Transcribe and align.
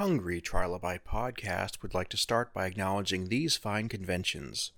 Hungry 0.00 0.40
Trilobite 0.40 1.02
podcast 1.06 1.82
would 1.82 1.92
like 1.92 2.08
to 2.08 2.16
start 2.16 2.54
by 2.54 2.64
acknowledging 2.64 3.28
these 3.28 3.58
fine 3.58 3.86
conventions. 3.86 4.72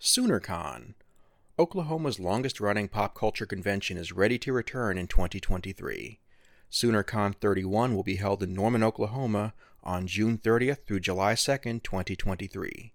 SoonerCon, 0.00 0.94
Oklahoma's 1.58 2.20
longest 2.20 2.60
running 2.60 2.86
pop 2.86 3.16
culture 3.16 3.46
convention, 3.46 3.96
is 3.96 4.12
ready 4.12 4.38
to 4.38 4.52
return 4.52 4.96
in 4.96 5.08
2023. 5.08 6.20
SoonerCon 6.70 7.34
31 7.34 7.96
will 7.96 8.04
be 8.04 8.14
held 8.14 8.44
in 8.44 8.54
Norman, 8.54 8.84
Oklahoma 8.84 9.54
on 9.82 10.06
June 10.06 10.38
30th 10.38 10.86
through 10.86 11.00
July 11.00 11.32
2nd, 11.32 11.82
2023. 11.82 12.92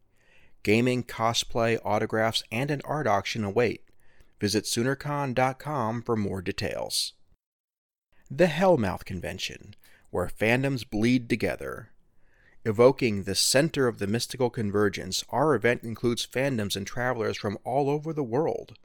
Gaming, 0.63 1.03
cosplay, 1.03 1.77
autographs, 1.83 2.41
and 2.53 2.71
an 2.71 2.81
art 2.85 3.05
auction 3.05 3.43
await. 3.43 3.83
Visit 4.39 4.63
SoonerCon.com 4.63 6.03
for 6.03 6.15
more 6.15 6.41
details. 6.41 7.11
The 8.31 8.47
Hellmouth 8.47 9.03
Convention, 9.03 9.75
where 10.09 10.27
fandoms 10.27 10.89
bleed 10.89 11.29
together. 11.29 11.89
Evoking 12.63 13.23
the 13.23 13.35
center 13.35 13.87
of 13.87 13.99
the 13.99 14.07
mystical 14.07 14.49
convergence, 14.49 15.23
our 15.29 15.53
event 15.53 15.83
includes 15.83 16.25
fandoms 16.25 16.75
and 16.75 16.87
travelers 16.87 17.37
from 17.37 17.57
all 17.63 17.89
over 17.89 18.11
the 18.11 18.23
world. 18.23 18.77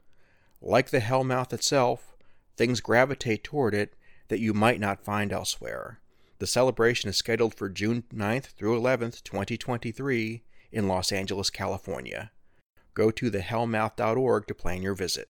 Like 0.61 0.91
the 0.91 0.99
Hellmouth 0.99 1.51
itself, 1.51 2.15
things 2.55 2.79
gravitate 2.79 3.43
toward 3.43 3.73
it 3.73 3.95
that 4.27 4.39
you 4.39 4.53
might 4.53 4.79
not 4.79 5.03
find 5.03 5.33
elsewhere. 5.33 5.99
The 6.37 6.47
celebration 6.47 7.09
is 7.09 7.17
scheduled 7.17 7.55
for 7.55 7.69
June 7.69 8.03
9th 8.13 8.51
through 8.53 8.79
11th, 8.79 9.23
2023, 9.23 10.43
in 10.71 10.87
Los 10.87 11.11
Angeles, 11.11 11.49
California. 11.49 12.31
Go 12.93 13.09
to 13.11 13.31
thehellmouth.org 13.31 14.47
to 14.47 14.55
plan 14.55 14.81
your 14.81 14.95
visit. 14.95 15.27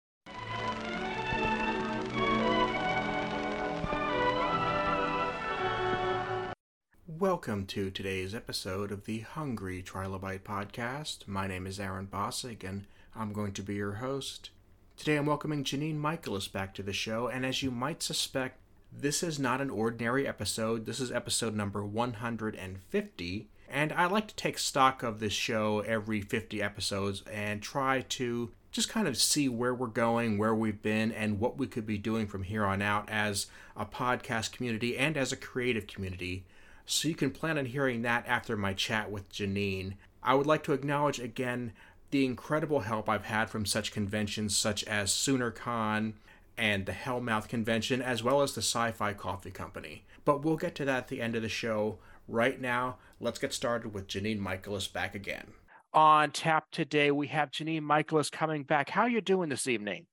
Welcome 7.18 7.66
to 7.66 7.90
today's 7.90 8.36
episode 8.36 8.92
of 8.92 9.04
the 9.04 9.20
Hungry 9.20 9.82
Trilobite 9.82 10.42
podcast. 10.42 11.26
My 11.26 11.48
name 11.48 11.66
is 11.66 11.80
Aaron 11.80 12.06
Bossig, 12.06 12.62
and 12.62 12.86
I'm 13.16 13.32
going 13.32 13.52
to 13.54 13.62
be 13.62 13.74
your 13.74 13.94
host. 13.94 14.50
Today 14.96 15.16
I'm 15.16 15.26
welcoming 15.26 15.64
Janine 15.64 15.98
Michaelis 15.98 16.46
back 16.46 16.72
to 16.74 16.84
the 16.84 16.92
show, 16.92 17.26
and 17.26 17.44
as 17.44 17.64
you 17.64 17.72
might 17.72 18.00
suspect, 18.00 18.60
this 18.92 19.24
is 19.24 19.40
not 19.40 19.60
an 19.60 19.70
ordinary 19.70 20.26
episode. 20.26 20.86
This 20.86 21.00
is 21.00 21.10
episode 21.10 21.56
number 21.56 21.84
150, 21.84 23.48
and 23.68 23.92
I 23.92 24.06
like 24.06 24.28
to 24.28 24.36
take 24.36 24.56
stock 24.56 25.02
of 25.02 25.18
this 25.18 25.32
show 25.32 25.80
every 25.80 26.20
50 26.20 26.62
episodes 26.62 27.24
and 27.30 27.60
try 27.60 28.02
to 28.10 28.52
just 28.70 28.88
kind 28.88 29.08
of 29.08 29.16
see 29.16 29.48
where 29.48 29.74
we're 29.74 29.88
going, 29.88 30.38
where 30.38 30.54
we've 30.54 30.80
been, 30.80 31.10
and 31.10 31.40
what 31.40 31.58
we 31.58 31.66
could 31.66 31.86
be 31.86 31.98
doing 31.98 32.28
from 32.28 32.44
here 32.44 32.64
on 32.64 32.80
out 32.80 33.10
as 33.10 33.48
a 33.76 33.84
podcast 33.84 34.52
community 34.52 34.96
and 34.96 35.16
as 35.16 35.32
a 35.32 35.36
creative 35.36 35.88
community 35.88 36.44
so 36.90 37.08
you 37.08 37.14
can 37.14 37.30
plan 37.30 37.56
on 37.56 37.66
hearing 37.66 38.02
that 38.02 38.26
after 38.26 38.56
my 38.56 38.72
chat 38.74 39.10
with 39.10 39.30
Janine. 39.30 39.94
I 40.22 40.34
would 40.34 40.46
like 40.46 40.64
to 40.64 40.72
acknowledge 40.72 41.20
again 41.20 41.72
the 42.10 42.24
incredible 42.24 42.80
help 42.80 43.08
I've 43.08 43.26
had 43.26 43.48
from 43.48 43.64
such 43.64 43.92
conventions 43.92 44.56
such 44.56 44.82
as 44.84 45.12
SoonerCon 45.12 46.14
and 46.58 46.86
the 46.86 46.92
Hellmouth 46.92 47.48
Convention, 47.48 48.02
as 48.02 48.24
well 48.24 48.42
as 48.42 48.54
the 48.54 48.60
Sci 48.60 48.90
Fi 48.90 49.12
Coffee 49.12 49.52
Company. 49.52 50.04
But 50.24 50.44
we'll 50.44 50.56
get 50.56 50.74
to 50.74 50.84
that 50.84 50.98
at 50.98 51.08
the 51.08 51.22
end 51.22 51.36
of 51.36 51.42
the 51.42 51.48
show. 51.48 51.98
Right 52.26 52.60
now, 52.60 52.96
let's 53.20 53.38
get 53.38 53.54
started 53.54 53.94
with 53.94 54.08
Janine 54.08 54.38
Michaelis 54.38 54.88
back 54.88 55.14
again. 55.14 55.52
On 55.94 56.30
tap 56.32 56.70
today, 56.72 57.12
we 57.12 57.28
have 57.28 57.52
Janine 57.52 57.82
Michaelis 57.82 58.30
coming 58.30 58.64
back. 58.64 58.90
How 58.90 59.02
are 59.02 59.08
you 59.08 59.20
doing 59.20 59.48
this 59.48 59.68
evening? 59.68 60.06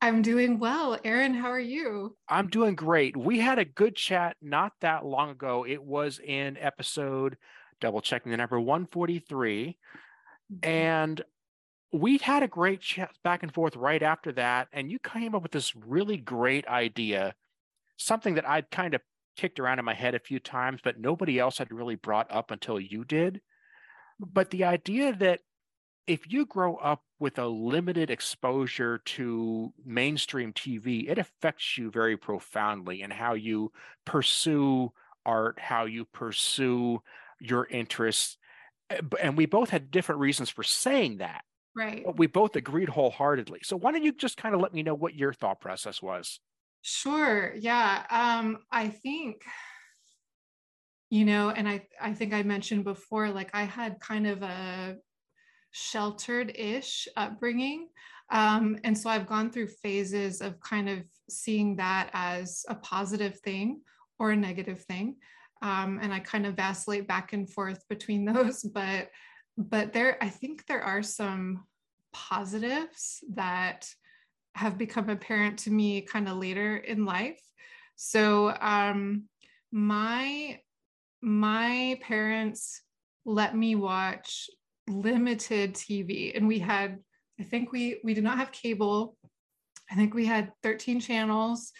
I'm 0.00 0.22
doing 0.22 0.58
well. 0.58 0.98
Aaron, 1.04 1.34
how 1.34 1.48
are 1.48 1.58
you? 1.58 2.16
I'm 2.28 2.48
doing 2.48 2.74
great. 2.74 3.16
We 3.16 3.40
had 3.40 3.58
a 3.58 3.64
good 3.64 3.96
chat 3.96 4.36
not 4.42 4.72
that 4.80 5.04
long 5.04 5.30
ago. 5.30 5.64
It 5.66 5.82
was 5.82 6.18
in 6.18 6.56
episode, 6.58 7.36
double 7.80 8.00
checking 8.00 8.30
the 8.30 8.36
number 8.36 8.60
143. 8.60 9.78
Mm-hmm. 10.52 10.68
And 10.68 11.22
we 11.92 12.18
had 12.18 12.42
a 12.42 12.48
great 12.48 12.80
chat 12.80 13.10
back 13.24 13.42
and 13.42 13.52
forth 13.52 13.74
right 13.74 14.02
after 14.02 14.32
that. 14.32 14.68
And 14.72 14.90
you 14.90 14.98
came 14.98 15.34
up 15.34 15.42
with 15.42 15.52
this 15.52 15.74
really 15.74 16.18
great 16.18 16.66
idea, 16.68 17.34
something 17.96 18.34
that 18.34 18.48
I'd 18.48 18.70
kind 18.70 18.94
of 18.94 19.00
kicked 19.36 19.60
around 19.60 19.78
in 19.78 19.84
my 19.84 19.94
head 19.94 20.14
a 20.14 20.20
few 20.20 20.40
times, 20.40 20.80
but 20.82 21.00
nobody 21.00 21.38
else 21.38 21.58
had 21.58 21.72
really 21.72 21.94
brought 21.94 22.30
up 22.30 22.50
until 22.50 22.78
you 22.78 23.04
did. 23.04 23.40
But 24.18 24.50
the 24.50 24.64
idea 24.64 25.14
that 25.14 25.40
if 26.06 26.30
you 26.30 26.46
grow 26.46 26.76
up 26.76 27.02
with 27.18 27.38
a 27.38 27.46
limited 27.46 28.10
exposure 28.10 28.98
to 28.98 29.72
mainstream 29.84 30.52
TV, 30.52 31.08
it 31.08 31.18
affects 31.18 31.78
you 31.78 31.90
very 31.90 32.16
profoundly 32.16 33.02
in 33.02 33.10
how 33.10 33.34
you 33.34 33.72
pursue 34.04 34.92
art, 35.24 35.58
how 35.58 35.84
you 35.84 36.04
pursue 36.04 37.00
your 37.40 37.66
interests. 37.66 38.36
Eh, 38.90 39.00
and 39.20 39.36
we 39.36 39.46
both 39.46 39.70
had 39.70 39.90
different 39.90 40.20
reasons 40.20 40.50
for 40.50 40.62
saying 40.62 41.18
that. 41.18 41.44
Right. 41.74 42.04
But 42.04 42.18
we 42.18 42.26
both 42.26 42.56
agreed 42.56 42.88
wholeheartedly. 42.88 43.60
So 43.62 43.76
why 43.76 43.92
don't 43.92 44.02
you 44.02 44.12
just 44.12 44.36
kind 44.36 44.54
of 44.54 44.60
let 44.60 44.72
me 44.72 44.82
know 44.82 44.94
what 44.94 45.14
your 45.14 45.32
thought 45.32 45.60
process 45.60 46.00
was? 46.00 46.40
Sure. 46.82 47.54
Yeah. 47.54 48.06
Um, 48.10 48.58
I 48.70 48.88
think 48.88 49.42
you 51.10 51.24
know 51.24 51.50
and 51.50 51.68
i 51.68 51.86
i 52.00 52.12
think 52.12 52.32
i 52.32 52.42
mentioned 52.42 52.84
before 52.84 53.30
like 53.30 53.50
i 53.54 53.62
had 53.62 54.00
kind 54.00 54.26
of 54.26 54.42
a 54.42 54.96
sheltered-ish 55.76 57.06
upbringing. 57.16 57.88
Um, 58.30 58.78
and 58.82 58.96
so 58.96 59.08
i've 59.10 59.26
gone 59.26 59.50
through 59.50 59.68
phases 59.68 60.40
of 60.40 60.58
kind 60.60 60.88
of 60.88 61.04
seeing 61.28 61.76
that 61.76 62.10
as 62.12 62.64
a 62.68 62.74
positive 62.74 63.38
thing 63.40 63.82
or 64.18 64.30
a 64.30 64.36
negative 64.36 64.82
thing. 64.82 65.16
Um, 65.62 65.98
and 66.02 66.12
i 66.12 66.18
kind 66.20 66.46
of 66.46 66.54
vacillate 66.54 67.06
back 67.06 67.32
and 67.32 67.48
forth 67.48 67.84
between 67.88 68.24
those 68.24 68.62
but 68.62 69.10
but 69.56 69.92
there 69.92 70.18
i 70.22 70.28
think 70.28 70.66
there 70.66 70.82
are 70.82 71.02
some 71.02 71.64
positives 72.12 73.22
that 73.34 73.86
have 74.56 74.78
become 74.78 75.10
apparent 75.10 75.58
to 75.58 75.70
me 75.70 76.00
kind 76.00 76.28
of 76.28 76.38
later 76.38 76.78
in 76.78 77.04
life. 77.04 77.40
So 77.94 78.56
um, 78.60 79.24
my 79.70 80.60
my 81.20 81.98
parents 82.02 82.82
let 83.24 83.54
me 83.54 83.74
watch 83.74 84.48
limited 84.88 85.74
TV 85.74 86.36
and 86.36 86.46
we 86.46 86.58
had 86.58 86.98
I 87.38 87.42
think 87.42 87.72
we 87.72 88.00
we 88.02 88.14
did 88.14 88.24
not 88.24 88.38
have 88.38 88.52
cable. 88.52 89.16
I 89.90 89.94
think 89.94 90.14
we 90.14 90.24
had 90.24 90.52
13 90.62 91.00
channels. 91.00 91.72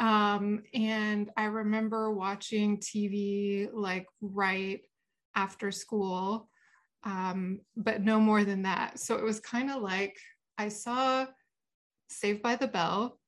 Um, 0.00 0.62
and 0.74 1.30
I 1.36 1.44
remember 1.44 2.12
watching 2.12 2.78
TV 2.78 3.68
like 3.72 4.06
right 4.20 4.80
after 5.36 5.70
school, 5.70 6.48
um, 7.04 7.60
but 7.76 8.02
no 8.02 8.18
more 8.18 8.44
than 8.44 8.62
that. 8.62 8.98
So 8.98 9.16
it 9.16 9.24
was 9.24 9.38
kind 9.40 9.70
of 9.70 9.82
like 9.82 10.16
I 10.58 10.68
saw 10.68 11.26
Saved 12.08 12.42
by 12.42 12.56
the 12.56 12.68
Bell. 12.68 13.18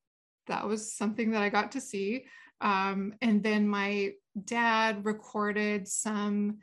That 0.49 0.67
was 0.67 0.93
something 0.93 1.31
that 1.31 1.43
I 1.43 1.49
got 1.49 1.73
to 1.73 1.81
see. 1.81 2.25
Um, 2.61 3.15
and 3.21 3.43
then 3.43 3.69
my 3.69 4.13
dad 4.45 5.05
recorded 5.05 5.87
some 5.89 6.59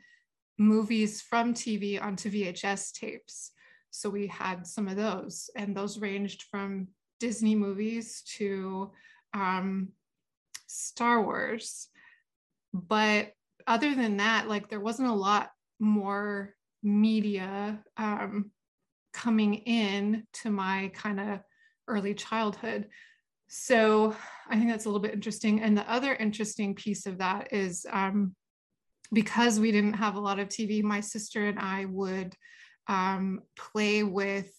movies 0.58 1.20
from 1.20 1.54
TV 1.54 2.02
onto 2.02 2.30
VHS 2.30 2.92
tapes. 2.92 3.52
So 3.90 4.10
we 4.10 4.26
had 4.26 4.66
some 4.66 4.88
of 4.88 4.96
those, 4.96 5.50
and 5.56 5.76
those 5.76 5.98
ranged 5.98 6.44
from 6.50 6.88
Disney 7.20 7.54
movies 7.54 8.22
to 8.36 8.90
um, 9.32 9.88
Star 10.66 11.22
Wars. 11.22 11.88
But 12.72 13.32
other 13.66 13.94
than 13.94 14.16
that, 14.18 14.48
like 14.48 14.68
there 14.68 14.80
wasn't 14.80 15.08
a 15.08 15.14
lot 15.14 15.50
more 15.78 16.54
media 16.82 17.82
um, 17.96 18.50
coming 19.12 19.54
in 19.54 20.26
to 20.42 20.50
my 20.50 20.90
kind 20.94 21.20
of 21.20 21.40
early 21.88 22.14
childhood. 22.14 22.88
So 23.48 24.16
I 24.48 24.56
think 24.56 24.70
that's 24.70 24.84
a 24.84 24.88
little 24.88 25.00
bit 25.00 25.14
interesting. 25.14 25.62
And 25.62 25.76
the 25.76 25.90
other 25.90 26.14
interesting 26.14 26.74
piece 26.74 27.06
of 27.06 27.18
that 27.18 27.52
is 27.52 27.86
um, 27.90 28.34
because 29.14 29.60
we 29.60 29.72
didn't 29.72 29.94
have 29.94 30.16
a 30.16 30.20
lot 30.20 30.38
of 30.38 30.48
TV, 30.48 30.82
my 30.82 31.00
sister 31.00 31.46
and 31.46 31.58
I 31.58 31.86
would 31.86 32.34
um, 32.88 33.40
play 33.56 34.02
with 34.02 34.52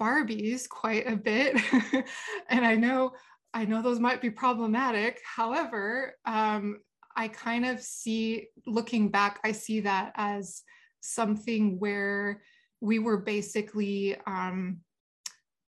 Barbies 0.00 0.68
quite 0.68 1.10
a 1.10 1.16
bit. 1.16 1.56
and 2.48 2.64
I 2.64 2.76
know, 2.76 3.12
I 3.52 3.64
know 3.64 3.82
those 3.82 4.00
might 4.00 4.22
be 4.22 4.30
problematic. 4.30 5.20
However, 5.24 6.14
um, 6.24 6.78
I 7.16 7.28
kind 7.28 7.66
of 7.66 7.80
see, 7.80 8.48
looking 8.66 9.10
back, 9.10 9.40
I 9.42 9.52
see 9.52 9.80
that 9.80 10.12
as 10.16 10.62
something 11.00 11.78
where 11.78 12.42
we 12.80 12.98
were 12.98 13.16
basically, 13.16 14.16
um, 14.26 14.80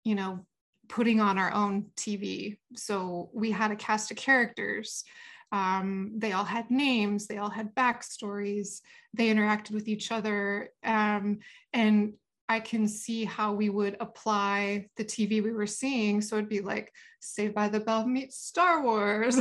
you 0.04 0.16
know, 0.16 0.46
putting 0.90 1.20
on 1.20 1.38
our 1.38 1.54
own 1.54 1.88
TV. 1.98 2.58
So 2.76 3.30
we 3.34 3.52
had 3.52 3.72
a 3.72 3.76
cast 3.76 4.12
of 4.12 4.18
characters 4.18 5.04
um, 5.54 6.14
they 6.18 6.32
all 6.32 6.44
had 6.44 6.72
names, 6.72 7.28
they 7.28 7.38
all 7.38 7.52
had 7.52 7.76
backstories, 7.76 8.82
they 9.14 9.28
interacted 9.30 9.72
with 9.72 9.88
each 9.88 10.12
other. 10.12 10.70
Um, 10.84 11.40
and 11.72 12.14
I 12.50 12.60
can 12.60 12.88
see 12.88 13.24
how 13.24 13.54
we 13.54 13.70
would 13.70 13.96
apply 14.00 14.88
the 14.98 15.06
TV 15.06 15.44
we 15.44 15.54
were 15.54 15.68
seeing. 15.68 16.22
So 16.22 16.38
it'd 16.38 16.50
be 16.50 16.62
like 16.62 16.92
Saved 17.20 17.54
by 17.54 17.70
the 17.70 17.80
Bell 17.80 18.06
meets 18.08 18.38
Star 18.38 18.82
Wars, 18.82 19.38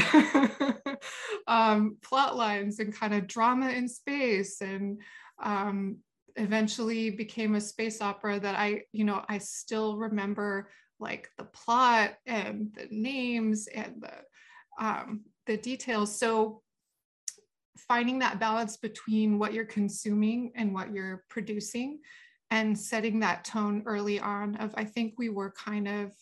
um, 1.49 1.97
plot 2.03 2.37
lines 2.37 2.79
and 2.79 2.95
kind 2.95 3.15
of 3.15 3.27
drama 3.27 3.71
in 3.71 3.89
space, 3.89 4.61
and 4.61 5.01
um, 5.43 5.97
eventually 6.37 7.11
became 7.11 7.55
a 7.55 7.61
space 7.61 8.01
opera 8.01 8.39
that 8.39 8.55
I, 8.55 8.83
you 8.93 9.05
know, 9.05 9.25
I 9.29 9.39
still 9.39 9.97
remember 9.97 10.71
like 11.01 11.29
the 11.39 11.45
plot 11.45 12.15
and 12.27 12.71
the 12.75 12.87
names 12.91 13.67
and 13.67 14.01
the 14.01 14.85
um, 14.85 15.23
the 15.47 15.57
details. 15.57 16.17
So 16.17 16.63
finding 17.77 18.19
that 18.21 18.39
balance 18.39 18.77
between 18.77 19.39
what 19.39 19.53
you're 19.53 19.65
consuming 19.65 20.53
and 20.55 20.75
what 20.75 20.93
you're 20.93 21.25
producing 21.29 22.01
and 22.51 22.79
setting 22.79 23.21
that 23.21 23.45
tone 23.45 23.83
early 23.87 24.21
on 24.21 24.57
of 24.57 24.75
i 24.77 24.85
think 24.85 25.15
we 25.17 25.29
were 25.29 25.51
kind 25.53 25.89
of 25.89 26.13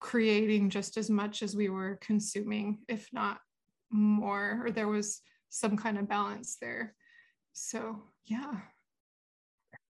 creating 0.00 0.68
just 0.68 0.96
as 0.96 1.08
much 1.08 1.42
as 1.42 1.56
we 1.56 1.68
were 1.68 1.98
consuming 2.02 2.78
if 2.88 3.08
not 3.12 3.38
more 3.90 4.62
or 4.64 4.70
there 4.70 4.88
was 4.88 5.22
some 5.48 5.76
kind 5.76 5.98
of 5.98 6.08
balance 6.08 6.58
there 6.60 6.94
so 7.54 8.02
yeah 8.26 8.54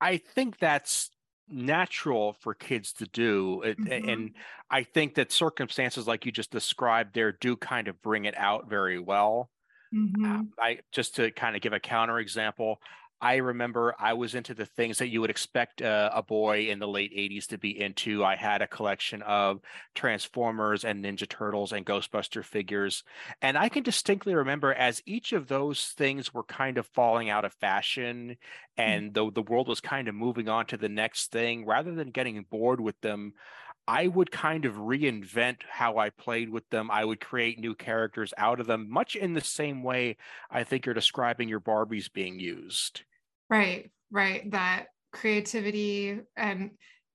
i 0.01 0.17
think 0.17 0.57
that's 0.59 1.09
natural 1.49 2.35
for 2.39 2.53
kids 2.53 2.93
to 2.93 3.05
do 3.07 3.61
mm-hmm. 3.65 4.09
and 4.09 4.31
i 4.71 4.81
think 4.81 5.15
that 5.15 5.31
circumstances 5.31 6.07
like 6.07 6.25
you 6.25 6.31
just 6.31 6.51
described 6.51 7.13
there 7.13 7.31
do 7.33 7.55
kind 7.55 7.87
of 7.87 8.01
bring 8.01 8.25
it 8.25 8.35
out 8.37 8.69
very 8.69 8.97
well 8.97 9.49
mm-hmm. 9.93 10.25
uh, 10.25 10.41
i 10.59 10.77
just 10.91 11.15
to 11.15 11.31
kind 11.31 11.55
of 11.55 11.61
give 11.61 11.73
a 11.73 11.79
counter 11.79 12.19
example 12.19 12.79
I 13.23 13.37
remember 13.37 13.95
I 13.97 14.11
was 14.11 14.35
into 14.35 14.53
the 14.53 14.65
things 14.65 14.97
that 14.97 15.07
you 15.07 15.21
would 15.21 15.29
expect 15.29 15.81
uh, 15.81 16.09
a 16.13 16.21
boy 16.21 16.67
in 16.67 16.79
the 16.79 16.87
late 16.89 17.15
80s 17.15 17.47
to 17.47 17.57
be 17.57 17.79
into. 17.79 18.21
I 18.25 18.35
had 18.35 18.61
a 18.61 18.67
collection 18.67 19.21
of 19.21 19.61
Transformers 19.95 20.83
and 20.83 21.01
Ninja 21.01 21.27
Turtles 21.29 21.71
and 21.71 21.85
Ghostbuster 21.85 22.43
figures. 22.43 23.05
And 23.41 23.57
I 23.57 23.69
can 23.69 23.81
distinctly 23.81 24.35
remember 24.35 24.73
as 24.73 25.01
each 25.05 25.31
of 25.31 25.47
those 25.47 25.93
things 25.97 26.33
were 26.33 26.43
kind 26.43 26.77
of 26.77 26.85
falling 26.87 27.29
out 27.29 27.45
of 27.45 27.53
fashion 27.53 28.31
mm. 28.31 28.37
and 28.75 29.13
mm-hmm. 29.13 29.27
the, 29.27 29.41
the 29.41 29.49
world 29.49 29.69
was 29.69 29.79
kind 29.79 30.09
of 30.09 30.15
moving 30.15 30.49
on 30.49 30.65
to 30.65 30.75
the 30.75 30.89
next 30.89 31.31
thing, 31.31 31.65
rather 31.65 31.95
than 31.95 32.11
getting 32.11 32.45
bored 32.51 32.81
with 32.81 32.99
them, 32.99 33.35
I 33.87 34.07
would 34.07 34.31
kind 34.31 34.65
of 34.65 34.75
reinvent 34.75 35.63
how 35.69 35.97
I 35.97 36.09
played 36.09 36.49
with 36.49 36.69
them. 36.71 36.91
I 36.91 37.05
would 37.05 37.21
create 37.21 37.57
new 37.57 37.73
characters 37.73 38.33
out 38.37 38.59
of 38.59 38.67
them, 38.67 38.89
much 38.89 39.15
in 39.15 39.33
the 39.33 39.41
same 39.41 39.81
way 39.81 40.17
I 40.51 40.65
think 40.65 40.85
you're 40.85 40.93
describing 40.93 41.47
your 41.47 41.61
Barbies 41.61 42.11
being 42.11 42.37
used. 42.37 43.03
Right, 43.53 43.91
right. 44.09 44.49
That 44.49 44.87
creativity 45.11 46.19
and 46.35 46.71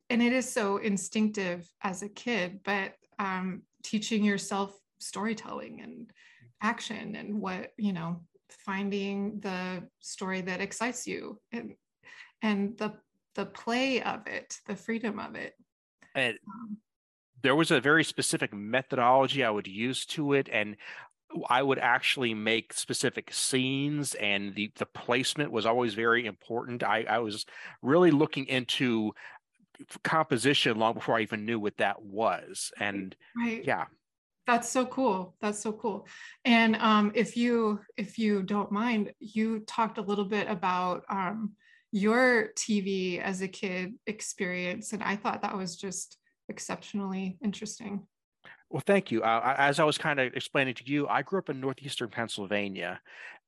and 0.09 0.23
it 0.23 0.33
is 0.33 0.51
so 0.51 0.77
instinctive 0.77 1.69
as 1.83 2.03
a 2.03 2.09
kid, 2.09 2.61
but 2.65 2.93
um, 3.19 3.63
teaching 3.83 4.23
yourself 4.25 4.79
storytelling 5.01 5.81
and 5.83 6.11
action 6.63 7.17
and 7.17 7.41
what 7.41 7.73
you 7.77 7.93
know, 7.93 8.23
finding 8.65 9.41
the 9.41 9.83
story 9.99 10.41
that 10.43 10.61
excites 10.61 11.09
you 11.09 11.41
and 11.51 11.75
and 12.41 12.79
the 12.79 12.95
the 13.35 13.47
play 13.47 14.01
of 14.01 14.29
it, 14.29 14.59
the 14.67 14.77
freedom 14.77 15.19
of 15.19 15.35
it. 15.35 15.55
And 16.15 16.39
um, 16.47 16.77
there 17.43 17.57
was 17.57 17.73
a 17.73 17.81
very 17.81 18.05
specific 18.05 18.53
methodology 18.55 19.43
I 19.43 19.51
would 19.51 19.67
use 19.67 20.07
to 20.07 20.35
it, 20.35 20.49
and 20.53 20.77
I 21.49 21.63
would 21.63 21.79
actually 21.79 22.35
make 22.35 22.73
specific 22.73 23.33
scenes, 23.33 24.15
and 24.15 24.55
the 24.55 24.73
the 24.77 24.87
placement 24.87 25.53
was 25.53 25.67
always 25.67 25.95
very 25.95 26.27
important. 26.27 26.83
I, 26.83 27.05
I 27.09 27.19
was 27.19 27.45
really 27.83 28.11
looking 28.11 28.47
into 28.47 29.13
composition 30.03 30.79
long 30.79 30.95
before 30.95 31.17
I 31.17 31.23
even 31.23 31.45
knew 31.45 31.61
what 31.61 31.77
that 31.79 32.03
was, 32.03 32.73
and 32.81 33.15
right. 33.37 33.65
yeah, 33.65 33.85
that's 34.47 34.71
so 34.71 34.87
cool. 34.87 35.35
That's 35.43 35.59
so 35.61 35.73
cool. 35.73 36.09
And 36.47 36.77
um, 36.77 37.13
if 37.15 37.37
you 37.37 37.81
if 37.99 38.19
you 38.19 38.43
don't 38.43 38.73
mind, 38.73 39.13
you 39.21 39.61
talked 39.61 39.99
a 39.99 40.03
little 40.03 40.25
bit 40.25 40.49
about 40.49 41.05
um, 41.11 41.53
your 41.93 42.51
TV 42.57 43.21
as 43.21 43.43
a 43.43 43.49
kid 43.49 43.95
experience, 44.07 44.95
and 44.95 45.03
I 45.03 45.17
thought 45.17 45.43
that 45.43 45.57
was 45.57 45.77
just 45.77 46.17
exceptionally 46.49 47.39
interesting. 47.45 48.07
Well, 48.71 48.83
thank 48.85 49.11
you. 49.11 49.23
Uh, 49.23 49.55
as 49.57 49.81
I 49.81 49.85
was 49.85 49.97
kind 49.97 50.21
of 50.21 50.35
explaining 50.35 50.75
to 50.75 50.85
you, 50.87 51.09
I 51.09 51.23
grew 51.23 51.39
up 51.39 51.49
in 51.49 51.61
northeastern 51.61 52.11
Pennsylvania. 52.11 53.01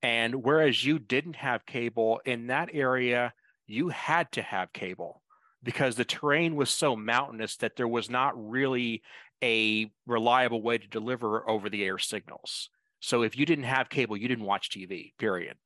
And 0.03 0.43
whereas 0.43 0.85
you 0.85 0.99
didn't 0.99 1.37
have 1.37 1.67
cable 1.67 2.21
in 2.25 2.47
that 2.47 2.71
area, 2.73 3.35
you 3.67 3.91
had 3.91 4.33
to 4.33 4.43
have 4.43 4.73
cable 4.73 5.21
because 5.63 5.95
the 5.95 6.07
terrain 6.07 6.57
was 6.57 6.71
so 6.71 6.97
mountainous 6.97 7.57
that 7.59 7.77
there 7.77 7.89
was 7.89 8.09
not 8.09 8.33
really 8.51 9.03
a 9.43 9.91
reliable 10.07 10.63
way 10.63 10.79
to 10.79 10.89
deliver 10.89 11.49
over 11.49 11.69
the 11.69 11.85
air 11.85 11.99
signals. 11.99 12.71
So 13.01 13.23
if 13.23 13.37
you 13.37 13.45
didn't 13.45 13.65
have 13.65 13.91
cable, 13.91 14.17
you 14.17 14.29
didn't 14.29 14.45
watch 14.45 14.71
TV, 14.71 15.13
period. 15.19 15.57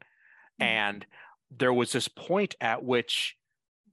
Mm-hmm. 0.60 0.62
And 0.64 1.06
there 1.56 1.72
was 1.72 1.92
this 1.92 2.08
point 2.08 2.56
at 2.60 2.82
which 2.82 3.36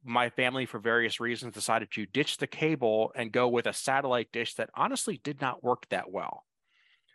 my 0.04 0.30
family, 0.30 0.66
for 0.66 0.80
various 0.80 1.20
reasons, 1.20 1.54
decided 1.54 1.92
to 1.92 2.06
ditch 2.06 2.38
the 2.38 2.48
cable 2.48 3.12
and 3.16 3.32
go 3.32 3.48
with 3.48 3.68
a 3.68 3.74
satellite 3.74 4.32
dish 4.32 4.56
that 4.56 4.70
honestly 4.76 5.20
did 5.24 5.42
not 5.42 5.64
work 5.64 5.88
that 5.90 6.12
well. 6.12 6.46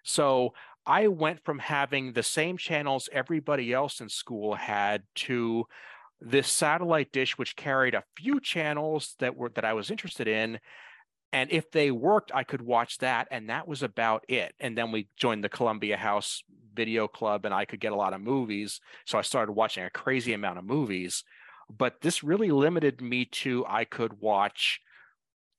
So 0.04 0.54
I 0.86 1.08
went 1.08 1.44
from 1.44 1.58
having 1.58 2.12
the 2.12 2.22
same 2.22 2.56
channels 2.56 3.08
everybody 3.12 3.72
else 3.72 4.00
in 4.00 4.08
school 4.08 4.54
had 4.54 5.02
to 5.16 5.66
this 6.20 6.48
satellite 6.48 7.12
dish, 7.12 7.36
which 7.36 7.56
carried 7.56 7.94
a 7.94 8.04
few 8.16 8.40
channels 8.40 9.16
that 9.18 9.36
were 9.36 9.50
that 9.50 9.64
I 9.64 9.72
was 9.72 9.90
interested 9.90 10.28
in. 10.28 10.60
And 11.32 11.50
if 11.50 11.70
they 11.72 11.90
worked, 11.90 12.30
I 12.32 12.44
could 12.44 12.62
watch 12.62 12.98
that. 12.98 13.26
And 13.30 13.50
that 13.50 13.66
was 13.66 13.82
about 13.82 14.24
it. 14.28 14.54
And 14.60 14.78
then 14.78 14.92
we 14.92 15.08
joined 15.16 15.42
the 15.42 15.48
Columbia 15.48 15.96
House 15.96 16.42
Video 16.72 17.08
Club 17.08 17.44
and 17.44 17.52
I 17.52 17.64
could 17.64 17.80
get 17.80 17.92
a 17.92 17.96
lot 17.96 18.14
of 18.14 18.20
movies. 18.20 18.80
So 19.06 19.18
I 19.18 19.22
started 19.22 19.52
watching 19.52 19.84
a 19.84 19.90
crazy 19.90 20.32
amount 20.34 20.58
of 20.58 20.64
movies 20.64 21.24
but 21.74 22.00
this 22.00 22.22
really 22.22 22.50
limited 22.50 23.00
me 23.00 23.24
to 23.26 23.64
I 23.66 23.84
could 23.84 24.20
watch 24.20 24.80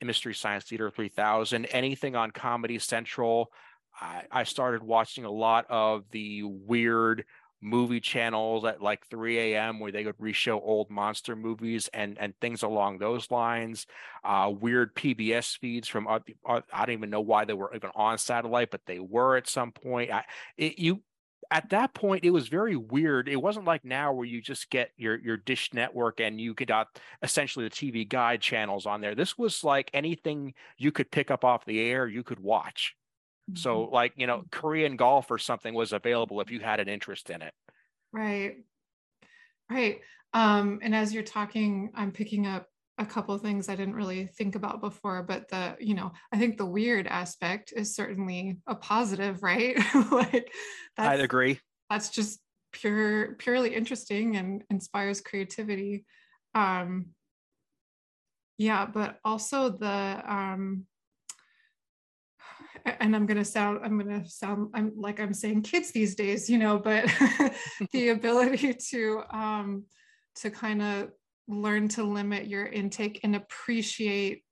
Mystery 0.01 0.33
Science 0.33 0.65
Theater 0.65 0.89
3000, 0.89 1.65
anything 1.67 2.15
on 2.15 2.31
Comedy 2.31 2.79
Central. 2.79 3.51
I, 3.99 4.23
I 4.31 4.43
started 4.43 4.83
watching 4.83 5.25
a 5.25 5.31
lot 5.31 5.65
of 5.69 6.03
the 6.11 6.43
weird 6.43 7.25
movie 7.61 7.99
channels 7.99 8.63
at 8.65 8.81
like 8.81 9.05
3 9.07 9.39
a.m. 9.39 9.79
where 9.79 9.91
they 9.91 10.05
would 10.05 10.17
reshow 10.17 10.61
old 10.63 10.89
monster 10.91 11.35
movies 11.35 11.89
and 11.93 12.17
and 12.19 12.33
things 12.39 12.63
along 12.63 12.99
those 12.99 13.31
lines. 13.31 13.87
Uh, 14.23 14.51
weird 14.55 14.93
PBS 14.95 15.57
feeds 15.57 15.87
from 15.87 16.07
uh, 16.07 16.19
I 16.45 16.85
don't 16.85 16.91
even 16.91 17.09
know 17.09 17.21
why 17.21 17.45
they 17.45 17.53
were 17.53 17.73
even 17.75 17.89
on 17.95 18.17
satellite, 18.17 18.69
but 18.71 18.81
they 18.85 18.99
were 18.99 19.37
at 19.37 19.47
some 19.49 19.71
point. 19.71 20.11
I, 20.11 20.23
it, 20.57 20.77
you 20.77 21.01
at 21.51 21.69
that 21.69 21.93
point 21.93 22.25
it 22.25 22.31
was 22.31 22.47
very 22.47 22.75
weird 22.75 23.29
it 23.29 23.41
wasn't 23.41 23.65
like 23.65 23.85
now 23.85 24.11
where 24.11 24.25
you 24.25 24.41
just 24.41 24.69
get 24.69 24.91
your 24.97 25.17
your 25.19 25.37
dish 25.37 25.73
network 25.73 26.19
and 26.19 26.41
you 26.41 26.53
could 26.53 26.67
got 26.67 26.99
essentially 27.21 27.65
the 27.65 27.71
tv 27.71 28.07
guide 28.07 28.41
channels 28.41 28.85
on 28.85 29.01
there. 29.01 29.15
This 29.15 29.37
was 29.37 29.63
like 29.63 29.89
anything 29.93 30.53
you 30.77 30.91
could 30.91 31.09
pick 31.11 31.31
up 31.31 31.45
off 31.45 31.65
the 31.65 31.79
air 31.79 32.07
you 32.07 32.23
could 32.23 32.39
watch. 32.39 32.95
Mm-hmm. 33.49 33.57
so 33.57 33.83
like 33.83 34.13
you 34.17 34.27
know 34.27 34.43
korean 34.51 34.97
golf 34.97 35.31
or 35.31 35.37
something 35.37 35.73
was 35.73 35.93
available 35.93 36.41
if 36.41 36.51
you 36.51 36.59
had 36.59 36.79
an 36.79 36.89
interest 36.89 37.29
in 37.29 37.41
it. 37.41 37.53
Right. 38.11 38.57
Right. 39.69 40.01
Um 40.33 40.79
and 40.81 40.93
as 40.93 41.13
you're 41.13 41.23
talking 41.23 41.91
i'm 41.95 42.11
picking 42.11 42.45
up 42.45 42.67
a 42.97 43.05
couple 43.05 43.35
of 43.35 43.41
things 43.41 43.69
I 43.69 43.75
didn't 43.75 43.95
really 43.95 44.25
think 44.25 44.55
about 44.55 44.81
before, 44.81 45.21
but 45.21 45.49
the, 45.49 45.75
you 45.79 45.93
know, 45.93 46.11
I 46.31 46.37
think 46.37 46.57
the 46.57 46.65
weird 46.65 47.05
aspect 47.07 47.71
is 47.75 47.95
certainly 47.95 48.57
a 48.65 48.75
positive, 48.75 49.43
right? 49.43 49.77
like 50.11 50.51
I'd 50.97 51.19
agree. 51.19 51.59
That's 51.89 52.09
just 52.09 52.39
pure, 52.71 53.35
purely 53.35 53.75
interesting 53.75 54.35
and 54.35 54.63
inspires 54.69 55.21
creativity. 55.21 56.05
Um, 56.55 57.07
yeah, 58.57 58.87
but 58.87 59.19
also 59.23 59.69
the, 59.69 60.23
um, 60.25 60.85
and 62.85 63.15
I'm 63.15 63.25
gonna 63.25 63.45
sound, 63.45 63.79
I'm 63.83 63.99
gonna 63.99 64.27
sound, 64.27 64.69
I'm 64.73 64.93
like 64.95 65.19
I'm 65.19 65.33
saying 65.33 65.61
kids 65.63 65.91
these 65.91 66.15
days, 66.15 66.49
you 66.49 66.57
know, 66.57 66.79
but 66.79 67.05
the 67.91 68.09
ability 68.09 68.73
to, 68.89 69.21
um, 69.29 69.83
to 70.37 70.49
kind 70.49 70.81
of 70.81 71.11
learn 71.47 71.87
to 71.87 72.03
limit 72.03 72.47
your 72.47 72.65
intake 72.65 73.19
and 73.23 73.35
appreciate 73.35 74.43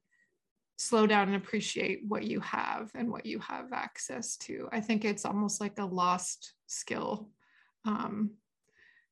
slow 0.77 1.07
down 1.07 1.27
and 1.27 1.37
appreciate 1.37 2.01
what 2.07 2.23
you 2.23 2.39
have 2.41 2.91
and 2.95 3.09
what 3.09 3.25
you 3.25 3.39
have 3.39 3.71
access 3.71 4.35
to 4.37 4.67
i 4.71 4.79
think 4.79 5.05
it's 5.05 5.25
almost 5.25 5.61
like 5.61 5.79
a 5.79 5.85
lost 5.85 6.53
skill 6.67 7.29
um, 7.85 8.31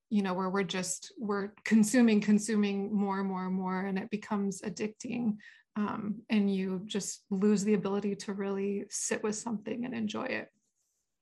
you 0.09 0.21
know 0.21 0.33
where 0.33 0.49
we're 0.49 0.63
just 0.63 1.13
we're 1.17 1.51
consuming 1.63 2.21
consuming 2.21 2.93
more 2.93 3.19
and 3.19 3.27
more 3.27 3.45
and 3.45 3.55
more 3.55 3.81
and 3.81 3.97
it 3.97 4.09
becomes 4.09 4.61
addicting 4.61 5.37
um, 5.75 6.21
and 6.29 6.53
you 6.53 6.81
just 6.85 7.23
lose 7.31 7.63
the 7.63 7.73
ability 7.73 8.15
to 8.15 8.33
really 8.33 8.85
sit 8.89 9.23
with 9.23 9.35
something 9.35 9.85
and 9.85 9.95
enjoy 9.95 10.25
it. 10.25 10.49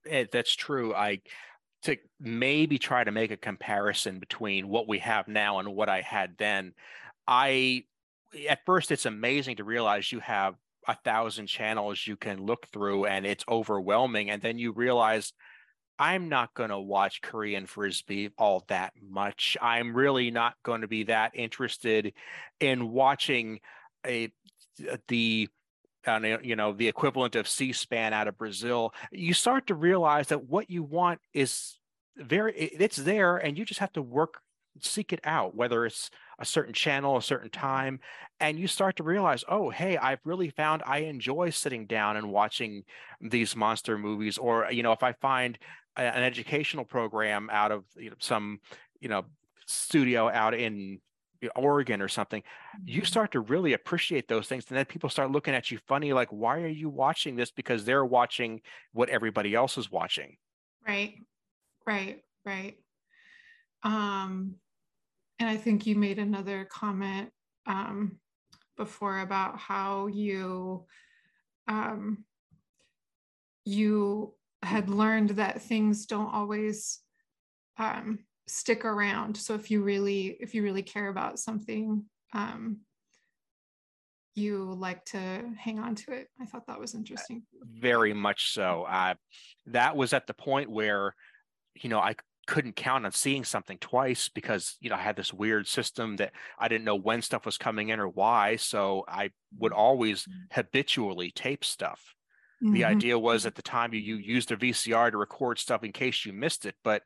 it 0.05 0.31
that's 0.31 0.53
true 0.55 0.93
i 0.93 1.19
to 1.83 1.97
maybe 2.19 2.77
try 2.77 3.03
to 3.03 3.11
make 3.11 3.31
a 3.31 3.37
comparison 3.37 4.19
between 4.19 4.67
what 4.67 4.87
we 4.87 4.99
have 4.99 5.27
now 5.27 5.59
and 5.59 5.75
what 5.75 5.89
I 5.89 6.01
had 6.01 6.35
then, 6.37 6.73
I 7.27 7.85
at 8.49 8.65
first 8.65 8.91
it's 8.91 9.05
amazing 9.05 9.57
to 9.57 9.63
realize 9.63 10.11
you 10.11 10.19
have 10.19 10.55
a 10.87 10.95
thousand 11.03 11.47
channels 11.47 12.05
you 12.07 12.15
can 12.15 12.45
look 12.45 12.67
through 12.67 13.05
and 13.05 13.25
it's 13.25 13.43
overwhelming 13.47 14.29
and 14.29 14.41
then 14.41 14.57
you 14.57 14.71
realize 14.71 15.33
i'm 15.99 16.29
not 16.29 16.53
going 16.53 16.69
to 16.69 16.79
watch 16.79 17.21
korean 17.21 17.65
frisbee 17.65 18.29
all 18.37 18.63
that 18.67 18.93
much. 19.01 19.57
I'm 19.61 19.93
really 19.95 20.31
not 20.31 20.55
going 20.63 20.81
to 20.81 20.87
be 20.87 21.03
that 21.03 21.33
interested 21.35 22.13
in 22.59 22.89
watching 22.89 23.59
a 24.05 24.31
the 25.07 25.49
uh, 26.07 26.19
you 26.41 26.55
know 26.55 26.73
the 26.73 26.87
equivalent 26.87 27.35
of 27.35 27.47
c-span 27.47 28.13
out 28.13 28.27
of 28.27 28.37
brazil 28.37 28.93
you 29.11 29.33
start 29.33 29.67
to 29.67 29.75
realize 29.75 30.27
that 30.27 30.45
what 30.45 30.69
you 30.69 30.83
want 30.83 31.19
is 31.33 31.77
very 32.17 32.53
it's 32.53 32.97
there 32.97 33.37
and 33.37 33.57
you 33.57 33.65
just 33.65 33.79
have 33.79 33.91
to 33.93 34.01
work 34.01 34.41
seek 34.79 35.11
it 35.11 35.19
out 35.23 35.55
whether 35.55 35.85
it's 35.85 36.09
a 36.39 36.45
certain 36.45 36.73
channel 36.73 37.17
a 37.17 37.21
certain 37.21 37.49
time 37.49 37.99
and 38.39 38.57
you 38.57 38.67
start 38.67 38.95
to 38.95 39.03
realize 39.03 39.43
oh 39.49 39.69
hey 39.69 39.97
i've 39.97 40.19
really 40.23 40.49
found 40.49 40.81
i 40.85 40.99
enjoy 40.99 41.49
sitting 41.49 41.85
down 41.85 42.17
and 42.17 42.31
watching 42.31 42.83
these 43.19 43.55
monster 43.55 43.97
movies 43.97 44.37
or 44.37 44.71
you 44.71 44.81
know 44.81 44.93
if 44.93 45.03
i 45.03 45.11
find 45.13 45.57
an 45.97 46.23
educational 46.23 46.85
program 46.85 47.49
out 47.51 47.71
of 47.71 47.83
you 47.97 48.09
know, 48.09 48.15
some 48.19 48.59
you 49.01 49.09
know 49.09 49.25
studio 49.65 50.29
out 50.29 50.53
in 50.53 50.99
Oregon 51.55 52.01
or 52.01 52.07
something, 52.07 52.43
you 52.85 53.01
mm-hmm. 53.01 53.05
start 53.05 53.31
to 53.31 53.39
really 53.39 53.73
appreciate 53.73 54.27
those 54.27 54.47
things. 54.47 54.65
And 54.69 54.77
then 54.77 54.85
people 54.85 55.09
start 55.09 55.31
looking 55.31 55.53
at 55.53 55.71
you 55.71 55.79
funny, 55.87 56.13
like, 56.13 56.29
why 56.29 56.59
are 56.61 56.67
you 56.67 56.89
watching 56.89 57.35
this? 57.35 57.51
Because 57.51 57.85
they're 57.85 58.05
watching 58.05 58.61
what 58.93 59.09
everybody 59.09 59.55
else 59.55 59.77
is 59.77 59.91
watching. 59.91 60.37
Right, 60.87 61.15
right, 61.85 62.21
right. 62.45 62.75
Um, 63.83 64.55
and 65.39 65.49
I 65.49 65.57
think 65.57 65.87
you 65.87 65.95
made 65.95 66.19
another 66.19 66.65
comment 66.65 67.29
um, 67.65 68.17
before 68.77 69.19
about 69.19 69.57
how 69.57 70.07
you 70.07 70.85
um, 71.67 72.25
you 73.65 74.33
had 74.63 74.89
learned 74.89 75.31
that 75.31 75.61
things 75.61 76.05
don't 76.05 76.33
always 76.33 76.99
um, 77.77 78.19
stick 78.47 78.85
around. 78.85 79.37
So 79.37 79.55
if 79.55 79.71
you 79.71 79.83
really 79.83 80.37
if 80.39 80.53
you 80.53 80.63
really 80.63 80.83
care 80.83 81.07
about 81.07 81.39
something, 81.39 82.05
um, 82.33 82.81
you 84.35 84.73
like 84.73 85.03
to 85.05 85.43
hang 85.57 85.79
on 85.79 85.95
to 85.95 86.13
it. 86.13 86.27
I 86.39 86.45
thought 86.45 86.67
that 86.67 86.79
was 86.79 86.95
interesting. 86.95 87.43
Very 87.63 88.13
much 88.13 88.53
so. 88.53 88.83
Uh, 88.83 89.15
that 89.67 89.95
was 89.95 90.13
at 90.13 90.27
the 90.27 90.33
point 90.33 90.69
where, 90.69 91.15
you 91.75 91.89
know, 91.89 91.99
I 91.99 92.15
couldn't 92.47 92.75
count 92.75 93.05
on 93.05 93.11
seeing 93.11 93.43
something 93.43 93.77
twice 93.77 94.29
because 94.29 94.77
you 94.81 94.89
know 94.89 94.95
I 94.95 95.01
had 95.01 95.15
this 95.15 95.33
weird 95.33 95.67
system 95.67 96.15
that 96.17 96.31
I 96.57 96.67
didn't 96.67 96.85
know 96.85 96.95
when 96.95 97.21
stuff 97.21 97.45
was 97.45 97.57
coming 97.57 97.89
in 97.89 97.99
or 97.99 98.07
why. 98.07 98.55
So 98.55 99.05
I 99.07 99.31
would 99.59 99.73
always 99.73 100.23
mm-hmm. 100.23 100.39
habitually 100.51 101.31
tape 101.31 101.63
stuff. 101.63 102.15
Mm-hmm. 102.63 102.73
The 102.73 102.85
idea 102.85 103.19
was 103.19 103.45
at 103.45 103.55
the 103.55 103.61
time 103.61 103.93
you, 103.93 103.99
you 103.99 104.15
used 104.17 104.51
a 104.51 104.57
VCR 104.57 105.11
to 105.11 105.17
record 105.17 105.59
stuff 105.59 105.83
in 105.83 105.91
case 105.91 106.25
you 106.25 106.33
missed 106.33 106.65
it, 106.65 106.75
but 106.83 107.03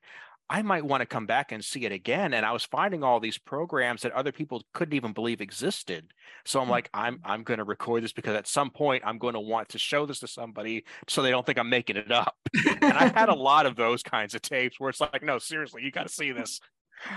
I 0.49 0.61
might 0.61 0.85
want 0.85 1.01
to 1.01 1.07
come 1.07 1.25
back 1.25 1.51
and 1.51 1.63
see 1.63 1.85
it 1.85 1.91
again. 1.91 2.33
And 2.33 2.45
I 2.45 2.51
was 2.51 2.63
finding 2.63 3.03
all 3.03 3.19
these 3.19 3.37
programs 3.37 4.03
that 4.03 4.11
other 4.11 4.31
people 4.31 4.63
couldn't 4.73 4.93
even 4.93 5.11
believe 5.11 5.41
existed. 5.41 6.13
So 6.45 6.61
I'm 6.61 6.67
mm. 6.67 6.71
like, 6.71 6.89
I'm. 6.93 7.19
I'm 7.23 7.43
going 7.43 7.57
to 7.57 7.63
record 7.63 8.03
this 8.03 8.13
because 8.13 8.35
at 8.35 8.47
some 8.47 8.69
point 8.69 9.03
I'm 9.05 9.17
going 9.17 9.33
to 9.33 9.39
want 9.39 9.69
to 9.69 9.79
show 9.79 10.05
this 10.05 10.19
to 10.19 10.27
somebody 10.27 10.85
so 11.07 11.21
they 11.21 11.31
don't 11.31 11.45
think 11.45 11.57
I'm 11.57 11.69
making 11.69 11.97
it 11.97 12.11
up. 12.11 12.35
and 12.81 12.93
I've 12.93 13.15
had 13.15 13.29
a 13.29 13.35
lot 13.35 13.65
of 13.65 13.75
those 13.75 14.03
kinds 14.03 14.35
of 14.35 14.41
tapes 14.41 14.79
where 14.79 14.89
it's 14.89 15.01
like, 15.01 15.23
no, 15.23 15.39
seriously, 15.39 15.83
you 15.83 15.91
got 15.91 16.07
to 16.07 16.13
see 16.13 16.31
this. 16.31 16.59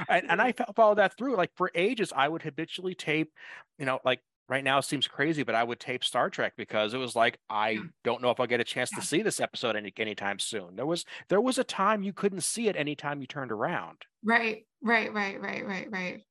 And, 0.08 0.30
and 0.30 0.42
I 0.42 0.54
followed 0.74 0.98
that 0.98 1.16
through. 1.16 1.36
Like 1.36 1.50
for 1.54 1.70
ages, 1.74 2.12
I 2.14 2.28
would 2.28 2.42
habitually 2.42 2.94
tape, 2.94 3.32
you 3.78 3.86
know, 3.86 4.00
like 4.04 4.20
right 4.48 4.64
now 4.64 4.80
seems 4.80 5.06
crazy, 5.06 5.42
but 5.42 5.54
I 5.54 5.62
would 5.62 5.78
tape 5.78 6.02
Star 6.02 6.30
Trek 6.30 6.54
because 6.56 6.94
it 6.94 6.98
was 6.98 7.14
like 7.14 7.38
I 7.48 7.70
yeah. 7.70 7.80
don't 8.04 8.22
know 8.22 8.30
if 8.30 8.40
I'll 8.40 8.46
get 8.46 8.60
a 8.60 8.64
chance 8.64 8.90
yeah. 8.92 9.00
to 9.00 9.06
see 9.06 9.22
this 9.22 9.40
episode 9.40 9.76
any 9.76 9.92
anytime 9.96 10.38
soon. 10.38 10.76
There 10.76 10.86
was 10.86 11.04
there 11.28 11.40
was 11.40 11.58
a 11.58 11.64
time 11.64 12.02
you 12.02 12.12
couldn't 12.12 12.42
see 12.42 12.68
it 12.68 12.76
anytime 12.76 13.20
you 13.20 13.26
turned 13.26 13.52
around. 13.52 13.98
Right, 14.24 14.66
right, 14.82 15.12
right, 15.12 15.40
right, 15.40 15.66
right, 15.66 15.88
right. 15.90 16.22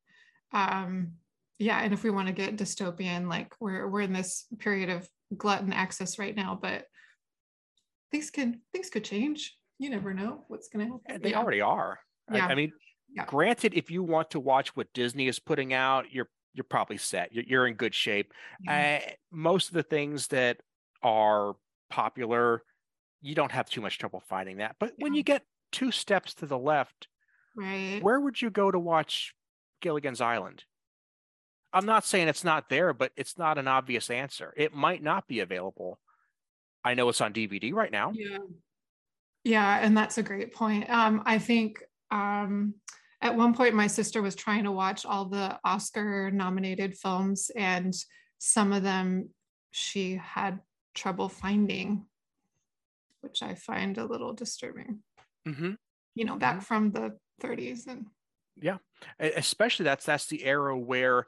Um, 0.51 1.13
yeah, 1.59 1.81
and 1.81 1.93
if 1.93 2.03
we 2.03 2.09
want 2.09 2.27
to 2.27 2.33
get 2.33 2.57
dystopian, 2.57 3.27
like 3.27 3.53
we're 3.59 3.87
we're 3.87 4.01
in 4.01 4.13
this 4.13 4.45
period 4.59 4.89
of 4.89 5.07
glutton 5.35 5.73
access 5.73 6.19
right 6.19 6.35
now, 6.35 6.57
but 6.59 6.85
things 8.11 8.29
can 8.29 8.61
things 8.73 8.89
could 8.89 9.03
change. 9.03 9.55
You 9.79 9.89
never 9.89 10.13
know 10.13 10.43
what's 10.47 10.69
going 10.69 10.87
to 10.87 10.93
happen. 10.93 11.21
They 11.21 11.31
yeah. 11.31 11.39
already 11.39 11.61
are. 11.61 11.99
I, 12.29 12.39
I 12.39 12.55
mean, 12.55 12.71
yeah. 13.13 13.25
granted, 13.25 13.73
if 13.75 13.91
you 13.91 14.03
want 14.03 14.31
to 14.31 14.39
watch 14.39 14.75
what 14.75 14.91
Disney 14.93 15.27
is 15.27 15.39
putting 15.39 15.73
out, 15.73 16.11
you're 16.11 16.29
you're 16.57 16.63
probably 16.63 16.97
set. 16.97 17.33
You're, 17.33 17.45
you're 17.47 17.67
in 17.67 17.75
good 17.75 17.93
shape. 17.93 18.33
Uh, 18.67 18.99
most 19.31 19.69
of 19.69 19.75
the 19.75 19.83
things 19.83 20.27
that 20.27 20.57
are 21.03 21.55
popular, 21.89 22.63
you 23.21 23.35
don't 23.35 23.51
have 23.51 23.69
too 23.69 23.79
much 23.79 23.99
trouble 23.99 24.21
finding 24.27 24.57
that. 24.57 24.75
But 24.79 24.93
yeah. 24.97 25.03
when 25.03 25.13
you 25.13 25.23
get 25.23 25.43
two 25.71 25.91
steps 25.91 26.33
to 26.35 26.47
the 26.47 26.57
left, 26.57 27.07
right, 27.55 27.99
where 28.01 28.19
would 28.19 28.41
you 28.41 28.49
go 28.49 28.71
to 28.71 28.79
watch 28.79 29.35
Gilligan's 29.81 30.19
Island? 30.19 30.63
I'm 31.71 31.85
not 31.85 32.05
saying 32.05 32.27
it's 32.27 32.43
not 32.43 32.69
there, 32.69 32.93
but 32.93 33.11
it's 33.15 33.37
not 33.37 33.57
an 33.57 33.67
obvious 33.67 34.09
answer. 34.09 34.53
It 34.57 34.73
might 34.73 35.03
not 35.03 35.27
be 35.27 35.41
available. 35.41 35.99
I 36.83 36.95
know 36.95 37.07
it's 37.09 37.21
on 37.21 37.33
DVD 37.33 37.73
right 37.73 37.91
now. 37.91 38.11
Yeah. 38.13 38.39
Yeah, 39.43 39.79
and 39.81 39.95
that's 39.95 40.17
a 40.17 40.23
great 40.23 40.53
point. 40.53 40.89
Um, 40.89 41.21
I 41.25 41.37
think 41.37 41.81
um, 42.11 42.73
at 43.21 43.35
one 43.35 43.53
point 43.53 43.73
my 43.73 43.87
sister 43.87 44.21
was 44.21 44.35
trying 44.35 44.63
to 44.63 44.71
watch 44.71 45.05
all 45.05 45.25
the 45.25 45.59
oscar 45.63 46.31
nominated 46.31 46.95
films 46.97 47.51
and 47.55 47.93
some 48.37 48.73
of 48.73 48.83
them 48.83 49.29
she 49.71 50.15
had 50.15 50.59
trouble 50.93 51.29
finding 51.29 52.05
which 53.21 53.41
i 53.41 53.53
find 53.53 53.97
a 53.97 54.05
little 54.05 54.33
disturbing 54.33 54.99
mm-hmm. 55.47 55.71
you 56.15 56.25
know 56.25 56.37
back 56.37 56.57
mm-hmm. 56.57 56.63
from 56.63 56.91
the 56.91 57.17
30s 57.41 57.87
and 57.87 58.05
yeah 58.55 58.77
especially 59.19 59.83
that's 59.83 60.05
that's 60.05 60.27
the 60.27 60.43
era 60.43 60.77
where 60.77 61.27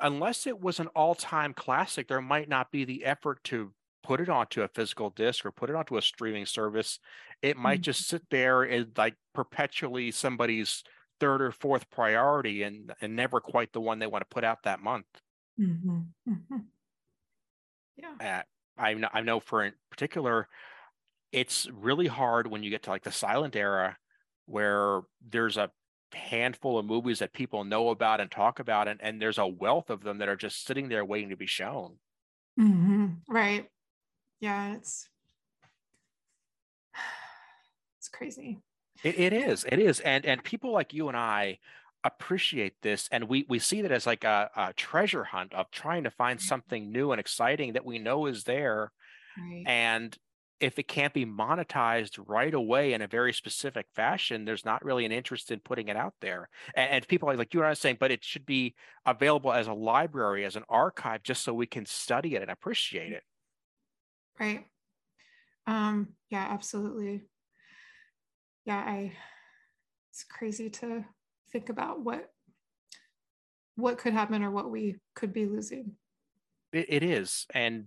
unless 0.00 0.46
it 0.46 0.60
was 0.60 0.80
an 0.80 0.88
all-time 0.88 1.52
classic 1.54 2.08
there 2.08 2.20
might 2.20 2.48
not 2.48 2.70
be 2.70 2.84
the 2.84 3.04
effort 3.04 3.42
to 3.44 3.72
put 4.02 4.20
it 4.20 4.28
onto 4.28 4.62
a 4.62 4.68
physical 4.68 5.10
disc 5.10 5.46
or 5.46 5.52
put 5.52 5.70
it 5.70 5.76
onto 5.76 5.96
a 5.96 6.02
streaming 6.02 6.46
service 6.46 6.98
it 7.42 7.56
might 7.56 7.76
mm-hmm. 7.76 7.82
just 7.82 8.06
sit 8.08 8.22
there 8.30 8.66
as 8.66 8.86
like 8.96 9.16
perpetually 9.34 10.10
somebody's 10.10 10.82
third 11.20 11.42
or 11.42 11.50
fourth 11.50 11.90
priority 11.90 12.62
and 12.62 12.92
and 13.00 13.14
never 13.14 13.40
quite 13.40 13.72
the 13.72 13.80
one 13.80 13.98
they 13.98 14.06
want 14.06 14.22
to 14.22 14.34
put 14.34 14.44
out 14.44 14.62
that 14.64 14.80
month 14.80 15.06
mm-hmm. 15.60 16.00
Mm-hmm. 16.28 16.56
yeah 17.96 18.40
uh, 18.40 18.42
I 18.80 18.94
know, 18.94 19.08
I 19.12 19.20
know 19.20 19.40
for 19.40 19.62
in 19.62 19.72
particular 19.90 20.48
it's 21.32 21.68
really 21.72 22.06
hard 22.06 22.46
when 22.46 22.62
you 22.62 22.70
get 22.70 22.84
to 22.84 22.90
like 22.90 23.04
the 23.04 23.12
silent 23.12 23.56
era 23.56 23.96
where 24.46 25.02
there's 25.28 25.56
a 25.56 25.70
handful 26.12 26.78
of 26.78 26.84
movies 26.84 27.20
that 27.20 27.32
people 27.32 27.64
know 27.64 27.88
about 27.88 28.20
and 28.20 28.30
talk 28.30 28.58
about 28.58 28.88
and, 28.88 29.00
and 29.02 29.20
there's 29.20 29.38
a 29.38 29.46
wealth 29.46 29.90
of 29.90 30.02
them 30.02 30.18
that 30.18 30.28
are 30.28 30.36
just 30.36 30.64
sitting 30.64 30.88
there 30.88 31.04
waiting 31.04 31.30
to 31.30 31.36
be 31.36 31.46
shown 31.46 31.96
mm-hmm. 32.58 33.06
right 33.28 33.66
yeah 34.40 34.74
it's 34.74 35.08
crazy. 38.22 38.58
It, 39.02 39.18
it 39.18 39.32
is. 39.32 39.64
It 39.64 39.78
is. 39.78 40.00
And 40.00 40.24
and 40.24 40.42
people 40.42 40.72
like 40.72 40.92
you 40.92 41.08
and 41.08 41.16
I 41.16 41.58
appreciate 42.04 42.74
this 42.82 43.08
and 43.12 43.28
we 43.28 43.46
we 43.48 43.60
see 43.60 43.82
that 43.82 43.92
as 43.92 44.06
like 44.06 44.24
a, 44.24 44.50
a 44.56 44.72
treasure 44.72 45.22
hunt 45.22 45.54
of 45.54 45.70
trying 45.70 46.02
to 46.02 46.10
find 46.10 46.40
something 46.40 46.90
new 46.90 47.12
and 47.12 47.20
exciting 47.20 47.74
that 47.74 47.84
we 47.84 48.00
know 48.00 48.26
is 48.26 48.42
there 48.42 48.90
right. 49.38 49.62
and 49.66 50.18
if 50.58 50.80
it 50.80 50.88
can't 50.88 51.14
be 51.14 51.24
monetized 51.24 52.20
right 52.26 52.54
away 52.54 52.92
in 52.92 53.02
a 53.02 53.08
very 53.08 53.32
specific 53.32 53.86
fashion, 53.94 54.44
there's 54.44 54.64
not 54.64 54.84
really 54.84 55.04
an 55.04 55.10
interest 55.10 55.50
in 55.50 55.58
putting 55.58 55.88
it 55.88 55.96
out 55.96 56.14
there. 56.20 56.48
And, 56.76 56.90
and 56.90 57.08
people 57.08 57.26
like, 57.26 57.36
like 57.36 57.52
you 57.52 57.58
and 57.58 57.66
I 57.66 57.72
are 57.72 57.74
saying, 57.74 57.96
but 57.98 58.12
it 58.12 58.22
should 58.22 58.46
be 58.46 58.76
available 59.04 59.52
as 59.52 59.66
a 59.66 59.72
library, 59.72 60.44
as 60.44 60.54
an 60.54 60.62
archive, 60.68 61.24
just 61.24 61.42
so 61.42 61.52
we 61.52 61.66
can 61.66 61.84
study 61.84 62.36
it 62.36 62.42
and 62.42 62.50
appreciate 62.50 63.12
it. 63.12 63.24
Right. 64.38 64.64
Um, 65.66 66.10
yeah, 66.30 66.46
absolutely 66.48 67.22
yeah, 68.64 68.78
I 68.78 69.12
it's 70.10 70.24
crazy 70.24 70.70
to 70.70 71.04
think 71.50 71.68
about 71.68 72.04
what 72.04 72.30
what 73.76 73.98
could 73.98 74.12
happen 74.12 74.42
or 74.42 74.50
what 74.50 74.70
we 74.70 74.96
could 75.14 75.32
be 75.32 75.46
losing. 75.46 75.92
it, 76.72 76.86
it 76.88 77.02
is, 77.02 77.46
and 77.54 77.86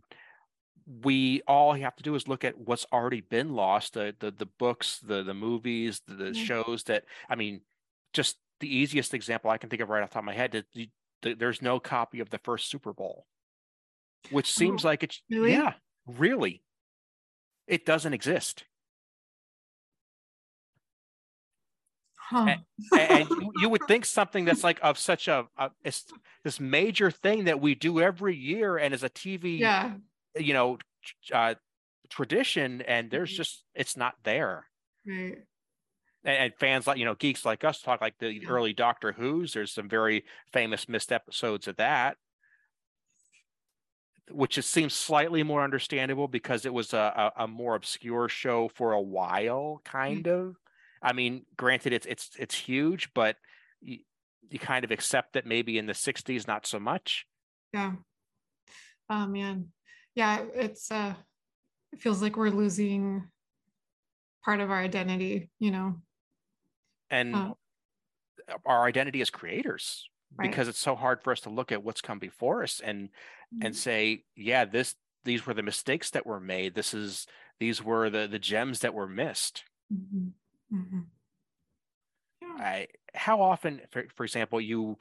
we 1.03 1.41
all 1.47 1.73
have 1.73 1.95
to 1.95 2.03
do 2.03 2.15
is 2.15 2.27
look 2.27 2.43
at 2.43 2.57
what's 2.57 2.85
already 2.93 3.21
been 3.21 3.55
lost 3.55 3.93
the 3.93 4.15
the, 4.19 4.31
the 4.31 4.45
books 4.45 4.99
the 4.99 5.23
the 5.23 5.33
movies 5.33 6.01
the, 6.07 6.13
the 6.13 6.31
yeah. 6.33 6.43
shows 6.43 6.83
that 6.83 7.03
i 7.29 7.35
mean 7.35 7.61
just 8.13 8.37
the 8.59 8.73
easiest 8.73 9.13
example 9.13 9.49
i 9.49 9.57
can 9.57 9.69
think 9.69 9.81
of 9.81 9.89
right 9.89 10.03
off 10.03 10.09
the 10.09 10.13
top 10.13 10.21
of 10.21 10.25
my 10.25 10.33
head 10.33 10.51
the, 10.51 10.89
the, 11.23 11.33
there's 11.33 11.61
no 11.61 11.79
copy 11.79 12.19
of 12.19 12.29
the 12.29 12.37
first 12.37 12.69
super 12.69 12.93
bowl 12.93 13.25
which 14.29 14.47
oh, 14.47 14.57
seems 14.59 14.85
oh, 14.85 14.87
like 14.89 15.01
it's 15.03 15.21
really? 15.29 15.51
yeah 15.51 15.73
really 16.05 16.61
it 17.67 17.85
doesn't 17.85 18.13
exist 18.13 18.65
Huh. 22.29 22.45
and, 22.47 22.65
and 22.93 23.29
you, 23.29 23.51
you 23.61 23.69
would 23.69 23.83
think 23.87 24.05
something 24.05 24.45
that's 24.45 24.63
like 24.63 24.79
of 24.81 24.97
such 24.97 25.27
a, 25.27 25.47
a 25.57 25.71
this 26.43 26.59
major 26.59 27.11
thing 27.11 27.45
that 27.45 27.61
we 27.61 27.75
do 27.75 28.01
every 28.01 28.35
year 28.35 28.77
and 28.77 28.93
as 28.93 29.03
a 29.03 29.09
TV, 29.09 29.59
yeah. 29.59 29.97
you 30.35 30.53
know, 30.53 30.77
uh, 31.31 31.55
tradition, 32.09 32.81
and 32.83 33.11
there's 33.11 33.31
Mhm. 33.31 33.35
just 33.37 33.65
it's 33.75 33.95
not 33.97 34.15
there. 34.23 34.65
Right. 35.05 35.45
And, 36.23 36.37
and 36.37 36.53
fans 36.55 36.87
like 36.87 36.97
you 36.97 37.05
know 37.05 37.15
geeks 37.15 37.45
like 37.45 37.63
us 37.63 37.81
talk 37.81 38.01
like 38.01 38.17
the 38.17 38.41
Yeah. 38.41 38.49
early 38.49 38.73
Doctor 38.73 39.11
Who's. 39.11 39.53
There's 39.53 39.71
some 39.71 39.89
very 39.89 40.25
famous 40.51 40.89
missed 40.89 41.11
episodes 41.11 41.67
of 41.67 41.75
that, 41.77 42.17
which 44.31 44.57
it 44.57 44.63
seems 44.63 44.93
slightly 44.93 45.43
more 45.43 45.63
understandable 45.63 46.27
because 46.27 46.65
it 46.65 46.73
was 46.73 46.93
a, 46.93 47.31
a, 47.37 47.43
a 47.43 47.47
more 47.47 47.75
obscure 47.75 48.27
show 48.27 48.67
for 48.69 48.91
a 48.93 49.01
while, 49.01 49.81
kind 49.85 50.27
of. 50.27 50.55
I 51.05 51.13
mean, 51.13 51.45
granted, 51.55 51.93
it's 51.93 52.07
it's 52.07 52.31
it's 52.39 52.55
huge, 52.55 53.13
but 53.13 53.37
you, 53.79 53.99
you 54.49 54.57
kind 54.57 54.83
of 54.83 54.89
accept 54.91 55.33
that 55.33 55.45
maybe 55.45 55.77
in 55.77 55.85
the 55.85 55.93
'60s, 55.93 56.47
not 56.47 56.65
so 56.65 56.79
much. 56.79 57.27
Yeah. 57.73 57.93
Oh 59.09 59.27
man. 59.27 59.71
Yeah, 60.15 60.45
it's 60.53 60.91
uh 60.91 61.13
it 61.93 62.01
feels 62.01 62.21
like 62.23 62.35
we're 62.35 62.49
losing 62.49 63.29
part 64.43 64.59
of 64.61 64.71
our 64.71 64.79
identity, 64.81 65.51
you 65.59 65.69
know. 65.71 66.01
And 67.11 67.35
Oh. 67.35 67.57
our 68.65 68.85
identity 68.85 69.21
as 69.21 69.29
creators, 69.29 70.09
Right. 70.35 70.49
because 70.49 70.67
it's 70.67 70.79
so 70.79 70.95
hard 70.95 71.21
for 71.21 71.31
us 71.31 71.41
to 71.41 71.49
look 71.49 71.71
at 71.71 71.83
what's 71.83 72.01
come 72.01 72.19
before 72.19 72.63
us 72.63 72.79
and 72.79 73.09
and 73.61 73.73
Mhm. 73.73 73.77
say, 73.77 74.23
yeah, 74.35 74.65
this 74.65 74.95
these 75.23 75.45
were 75.45 75.53
the 75.53 75.63
mistakes 75.63 76.09
that 76.11 76.25
were 76.25 76.39
made. 76.39 76.73
This 76.75 76.93
is 76.93 77.27
these 77.59 77.83
were 77.83 78.09
the 78.09 78.27
the 78.27 78.39
gems 78.39 78.79
that 78.79 78.93
were 78.93 79.07
missed. 79.07 79.63
Mhm. 79.91 80.33
Mhm. 80.69 81.09
Yeah. 82.41 82.55
I, 82.57 82.87
how 83.13 83.41
often, 83.41 83.81
for, 83.91 84.05
for 84.15 84.23
example, 84.23 84.59
you 84.61 84.97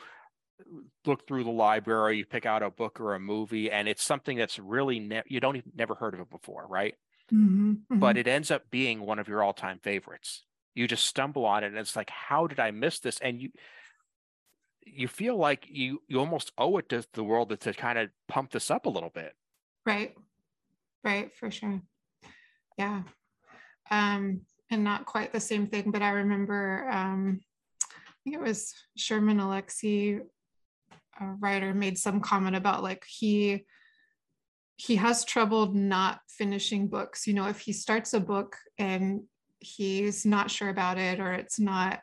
look 1.07 1.27
through 1.27 1.45
the 1.45 1.51
library, 1.51 2.19
you 2.19 2.27
pick 2.27 2.47
out 2.47 2.63
a 2.63 2.71
book 2.71 3.01
or 3.01 3.15
a 3.15 3.21
movie, 3.21 3.71
and 3.71 3.89
it's 3.89 4.03
something 4.03 4.37
that's 4.37 4.59
really 4.59 5.01
ne- 5.01 5.23
you 5.27 5.41
don't 5.41 5.57
even 5.57 5.73
never 5.75 5.95
heard 5.95 6.15
of 6.15 6.21
it 6.21 6.31
before, 6.31 6.67
right? 6.69 6.95
Mhm. 7.33 7.87
But 7.99 8.17
Mhm. 8.17 8.19
it 8.19 8.27
ends 8.27 8.51
up 8.51 8.71
being 8.71 9.01
one 9.01 9.19
of 9.19 9.29
your 9.29 9.43
all-time 9.43 9.81
favorites. 9.81 10.45
You 10.75 10.89
just 10.89 11.05
stumble 11.07 11.45
on 11.45 11.65
it, 11.65 11.69
and 11.69 11.79
it's 11.79 11.97
like, 11.97 12.11
how 12.11 12.47
did 12.47 12.61
I 12.61 12.71
miss 12.71 13.01
this? 13.01 13.21
And 13.21 13.41
you 13.41 13.51
you 14.87 15.09
feel 15.09 15.37
like 15.37 15.67
you 15.69 16.03
you 16.09 16.19
almost 16.21 16.53
owe 16.59 16.77
it 16.77 16.89
to 16.91 17.07
the 17.13 17.25
world 17.25 17.49
to, 17.49 17.57
to 17.57 17.73
kind 17.73 17.99
of 17.99 18.11
pump 18.29 18.51
this 18.53 18.71
up 18.71 18.87
a 18.87 18.91
little 18.91 19.11
bit. 19.11 19.35
right. 19.87 20.15
Right, 21.05 21.33
for 21.35 21.51
sure. 21.51 21.83
Yeah. 22.79 23.05
Um 23.91 24.47
and 24.71 24.85
not 24.85 25.07
quite 25.07 25.33
the 25.33 25.41
same 25.41 25.67
thing, 25.67 25.91
but 25.91 26.03
I 26.03 26.11
remember 26.11 26.89
um 26.91 27.41
I 27.83 28.13
think 28.25 28.37
it 28.37 28.43
was 28.43 28.75
Sherman 28.97 29.39
Alexie 29.39 30.21
a 31.21 31.27
writer 31.41 31.73
made 31.75 31.99
some 31.99 32.21
comment 32.21 32.57
about 32.57 32.83
like 32.83 33.05
he 33.07 33.65
he 34.77 34.97
has 34.97 35.25
trouble 35.25 35.73
not 35.73 36.21
finishing 36.29 36.89
books. 36.89 37.27
You 37.27 37.35
know 37.35 37.47
if 37.47 37.61
he 37.61 37.73
starts 37.73 38.15
a 38.15 38.21
book 38.21 38.57
and 38.79 39.23
he's 39.61 40.27
not 40.27 40.51
sure 40.51 40.69
about 40.69 40.99
it 40.99 41.21
or 41.21 41.33
it's 41.33 41.59
not 41.61 42.01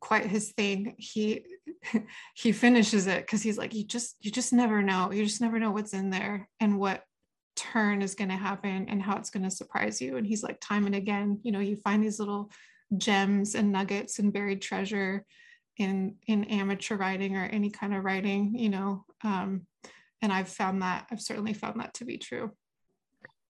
quite 0.00 0.26
his 0.26 0.52
thing 0.52 0.94
he 0.98 1.44
he 2.34 2.52
finishes 2.52 3.06
it 3.06 3.22
because 3.22 3.42
he's 3.42 3.56
like 3.56 3.74
you 3.74 3.84
just 3.84 4.16
you 4.20 4.30
just 4.30 4.52
never 4.52 4.82
know. 4.82 5.10
You 5.12 5.24
just 5.24 5.40
never 5.40 5.58
know 5.58 5.70
what's 5.70 5.94
in 5.94 6.10
there 6.10 6.48
and 6.60 6.78
what 6.78 7.02
turn 7.56 8.02
is 8.02 8.14
going 8.14 8.30
to 8.30 8.36
happen 8.36 8.86
and 8.88 9.02
how 9.02 9.16
it's 9.16 9.30
going 9.30 9.42
to 9.42 9.50
surprise 9.50 10.00
you 10.00 10.16
and 10.16 10.26
he's 10.26 10.42
like 10.42 10.58
time 10.60 10.86
and 10.86 10.94
again 10.94 11.38
you 11.42 11.52
know 11.52 11.60
you 11.60 11.76
find 11.76 12.02
these 12.02 12.18
little 12.18 12.50
gems 12.96 13.54
and 13.54 13.70
nuggets 13.72 14.18
and 14.18 14.32
buried 14.32 14.60
treasure 14.60 15.24
in 15.78 16.16
in 16.26 16.44
amateur 16.44 16.96
writing 16.96 17.36
or 17.36 17.44
any 17.44 17.70
kind 17.70 17.94
of 17.94 18.04
writing 18.04 18.54
you 18.56 18.68
know 18.68 19.04
um 19.22 19.66
and 20.22 20.32
i've 20.32 20.48
found 20.48 20.82
that 20.82 21.06
i've 21.10 21.20
certainly 21.20 21.52
found 21.52 21.80
that 21.80 21.94
to 21.94 22.04
be 22.04 22.18
true 22.18 22.50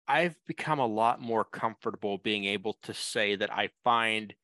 I've 0.08 0.36
become 0.46 0.78
a 0.78 0.86
lot 0.86 1.20
more 1.20 1.44
comfortable 1.44 2.16
being 2.16 2.46
able 2.46 2.78
to 2.84 2.94
say 2.94 3.36
that 3.36 3.52
I 3.52 3.68
find 3.84 4.34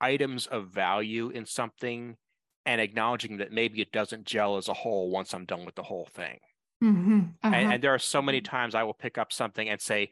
items 0.00 0.46
of 0.46 0.70
value 0.70 1.28
in 1.28 1.44
something 1.44 2.16
and 2.64 2.80
acknowledging 2.80 3.36
that 3.36 3.52
maybe 3.52 3.82
it 3.82 3.92
doesn't 3.92 4.24
gel 4.24 4.56
as 4.56 4.68
a 4.68 4.74
whole 4.74 5.10
once 5.10 5.34
I'm 5.34 5.44
done 5.44 5.66
with 5.66 5.74
the 5.74 5.82
whole 5.82 6.06
thing. 6.06 6.38
Mhm, 6.84 7.36
And, 7.52 7.66
uh-huh. 7.66 7.70
and 7.70 7.82
there 7.82 7.94
are 7.94 7.98
so 7.98 8.20
many 8.22 8.40
Mhm. 8.40 8.42
times 8.42 8.74
I 8.74 8.82
will 8.82 8.94
pick 8.94 9.18
up 9.18 9.32
something 9.32 9.68
and 9.68 9.80
say, 9.80 10.10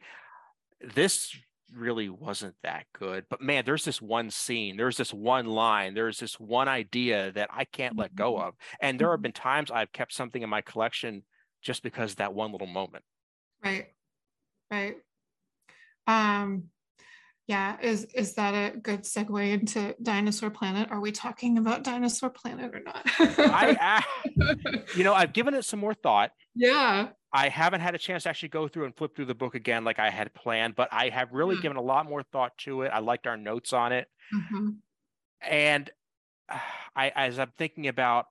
this 0.81 1.37
really 1.73 2.09
wasn't 2.09 2.55
that 2.63 2.87
good. 2.93 3.25
But 3.29 3.41
man, 3.41 3.65
there's 3.65 3.85
this 3.85 4.01
one 4.01 4.31
scene, 4.31 4.77
there's 4.77 4.97
this 4.97 5.13
one 5.13 5.47
line, 5.47 5.93
there's 5.95 6.19
this 6.19 6.39
one 6.39 6.67
idea 6.69 7.31
that 7.33 7.49
I 7.53 7.65
can't 7.65 7.97
let 7.97 8.15
go 8.15 8.37
Mhm. 8.37 8.41
of. 8.41 8.55
And 8.81 8.99
there 8.99 9.11
have 9.11 9.21
Mhm. 9.21 9.23
been 9.23 9.33
times 9.33 9.71
I've 9.71 9.93
kept 9.93 10.13
something 10.13 10.41
in 10.43 10.49
my 10.49 10.61
collection 10.61 11.25
just 11.61 11.83
because 11.83 12.11
of 12.13 12.17
that 12.17 12.33
one 12.35 12.51
little 12.51 12.67
moment. 12.67 13.05
right 13.63 13.95
right 14.71 15.03
um 16.07 16.69
yeah 17.47 17.77
is 17.81 18.05
is 18.15 18.35
that 18.35 18.53
a 18.53 18.77
good 18.77 19.01
segue 19.03 19.51
into 19.51 19.95
dinosaur 20.01 20.49
planet 20.49 20.89
are 20.91 20.99
we 21.01 21.11
talking 21.11 21.57
about 21.57 21.83
dinosaur 21.83 22.29
planet 22.29 22.73
or 22.73 22.79
not 22.81 23.03
I, 23.19 23.77
I 23.79 24.83
you 24.95 25.03
know, 25.03 25.13
I've 25.13 25.33
given 25.33 25.53
it 25.53 25.63
some 25.65 25.79
more 25.79 25.93
thought. 25.93 26.31
yeah 26.55 27.09
I 27.35 27.49
haven't 27.49 27.81
had 27.81 27.95
a 27.95 27.97
chance 27.97 28.23
to 28.23 28.29
actually 28.29 28.49
go 28.49 28.67
through 28.67 28.85
and 28.85 28.95
flip 28.95 29.15
through 29.15 29.25
the 29.25 29.33
book 29.35 29.55
again 29.55 29.83
like 29.83 29.97
I 29.97 30.11
had 30.11 30.33
planned, 30.35 30.75
but 30.75 30.87
I 30.91 31.09
have 31.09 31.31
really 31.33 31.55
Yeah. 31.55 31.61
given 31.63 31.77
a 31.77 31.81
lot 31.81 32.05
more 32.07 32.21
thought 32.21 32.55
to 32.59 32.83
it. 32.83 32.89
I 32.89 32.99
liked 32.99 33.25
our 33.25 33.37
notes 33.37 33.73
on 33.73 33.91
it. 33.91 34.07
Mhm. 34.31 34.75
And 35.41 35.89
I 36.95 37.09
as 37.15 37.39
I'm 37.39 37.51
thinking 37.57 37.87
about 37.87 38.27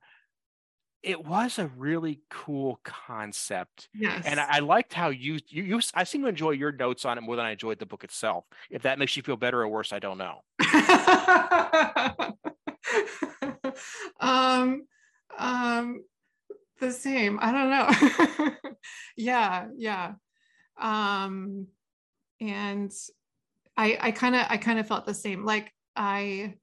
it 1.03 1.25
was 1.25 1.59
a 1.59 1.67
really 1.67 2.21
cool 2.31 2.81
concept. 2.85 3.89
yes 3.95 4.25
And 4.25 4.39
I, 4.39 4.47
I 4.49 4.59
liked 4.61 4.93
how 4.93 5.09
you, 5.09 5.39
you 5.49 5.63
you 5.65 5.81
I 5.95 6.05
seem 6.05 6.23
to 6.23 6.29
enjoy 6.29 6.51
your 6.51 6.73
notes 6.73 7.05
on 7.05 7.19
it 7.19 7.23
more 7.23 7.37
than 7.37 7.45
I 7.45 7.51
enjoyed 7.53 7.79
the 7.79 7.87
book 7.87 8.05
itself. 8.05 8.45
If 8.71 8.83
that 8.83 8.99
makes 8.99 9.17
you 9.17 9.23
feel 9.23 9.37
better 9.37 9.61
or 9.63 9.69
worse, 9.69 9.93
I 9.93 9.99
don't 9.99 10.19
know. 10.19 10.43
um 14.21 14.87
um 15.39 16.05
the 16.81 16.93
same 16.93 17.39
i 17.41 17.53
don't 17.53 17.71
know 17.71 18.51
yeah 19.17 19.69
yeah 19.77 20.15
um 20.81 21.67
and 22.41 22.93
i 23.77 23.99
i 24.01 24.11
kind 24.11 24.35
of 24.35 24.47
i 24.49 24.57
kind 24.57 24.79
of 24.79 24.87
felt 24.87 25.07
the 25.07 25.15
same 25.15 25.45
like 25.45 25.73
i 25.97 26.55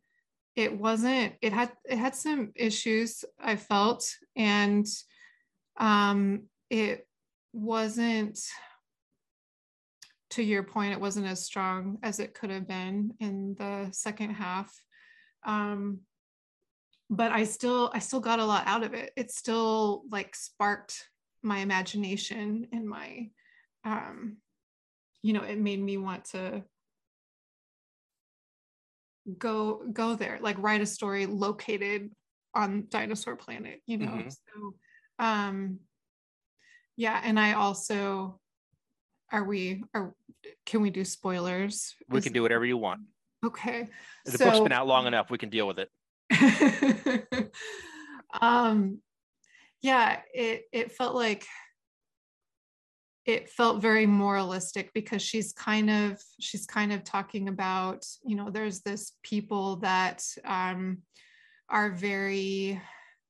it 0.55 0.77
wasn't 0.77 1.33
it 1.41 1.53
had 1.53 1.71
it 1.85 1.97
had 1.97 2.15
some 2.15 2.51
issues 2.55 3.23
i 3.39 3.55
felt 3.55 4.15
and 4.35 4.85
um 5.77 6.43
it 6.69 7.07
wasn't 7.53 8.39
to 10.29 10.43
your 10.43 10.63
point 10.63 10.93
it 10.93 11.01
wasn't 11.01 11.25
as 11.25 11.43
strong 11.43 11.97
as 12.03 12.19
it 12.19 12.33
could 12.33 12.49
have 12.49 12.67
been 12.67 13.13
in 13.19 13.55
the 13.57 13.89
second 13.91 14.31
half 14.31 14.71
um 15.45 15.99
but 17.09 17.31
i 17.31 17.43
still 17.43 17.89
i 17.93 17.99
still 17.99 18.19
got 18.19 18.39
a 18.39 18.45
lot 18.45 18.63
out 18.67 18.83
of 18.83 18.93
it. 18.93 19.11
It 19.15 19.31
still 19.31 20.03
like 20.11 20.35
sparked 20.35 21.09
my 21.41 21.59
imagination 21.59 22.67
and 22.71 22.87
my 22.87 23.29
um 23.83 24.37
you 25.21 25.33
know 25.33 25.41
it 25.41 25.57
made 25.57 25.81
me 25.81 25.97
want 25.97 26.25
to 26.25 26.63
go 29.37 29.83
go 29.91 30.15
there 30.15 30.39
like 30.41 30.57
write 30.59 30.81
a 30.81 30.85
story 30.85 31.25
located 31.25 32.09
on 32.55 32.85
dinosaur 32.89 33.35
planet 33.35 33.81
you 33.85 33.97
know 33.97 34.07
Mhm. 34.11 34.31
so 34.31 34.73
um 35.19 35.79
yeah 36.97 37.19
and 37.23 37.39
i 37.39 37.53
also 37.53 38.39
are 39.31 39.43
we 39.43 39.83
are 39.93 40.13
can 40.65 40.81
we 40.81 40.89
do 40.89 41.03
spoilers 41.05 41.95
We 42.09 42.17
Is- 42.19 42.23
can 42.23 42.33
do 42.33 42.41
whatever 42.41 42.65
you 42.65 42.77
want. 42.77 43.01
okay 43.45 43.87
The 44.25 44.37
book's 44.37 44.57
so- 44.57 44.63
been 44.63 44.71
out 44.73 44.87
long 44.87 45.05
enough. 45.07 45.29
We 45.29 45.37
can 45.37 45.49
deal 45.49 45.67
with 45.67 45.79
it. 45.79 45.89
um 48.41 48.99
yeah 49.81 50.21
it 50.33 50.63
it 50.71 50.91
felt 50.91 51.15
like 51.15 51.45
it 53.29 53.47
felt 53.47 53.79
very 53.79 54.07
moralistic 54.07 54.91
because 54.95 55.21
she's 55.21 55.53
kind 55.53 55.89
of 55.89 56.19
she's 56.39 56.65
kind 56.65 56.91
of 56.91 57.03
talking 57.03 57.47
about 57.47 58.03
you 58.25 58.35
know 58.35 58.49
there's 58.49 58.81
this 58.81 59.13
people 59.21 59.75
that 59.77 60.25
um 60.45 60.97
are 61.69 61.91
very 61.91 62.81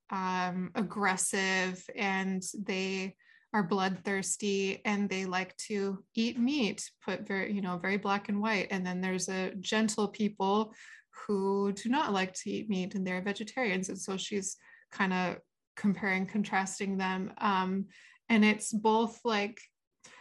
um 0.09 0.71
aggressive 0.75 1.83
and 1.97 2.43
they 2.63 3.13
are 3.53 3.63
bloodthirsty 3.63 4.81
and 4.85 5.09
they 5.09 5.25
like 5.25 5.57
to 5.57 6.01
eat 6.15 6.39
meat 6.39 6.89
put 7.03 7.27
very 7.27 7.51
you 7.51 7.61
know 7.61 7.77
very 7.77 7.97
black 7.97 8.29
and 8.29 8.41
white. 8.41 8.67
And 8.71 8.85
then 8.85 9.01
there's 9.01 9.27
a 9.27 9.53
gentle 9.55 10.07
people 10.07 10.73
who 11.09 11.73
do 11.73 11.89
not 11.89 12.13
like 12.13 12.33
to 12.35 12.49
eat 12.49 12.69
meat 12.69 12.95
and 12.95 13.05
they're 13.05 13.21
vegetarians. 13.21 13.89
And 13.89 13.99
so 13.99 14.15
she's 14.15 14.55
kind 14.91 15.11
of 15.11 15.37
comparing 15.75 16.25
contrasting 16.25 16.97
them. 16.97 17.33
Um 17.39 17.87
and 18.29 18.45
it's 18.45 18.71
both 18.71 19.19
like 19.25 19.59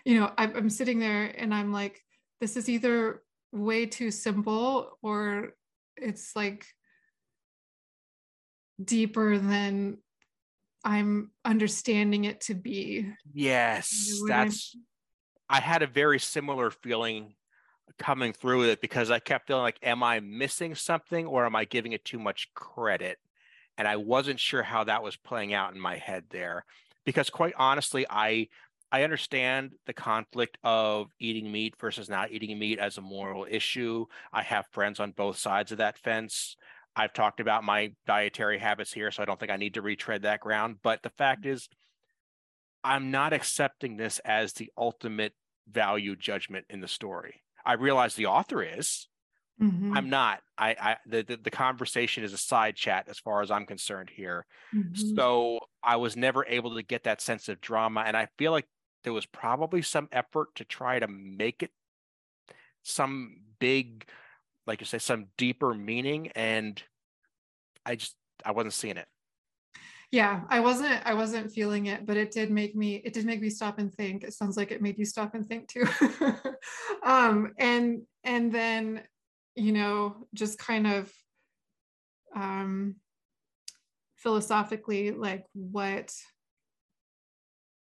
you 0.08 0.18
know 0.18 0.32
I'm, 0.38 0.56
I'm 0.56 0.70
sitting 0.70 0.98
there 0.98 1.32
and 1.36 1.54
i'm 1.54 1.72
like 1.72 2.02
this 2.40 2.56
is 2.56 2.68
either 2.68 3.22
way 3.52 3.86
too 3.86 4.10
simple 4.10 4.98
or 5.02 5.50
it's 5.96 6.34
like 6.34 6.66
deeper 8.82 9.38
than 9.38 9.98
I'm 10.84 11.32
understanding 11.44 12.24
it 12.24 12.40
to 12.42 12.54
be. 12.54 13.12
Yes, 13.32 14.20
that's. 14.26 14.76
I 15.48 15.60
had 15.60 15.82
a 15.82 15.86
very 15.86 16.18
similar 16.18 16.70
feeling 16.70 17.34
coming 17.98 18.32
through 18.32 18.64
it 18.64 18.80
because 18.80 19.10
I 19.10 19.18
kept 19.18 19.46
feeling 19.46 19.62
like, 19.62 19.78
am 19.82 20.02
I 20.02 20.20
missing 20.20 20.74
something 20.74 21.26
or 21.26 21.46
am 21.46 21.56
I 21.56 21.64
giving 21.64 21.92
it 21.92 22.04
too 22.04 22.18
much 22.18 22.52
credit? 22.54 23.18
And 23.76 23.88
I 23.88 23.96
wasn't 23.96 24.40
sure 24.40 24.62
how 24.62 24.84
that 24.84 25.02
was 25.02 25.16
playing 25.16 25.54
out 25.54 25.74
in 25.74 25.80
my 25.80 25.96
head 25.96 26.24
there. 26.30 26.64
Because 27.04 27.30
quite 27.30 27.54
honestly, 27.56 28.06
I 28.08 28.48
I 28.90 29.02
understand 29.04 29.72
the 29.86 29.92
conflict 29.92 30.56
of 30.64 31.08
eating 31.20 31.52
meat 31.52 31.74
versus 31.78 32.08
not 32.08 32.30
eating 32.32 32.58
meat 32.58 32.78
as 32.78 32.96
a 32.96 33.02
moral 33.02 33.46
issue. 33.48 34.06
I 34.32 34.42
have 34.42 34.66
friends 34.72 34.98
on 34.98 35.12
both 35.12 35.36
sides 35.36 35.72
of 35.72 35.78
that 35.78 35.98
fence. 35.98 36.56
I've 36.96 37.12
talked 37.12 37.40
about 37.40 37.64
my 37.64 37.92
dietary 38.06 38.58
habits 38.58 38.92
here, 38.92 39.10
so 39.10 39.22
I 39.22 39.26
don't 39.26 39.38
think 39.38 39.52
I 39.52 39.56
need 39.56 39.74
to 39.74 39.82
retread 39.82 40.22
that 40.22 40.40
ground. 40.40 40.76
But 40.82 41.02
the 41.02 41.10
fact 41.10 41.44
is, 41.46 41.68
I'm 42.82 43.10
not 43.10 43.32
accepting 43.32 43.96
this 43.96 44.20
as 44.20 44.54
the 44.54 44.70
ultimate 44.76 45.34
value 45.70 46.16
judgment 46.16 46.66
in 46.70 46.80
the 46.80 46.88
story. 46.88 47.42
I 47.64 47.74
realize 47.74 48.14
the 48.14 48.26
author 48.26 48.62
is. 48.62 49.08
Mm-hmm. 49.60 49.96
I'm 49.96 50.08
not. 50.08 50.40
I, 50.56 50.76
I 50.80 50.96
the, 51.06 51.22
the, 51.22 51.36
the 51.36 51.50
conversation 51.50 52.24
is 52.24 52.32
a 52.32 52.38
side 52.38 52.76
chat 52.76 53.06
as 53.08 53.18
far 53.18 53.42
as 53.42 53.50
I'm 53.50 53.66
concerned 53.66 54.10
here. 54.14 54.46
Mm-hmm. 54.74 55.16
So 55.16 55.58
I 55.82 55.96
was 55.96 56.16
never 56.16 56.46
able 56.46 56.76
to 56.76 56.82
get 56.82 57.04
that 57.04 57.20
sense 57.20 57.48
of 57.48 57.60
drama, 57.60 58.04
and 58.06 58.16
I 58.16 58.28
feel 58.38 58.52
like 58.52 58.66
there 59.04 59.12
was 59.12 59.26
probably 59.26 59.82
some 59.82 60.08
effort 60.12 60.54
to 60.56 60.64
try 60.64 60.98
to 60.98 61.08
make 61.08 61.62
it 61.62 61.70
some 62.82 63.40
big 63.58 64.06
like 64.66 64.80
you 64.80 64.86
say 64.86 64.98
some 64.98 65.26
deeper 65.36 65.74
meaning 65.74 66.28
and 66.34 66.82
i 67.84 67.94
just 67.96 68.16
i 68.44 68.50
wasn't 68.50 68.72
seeing 68.72 68.96
it. 68.96 69.06
Yeah 70.10 70.42
i 70.48 70.60
wasn't 70.60 71.00
i 71.04 71.14
wasn't 71.14 71.52
feeling 71.52 71.86
it 71.86 72.06
but 72.06 72.16
it 72.16 72.30
did 72.30 72.50
make 72.50 72.74
me 72.74 72.96
it 73.04 73.12
did 73.12 73.26
make 73.26 73.40
me 73.40 73.50
stop 73.50 73.78
and 73.78 73.92
think. 73.92 74.24
It 74.24 74.32
sounds 74.34 74.56
like 74.56 74.70
it 74.70 74.82
made 74.82 74.98
you 74.98 75.04
stop 75.04 75.34
and 75.34 75.46
think 75.46 75.68
too. 75.68 75.86
Um 77.04 77.52
and 77.58 78.02
and 78.24 78.52
then 78.52 79.02
you 79.54 79.72
know 79.72 80.26
just 80.34 80.58
kind 80.58 80.86
of 80.86 81.12
um 82.34 82.96
philosophically 84.16 85.12
like 85.12 85.46
what 85.54 86.12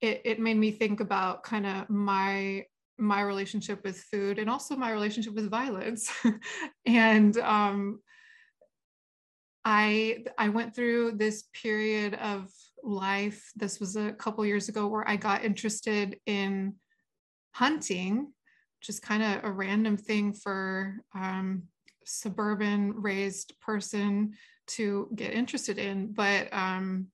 it, 0.01 0.23
it 0.25 0.41
made 0.41 0.57
me 0.57 0.71
think 0.71 1.01
about 1.01 1.43
kind 1.43 1.67
of 1.67 1.91
my 1.91 2.65
my 3.01 3.21
relationship 3.21 3.85
with 3.85 3.97
food 3.97 4.41
and 4.41 4.51
also 4.51 4.75
my 4.75 4.91
relationship 4.91 5.35
with 5.35 5.51
violence. 5.51 6.11
And 6.87 7.37
um, 7.39 8.01
i 9.65 10.25
i 10.39 10.49
went 10.49 10.75
through 10.75 11.11
this 11.13 11.45
period 11.53 12.15
of 12.15 12.49
life 12.85 13.51
this 13.57 13.81
was 13.81 13.97
a 13.97 14.13
couple 14.13 14.47
years 14.47 14.69
ago 14.69 14.87
where 14.87 15.07
i 15.11 15.17
got 15.17 15.45
interested 15.45 16.17
in 16.27 16.73
hunting 17.51 18.33
is 18.89 19.01
kind 19.01 19.23
of 19.23 19.45
a 19.45 19.51
random 19.51 19.97
thing 19.97 20.33
for 20.33 20.97
um, 21.15 21.65
suburban 22.05 22.93
raised 22.95 23.55
person 23.61 24.33
to 24.67 25.09
get 25.15 25.33
interested 25.33 25.79
in. 25.79 26.13
But 26.13 26.49
um, 26.53 27.09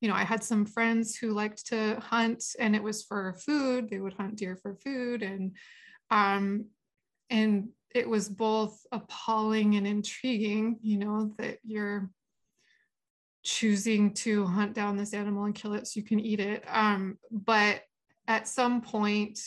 you 0.00 0.08
know, 0.08 0.14
I 0.14 0.24
had 0.24 0.42
some 0.42 0.64
friends 0.64 1.16
who 1.16 1.32
liked 1.32 1.66
to 1.66 2.00
hunt 2.00 2.44
and 2.58 2.74
it 2.74 2.82
was 2.82 3.02
for 3.02 3.34
food. 3.34 3.90
They 3.90 3.98
would 3.98 4.14
hunt 4.14 4.36
deer 4.36 4.56
for 4.56 4.74
food 4.74 5.22
and 5.22 5.56
um 6.10 6.66
and 7.28 7.68
it 7.94 8.08
was 8.08 8.28
both 8.28 8.80
appalling 8.92 9.76
and 9.76 9.86
intriguing, 9.86 10.78
you 10.82 10.98
know, 10.98 11.34
that 11.38 11.58
you're 11.64 12.10
choosing 13.42 14.12
to 14.14 14.46
hunt 14.46 14.74
down 14.74 14.96
this 14.96 15.14
animal 15.14 15.44
and 15.44 15.54
kill 15.54 15.74
it 15.74 15.86
so 15.86 15.98
you 15.98 16.04
can 16.06 16.20
eat 16.20 16.40
it. 16.40 16.64
Um, 16.68 17.18
but 17.30 17.82
at 18.28 18.46
some 18.48 18.80
point, 18.80 19.40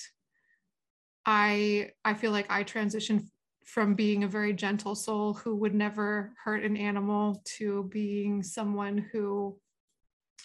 I 1.25 1.91
I 2.03 2.13
feel 2.15 2.31
like 2.31 2.51
I 2.51 2.63
transitioned 2.63 3.27
from 3.65 3.95
being 3.95 4.23
a 4.23 4.27
very 4.27 4.53
gentle 4.53 4.93
soul 4.93 5.33
who 5.35 5.55
would 5.55 5.73
never 5.73 6.33
hurt 6.43 6.63
an 6.63 6.75
animal 6.75 7.41
to 7.45 7.83
being 7.91 8.43
someone 8.43 8.97
who 9.11 9.57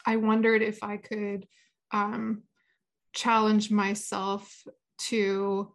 I 0.06 0.16
wondered 0.16 0.62
if 0.62 0.82
I 0.82 0.96
could 0.96 1.46
um, 1.92 2.42
challenge 3.14 3.70
myself 3.70 4.62
to, 4.98 5.72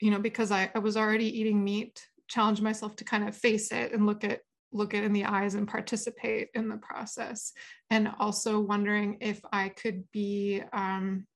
you 0.00 0.10
know, 0.10 0.18
because 0.18 0.50
I, 0.50 0.70
I 0.74 0.78
was 0.78 0.96
already 0.96 1.40
eating 1.40 1.62
meat, 1.62 2.06
challenge 2.28 2.60
myself 2.60 2.96
to 2.96 3.04
kind 3.04 3.28
of 3.28 3.36
face 3.36 3.72
it 3.72 3.92
and 3.92 4.06
look 4.06 4.24
at 4.24 4.40
look 4.72 4.94
it 4.94 5.02
in 5.04 5.12
the 5.12 5.24
eyes 5.24 5.54
and 5.56 5.66
participate 5.66 6.48
in 6.54 6.68
the 6.68 6.76
process. 6.76 7.52
And 7.90 8.08
also 8.20 8.60
wondering 8.60 9.18
if 9.20 9.40
i 9.52 9.68
could 9.68 10.04
be 10.12 10.62
um, 10.72 11.26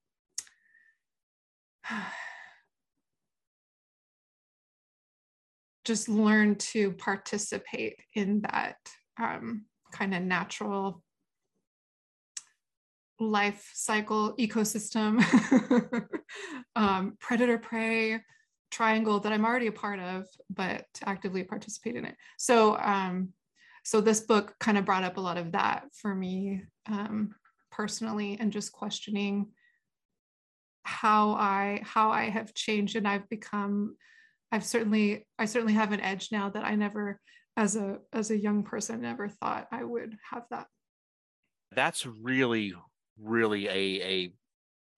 just 5.85 6.09
learn 6.09 6.55
to 6.57 6.93
participate 6.93 8.01
in 8.15 8.41
that 8.43 8.77
um, 9.21 9.67
kind 9.93 10.15
of 10.15 10.23
natural 10.23 11.04
life 13.21 13.71
cycle 13.75 14.35
ecosystem, 14.39 15.23
um, 16.77 17.17
predator 17.21 17.59
prey 17.59 18.21
triangle 18.71 19.21
that 19.21 19.33
I'm 19.33 19.45
already 19.45 19.69
a 19.69 19.73
part 19.73 20.01
of, 20.01 20.27
but 20.51 20.85
to 20.95 21.09
actively 21.09 21.45
participate 21.45 21.97
in 21.97 22.05
it. 22.05 22.17
So, 22.39 22.77
um, 22.79 23.31
so 23.85 24.01
this 24.01 24.21
book 24.21 24.55
kind 24.59 24.77
of 24.77 24.85
brought 24.85 25.05
up 25.05 25.17
a 25.17 25.21
lot 25.21 25.39
of 25.39 25.53
that 25.53 25.85
for 25.93 26.15
me 26.15 26.63
um, 26.87 27.35
personally, 27.71 28.37
and 28.41 28.53
just 28.53 28.73
questioning 28.73 29.49
how 30.83 31.33
I 31.33 31.83
how 31.85 32.11
I 32.11 32.29
have 32.31 32.55
changed 32.55 32.97
and 32.97 33.07
I've 33.07 33.29
become. 33.29 33.97
I've 34.51 34.65
certainly 34.65 35.27
I 35.39 35.47
certainly 35.47 35.75
have 35.75 35.93
an 35.93 36.01
edge 36.01 36.29
now 36.33 36.49
that 36.51 36.65
I 36.65 36.75
never, 36.75 37.21
as 37.57 37.77
a 37.77 37.99
as 38.13 38.31
a 38.31 38.39
young 38.39 38.65
person, 38.65 39.01
never 39.01 39.29
thought 39.29 39.69
I 39.71 39.85
would 39.85 40.17
have 40.31 40.45
that. 40.51 40.67
That's 41.73 42.07
really 42.07 42.75
really 43.21 43.69
a 43.69 44.03
a 44.03 44.33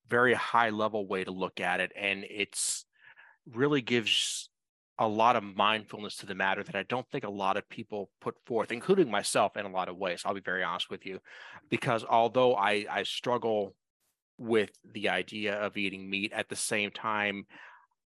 very 0.09 0.35
high 0.35 0.71
level 0.71 1.07
way 1.07 1.25
to 1.25 1.31
look 1.31 1.61
at 1.61 1.81
it 1.81 1.93
and 1.97 2.25
it's 2.31 2.85
really 3.53 3.81
gives 3.81 4.49
a 4.99 5.07
lot 5.07 5.37
of 5.37 5.43
mindfulness 5.43 6.17
to 6.17 6.27
the 6.27 6.35
matter 6.35 6.63
that 6.63 6.75
I 6.75 6.83
don't 6.85 7.07
think 7.11 7.25
a 7.25 7.31
lot 7.31 7.57
of 7.57 7.69
people 7.69 8.11
put 8.21 8.35
forth, 8.47 8.73
including 8.73 9.11
myself 9.11 9.57
in 9.57 9.67
a 9.67 9.71
lot 9.71 9.89
of 9.89 9.97
ways. 9.97 10.23
I'll 10.25 10.35
be 10.35 10.41
very 10.41 10.65
honest 10.65 10.91
with 10.91 11.05
you, 11.05 11.21
because 11.69 12.05
although 12.09 12.55
I, 12.55 12.87
I 12.91 13.03
struggle 13.03 13.75
with 14.39 14.71
the 14.95 15.11
idea 15.11 15.55
of 15.55 15.77
eating 15.77 16.09
meat 16.09 16.33
at 16.33 16.49
the 16.49 16.57
same 16.57 16.91
time, 16.91 17.45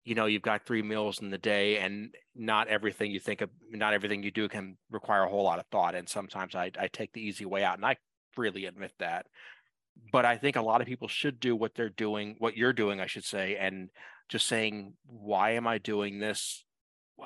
you 0.06 0.16
know, 0.16 0.26
you've 0.28 0.42
got 0.42 0.66
three 0.66 0.82
meals 0.82 1.22
in 1.22 1.30
the 1.30 1.38
day 1.38 1.80
and 1.80 2.16
not 2.34 2.70
everything 2.70 3.12
you 3.12 3.20
think 3.20 3.42
of, 3.42 3.50
not 3.70 3.94
everything 3.94 4.24
you 4.24 4.32
do 4.32 4.48
can 4.48 4.78
require 4.90 5.24
a 5.24 5.30
whole 5.30 5.44
lot 5.44 5.60
of 5.60 5.66
thought. 5.70 5.96
And 5.96 6.08
sometimes 6.08 6.56
I, 6.56 6.72
I 6.80 6.88
take 6.88 7.12
the 7.12 7.22
easy 7.22 7.46
way 7.46 7.66
out 7.66 7.76
and 7.76 7.86
I 7.86 7.98
freely 8.32 8.66
admit 8.66 8.94
that 9.00 9.26
but 10.12 10.26
I 10.26 10.38
think 10.38 10.56
a 10.56 10.62
lot 10.62 10.82
of 10.82 10.88
people 10.88 11.08
should 11.08 11.40
do 11.40 11.56
what 11.56 11.76
they're 11.76 11.90
doing, 11.90 12.36
what 12.40 12.58
you're 12.58 12.74
doing, 12.74 13.00
I 13.00 13.08
should 13.08 13.26
say, 13.26 13.58
and 13.58 13.90
just 14.30 14.48
saying, 14.48 14.94
why 15.06 15.52
am 15.52 15.68
I 15.68 15.78
doing 15.78 16.20
this? 16.20 16.64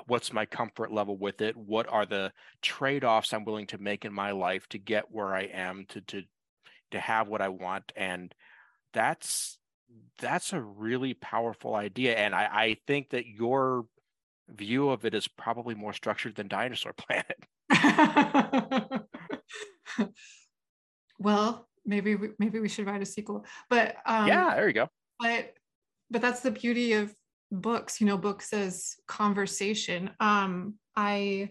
What's 0.07 0.31
my 0.31 0.45
comfort 0.45 0.91
level 0.91 1.17
with 1.17 1.41
it? 1.41 1.57
What 1.57 1.91
are 1.91 2.05
the 2.05 2.31
trade-offs 2.61 3.33
I'm 3.33 3.43
willing 3.43 3.67
to 3.67 3.77
make 3.77 4.05
in 4.05 4.13
my 4.13 4.31
life 4.31 4.67
to 4.69 4.77
get 4.77 5.11
where 5.11 5.35
I 5.35 5.43
am 5.43 5.85
to 5.89 6.01
to 6.01 6.23
to 6.91 6.99
have 6.99 7.27
what 7.27 7.41
I 7.41 7.49
want? 7.49 7.91
And 7.95 8.33
that's 8.93 9.57
that's 10.17 10.53
a 10.53 10.61
really 10.61 11.13
powerful 11.13 11.75
idea. 11.75 12.15
And 12.15 12.33
I, 12.33 12.45
I 12.45 12.77
think 12.87 13.09
that 13.09 13.25
your 13.25 13.85
view 14.47 14.89
of 14.89 15.05
it 15.05 15.13
is 15.13 15.27
probably 15.27 15.75
more 15.75 15.93
structured 15.93 16.35
than 16.35 16.47
Dinosaur 16.47 16.93
Planet. 16.93 17.45
well, 21.19 21.67
maybe 21.85 22.15
we, 22.15 22.29
maybe 22.39 22.59
we 22.59 22.69
should 22.69 22.85
write 22.85 23.01
a 23.01 23.05
sequel. 23.05 23.45
But 23.69 23.97
um 24.05 24.27
yeah 24.27 24.55
there 24.55 24.67
you 24.67 24.73
go. 24.73 24.87
but 25.19 25.53
but 26.09 26.21
that's 26.21 26.41
the 26.41 26.51
beauty 26.51 26.93
of 26.93 27.13
books 27.51 27.99
you 27.99 28.07
know 28.07 28.17
books 28.17 28.53
as 28.53 28.95
conversation. 29.07 30.11
Um 30.19 30.75
i 30.95 31.49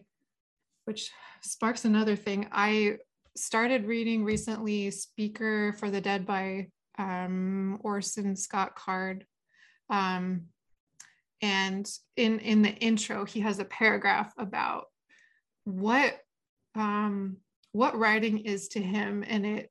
which 0.84 1.10
sparks 1.42 1.84
another 1.84 2.16
thing 2.16 2.46
i 2.52 2.96
started 3.36 3.86
reading 3.86 4.24
recently 4.24 4.90
speaker 4.90 5.72
for 5.78 5.90
the 5.90 6.00
dead 6.00 6.26
by 6.26 6.68
um 6.98 7.78
orson 7.82 8.36
scott 8.36 8.74
card. 8.74 9.24
Um 9.88 10.46
and 11.42 11.90
in 12.16 12.38
in 12.40 12.62
the 12.62 12.70
intro 12.70 13.24
he 13.24 13.40
has 13.40 13.58
a 13.58 13.64
paragraph 13.64 14.32
about 14.36 14.86
what 15.64 16.18
um 16.74 17.38
what 17.72 17.96
writing 17.96 18.38
is 18.38 18.68
to 18.68 18.80
him. 18.82 19.24
And 19.26 19.46
it 19.46 19.70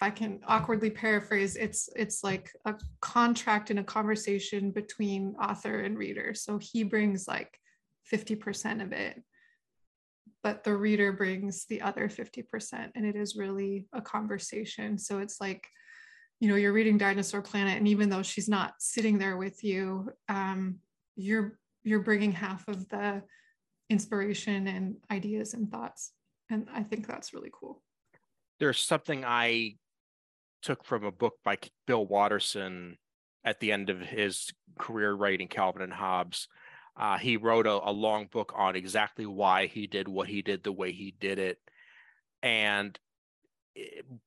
if 0.00 0.06
I 0.06 0.10
can 0.10 0.40
awkwardly 0.46 0.88
paraphrase, 0.90 1.56
it's 1.56 1.90
it's 1.94 2.24
like 2.24 2.50
a 2.64 2.74
contract 3.02 3.68
and 3.68 3.80
a 3.80 3.84
conversation 3.84 4.70
between 4.70 5.34
author 5.36 5.80
and 5.80 5.98
reader. 5.98 6.32
So 6.32 6.58
he 6.58 6.84
brings 6.84 7.28
like 7.28 7.58
50% 8.10 8.82
of 8.82 8.92
it. 8.92 9.22
but 10.42 10.64
the 10.64 10.74
reader 10.74 11.12
brings 11.12 11.66
the 11.66 11.82
other 11.82 12.08
50% 12.08 12.90
and 12.94 13.04
it 13.04 13.14
is 13.14 13.36
really 13.36 13.86
a 13.92 14.00
conversation 14.00 14.96
so 14.96 15.18
it's 15.18 15.38
like 15.38 15.68
you 16.40 16.48
know 16.48 16.56
you're 16.56 16.72
reading 16.72 16.96
dinosaur 16.96 17.42
planet 17.42 17.76
and 17.76 17.86
even 17.86 18.08
though 18.08 18.22
she's 18.22 18.48
not 18.48 18.72
sitting 18.78 19.18
there 19.18 19.36
with 19.36 19.62
you 19.62 20.10
um, 20.30 20.76
you're 21.14 21.58
you're 21.84 22.00
bringing 22.02 22.32
half 22.32 22.66
of 22.68 22.88
the 22.88 23.22
inspiration 23.90 24.66
and 24.66 24.96
ideas 25.10 25.52
and 25.52 25.70
thoughts 25.70 26.12
and 26.50 26.68
i 26.74 26.82
think 26.82 27.06
that's 27.06 27.34
really 27.34 27.50
cool 27.52 27.82
there's 28.60 28.80
something 28.80 29.24
i 29.24 29.74
took 30.62 30.84
from 30.84 31.04
a 31.04 31.12
book 31.12 31.34
by 31.44 31.58
bill 31.86 32.06
watterson 32.06 32.96
at 33.44 33.60
the 33.60 33.72
end 33.72 33.90
of 33.90 34.00
his 34.00 34.52
career 34.78 35.12
writing 35.12 35.48
calvin 35.48 35.82
and 35.82 35.92
hobbes. 35.92 36.48
Uh, 36.96 37.16
he 37.16 37.36
wrote 37.36 37.66
a, 37.66 37.88
a 37.88 37.92
long 37.92 38.26
book 38.26 38.52
on 38.54 38.76
exactly 38.76 39.26
why 39.26 39.66
he 39.66 39.86
did 39.86 40.08
what 40.08 40.28
he 40.28 40.42
did 40.42 40.62
the 40.62 40.72
way 40.72 40.92
he 40.92 41.14
did 41.18 41.38
it. 41.38 41.58
And 42.42 42.98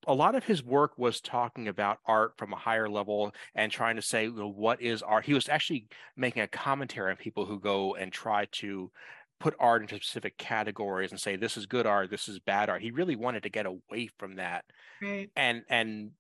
a 0.07 0.13
lot 0.13 0.35
of 0.35 0.45
his 0.45 0.63
work 0.63 0.97
was 0.97 1.21
talking 1.21 1.67
about 1.67 1.99
art 2.05 2.33
from 2.37 2.53
a 2.53 2.57
higher 2.57 2.89
level 2.89 3.31
and 3.53 3.71
trying 3.71 3.97
to 3.97 4.01
say 4.01 4.29
well, 4.29 4.51
what 4.51 4.81
is 4.81 5.01
art? 5.01 5.25
He 5.25 5.33
was 5.33 5.49
actually 5.49 5.87
making 6.15 6.41
a 6.41 6.47
commentary 6.47 7.11
on 7.11 7.17
people 7.17 7.45
who 7.45 7.59
go 7.59 7.95
and 7.95 8.11
try 8.11 8.45
to 8.53 8.91
put 9.39 9.55
art 9.59 9.81
into 9.81 9.95
specific 9.95 10.37
categories 10.37 11.11
and 11.11 11.19
say 11.19 11.35
this 11.35 11.57
is 11.57 11.65
good 11.65 11.85
art 11.85 12.09
this 12.09 12.29
is 12.29 12.39
bad 12.39 12.69
art. 12.69 12.81
He 12.81 12.91
really 12.91 13.15
wanted 13.15 13.43
to 13.43 13.49
get 13.49 13.65
away 13.65 14.09
from 14.17 14.37
that. 14.37 14.63
Right. 15.01 15.29
And 15.35 15.63
and 15.69 16.11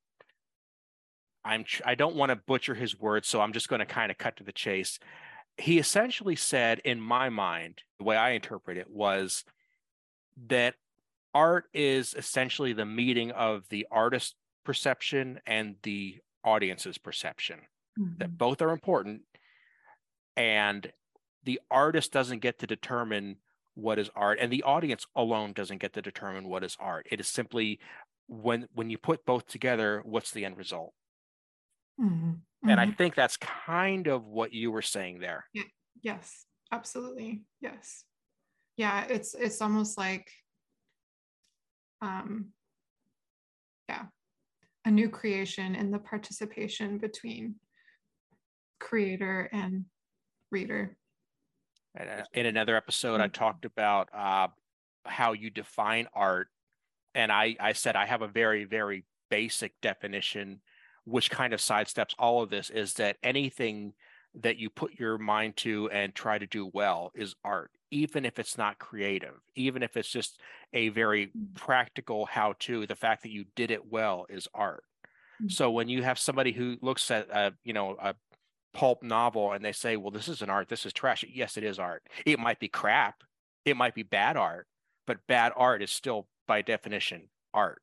i'm 1.45 1.65
i 1.85 1.95
don't 1.95 2.15
want 2.15 2.29
to 2.29 2.35
butcher 2.35 2.75
his 2.75 2.99
words 2.99 3.27
so 3.27 3.41
i'm 3.41 3.53
just 3.53 3.69
going 3.69 3.79
to 3.79 3.85
kind 3.85 4.11
of 4.11 4.17
cut 4.17 4.37
to 4.37 4.43
the 4.43 4.51
chase. 4.51 4.99
He 5.57 5.77
essentially 5.77 6.35
said 6.35 6.79
in 6.83 6.99
my 6.99 7.29
mind 7.29 7.83
the 7.99 8.05
way 8.05 8.17
i 8.17 8.31
interpret 8.31 8.77
it 8.77 8.89
was 8.89 9.43
that 10.47 10.75
art 11.33 11.65
is 11.73 12.13
essentially 12.17 12.73
the 12.73 12.85
meeting 12.85 13.31
of 13.31 13.67
the 13.69 13.87
artist's 13.91 14.35
perception 14.63 15.39
and 15.45 15.75
the 15.83 16.17
audience's 16.43 16.97
perception 16.97 17.59
mm-hmm. 17.99 18.17
that 18.17 18.37
both 18.37 18.61
are 18.61 18.71
important 18.71 19.21
and 20.35 20.91
the 21.43 21.59
artist 21.69 22.11
doesn't 22.11 22.39
get 22.39 22.59
to 22.59 22.67
determine 22.67 23.37
what 23.75 23.99
is 23.99 24.09
art 24.15 24.39
and 24.39 24.51
the 24.51 24.63
audience 24.63 25.05
alone 25.15 25.53
doesn't 25.53 25.79
get 25.79 25.93
to 25.93 26.01
determine 26.01 26.47
what 26.47 26.63
is 26.63 26.77
art. 26.79 27.07
It 27.11 27.19
is 27.19 27.27
simply 27.27 27.79
when 28.27 28.67
when 28.73 28.89
you 28.89 28.97
put 28.97 29.25
both 29.25 29.47
together 29.47 30.01
what's 30.05 30.31
the 30.31 30.45
end 30.45 30.57
result 30.57 30.93
mm-hmm. 31.99 32.13
Mm-hmm. 32.13 32.69
and 32.69 32.79
i 32.79 32.85
mm-hmm. 32.85 32.95
think 32.95 33.15
that's 33.15 33.37
kind 33.37 34.07
of 34.07 34.25
what 34.25 34.53
you 34.53 34.71
were 34.71 34.81
saying 34.81 35.19
there 35.19 35.45
yeah. 35.53 35.63
yes 36.01 36.45
absolutely 36.71 37.43
yes 37.61 38.03
yeah 38.77 39.05
it's 39.09 39.33
it's 39.35 39.61
almost 39.61 39.97
like 39.97 40.29
um, 42.03 42.47
yeah, 43.87 44.03
a 44.85 44.91
new 44.91 45.09
creation 45.09 45.73
in 45.75 45.89
the 45.89 45.99
participation 45.99 46.97
between 46.97 47.55
creator 48.79 49.49
and 49.51 49.85
reader. 50.51 50.97
Uh, 51.99 52.23
in 52.33 52.45
another 52.45 52.75
episode, 52.75 53.21
I 53.21 53.25
mm-hmm. 53.25 53.31
talked 53.31 53.65
about 53.65 54.09
uh, 54.13 54.47
how 55.05 55.31
you 55.31 55.49
define 55.49 56.07
art. 56.13 56.47
And 57.15 57.31
I, 57.31 57.55
I 57.59 57.73
said 57.73 57.95
I 57.95 58.05
have 58.05 58.21
a 58.21 58.27
very, 58.27 58.65
very 58.65 59.05
basic 59.29 59.73
definition, 59.81 60.61
which 61.05 61.29
kind 61.29 61.53
of 61.53 61.59
sidesteps 61.59 62.13
all 62.17 62.41
of 62.41 62.49
this 62.49 62.69
is 62.69 62.93
that 62.95 63.17
anything 63.23 63.93
that 64.35 64.57
you 64.57 64.69
put 64.69 64.99
your 64.99 65.17
mind 65.17 65.55
to 65.57 65.89
and 65.91 66.15
try 66.15 66.37
to 66.37 66.47
do 66.47 66.69
well 66.73 67.11
is 67.15 67.35
art 67.43 67.71
even 67.91 68.25
if 68.25 68.39
it's 68.39 68.57
not 68.57 68.79
creative 68.79 69.35
even 69.55 69.83
if 69.83 69.95
it's 69.95 70.09
just 70.09 70.39
a 70.73 70.89
very 70.89 71.27
mm. 71.27 71.53
practical 71.55 72.25
how 72.25 72.53
to 72.59 72.87
the 72.87 72.95
fact 72.95 73.21
that 73.23 73.31
you 73.31 73.45
did 73.55 73.69
it 73.69 73.91
well 73.91 74.25
is 74.29 74.47
art 74.53 74.83
mm-hmm. 75.41 75.49
so 75.49 75.69
when 75.69 75.87
you 75.87 76.01
have 76.01 76.17
somebody 76.17 76.51
who 76.51 76.77
looks 76.81 77.11
at 77.11 77.29
a 77.29 77.53
you 77.63 77.73
know 77.73 77.95
a 78.01 78.15
pulp 78.73 79.03
novel 79.03 79.51
and 79.51 79.63
they 79.63 79.71
say 79.71 79.97
well 79.97 80.09
this 80.09 80.27
is 80.27 80.41
an 80.41 80.49
art 80.49 80.67
this 80.67 80.85
is 80.85 80.93
trash 80.93 81.23
yes 81.31 81.57
it 81.57 81.63
is 81.63 81.77
art 81.77 82.01
it 82.25 82.39
might 82.39 82.59
be 82.59 82.67
crap 82.67 83.23
it 83.65 83.77
might 83.77 83.93
be 83.93 84.03
bad 84.03 84.35
art 84.35 84.65
but 85.05 85.27
bad 85.27 85.51
art 85.55 85.83
is 85.83 85.91
still 85.91 86.27
by 86.47 86.61
definition 86.63 87.29
art 87.53 87.81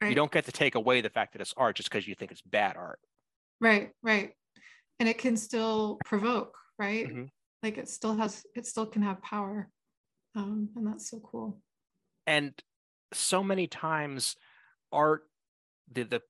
right. 0.00 0.08
you 0.08 0.14
don't 0.14 0.32
get 0.32 0.44
to 0.46 0.52
take 0.52 0.74
away 0.74 1.00
the 1.00 1.10
fact 1.10 1.32
that 1.32 1.40
it's 1.40 1.54
art 1.56 1.76
just 1.76 1.90
because 1.90 2.06
you 2.06 2.14
think 2.14 2.30
it's 2.30 2.42
bad 2.42 2.76
art. 2.76 3.00
Right 3.60 3.90
right. 4.02 4.32
And 4.98 5.08
it 5.08 5.18
can 5.18 5.36
still 5.36 5.98
provoke 6.04 6.56
right? 6.78 7.08
Mm-hmm. 7.08 7.24
like 7.62 7.78
it 7.78 7.88
still 7.88 8.14
has 8.16 8.44
it 8.54 8.66
still 8.66 8.86
can 8.86 9.02
have 9.02 9.22
power. 9.22 9.68
Um, 10.34 10.68
and 10.76 10.86
that's 10.86 11.10
so 11.10 11.20
cool. 11.20 11.58
And 12.26 12.52
so 13.12 13.42
many 13.42 13.66
times 13.66 14.36
art 14.92 15.22
the 15.92 16.02
the 16.04 16.22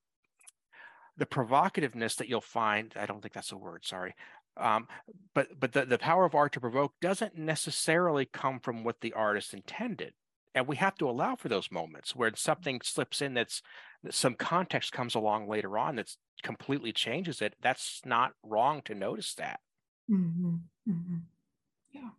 the 1.16 1.26
provocativeness 1.26 2.16
that 2.16 2.28
you'll 2.28 2.40
find 2.40 2.92
i 2.96 3.06
don't 3.06 3.22
think 3.22 3.32
that's 3.32 3.52
a 3.52 3.56
word 3.56 3.84
sorry 3.84 4.14
um, 4.58 4.88
but 5.34 5.48
but 5.58 5.72
the, 5.72 5.84
the 5.84 5.98
power 5.98 6.24
of 6.24 6.34
art 6.34 6.52
to 6.52 6.60
provoke 6.60 6.92
doesn't 7.00 7.36
necessarily 7.36 8.24
come 8.24 8.58
from 8.58 8.84
what 8.84 9.00
the 9.00 9.12
artist 9.12 9.52
intended 9.52 10.12
and 10.56 10.66
we 10.66 10.76
have 10.76 10.96
to 10.96 11.08
allow 11.08 11.36
for 11.36 11.48
those 11.48 11.70
moments 11.70 12.16
where 12.16 12.32
something 12.34 12.80
slips 12.82 13.22
in 13.22 13.34
that's 13.34 13.62
some 14.10 14.34
context 14.34 14.92
comes 14.92 15.14
along 15.14 15.48
later 15.48 15.78
on 15.78 15.96
that 15.96 16.10
completely 16.42 16.92
changes 16.92 17.40
it 17.40 17.54
that's 17.62 18.00
not 18.04 18.32
wrong 18.42 18.82
to 18.82 18.94
notice 18.94 19.34
that 19.34 19.60
mm-hmm. 20.10 20.56
Mm-hmm. 20.88 21.16
yeah 21.92 22.10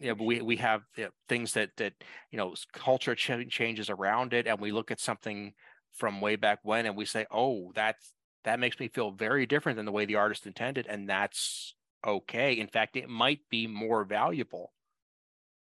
yeah, 0.00 0.12
but 0.12 0.24
we 0.24 0.40
we 0.42 0.56
have 0.56 0.82
you 0.96 1.04
know, 1.04 1.10
things 1.28 1.54
that 1.54 1.70
that 1.76 1.94
you 2.30 2.36
know 2.36 2.54
culture 2.72 3.14
ch- 3.14 3.48
changes 3.48 3.90
around 3.90 4.34
it, 4.34 4.46
and 4.46 4.60
we 4.60 4.72
look 4.72 4.90
at 4.90 5.00
something 5.00 5.54
from 5.94 6.20
way 6.20 6.36
back 6.36 6.58
when, 6.62 6.86
and 6.86 6.96
we 6.96 7.04
say, 7.04 7.26
"Oh, 7.30 7.72
that's 7.74 8.12
that 8.44 8.60
makes 8.60 8.78
me 8.78 8.88
feel 8.88 9.10
very 9.12 9.46
different 9.46 9.76
than 9.76 9.86
the 9.86 9.92
way 9.92 10.04
the 10.04 10.16
artist 10.16 10.46
intended," 10.46 10.86
and 10.86 11.08
that's 11.08 11.74
okay. 12.06 12.58
In 12.58 12.68
fact, 12.68 12.96
it 12.96 13.08
might 13.08 13.40
be 13.48 13.66
more 13.66 14.04
valuable 14.04 14.72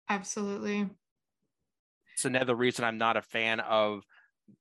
Absolutely. 0.09 0.89
It's 2.15 2.25
another 2.25 2.55
reason 2.55 2.85
I'm 2.85 2.99
not 2.99 3.17
a 3.17 3.23
fan 3.23 3.61
of 3.61 4.03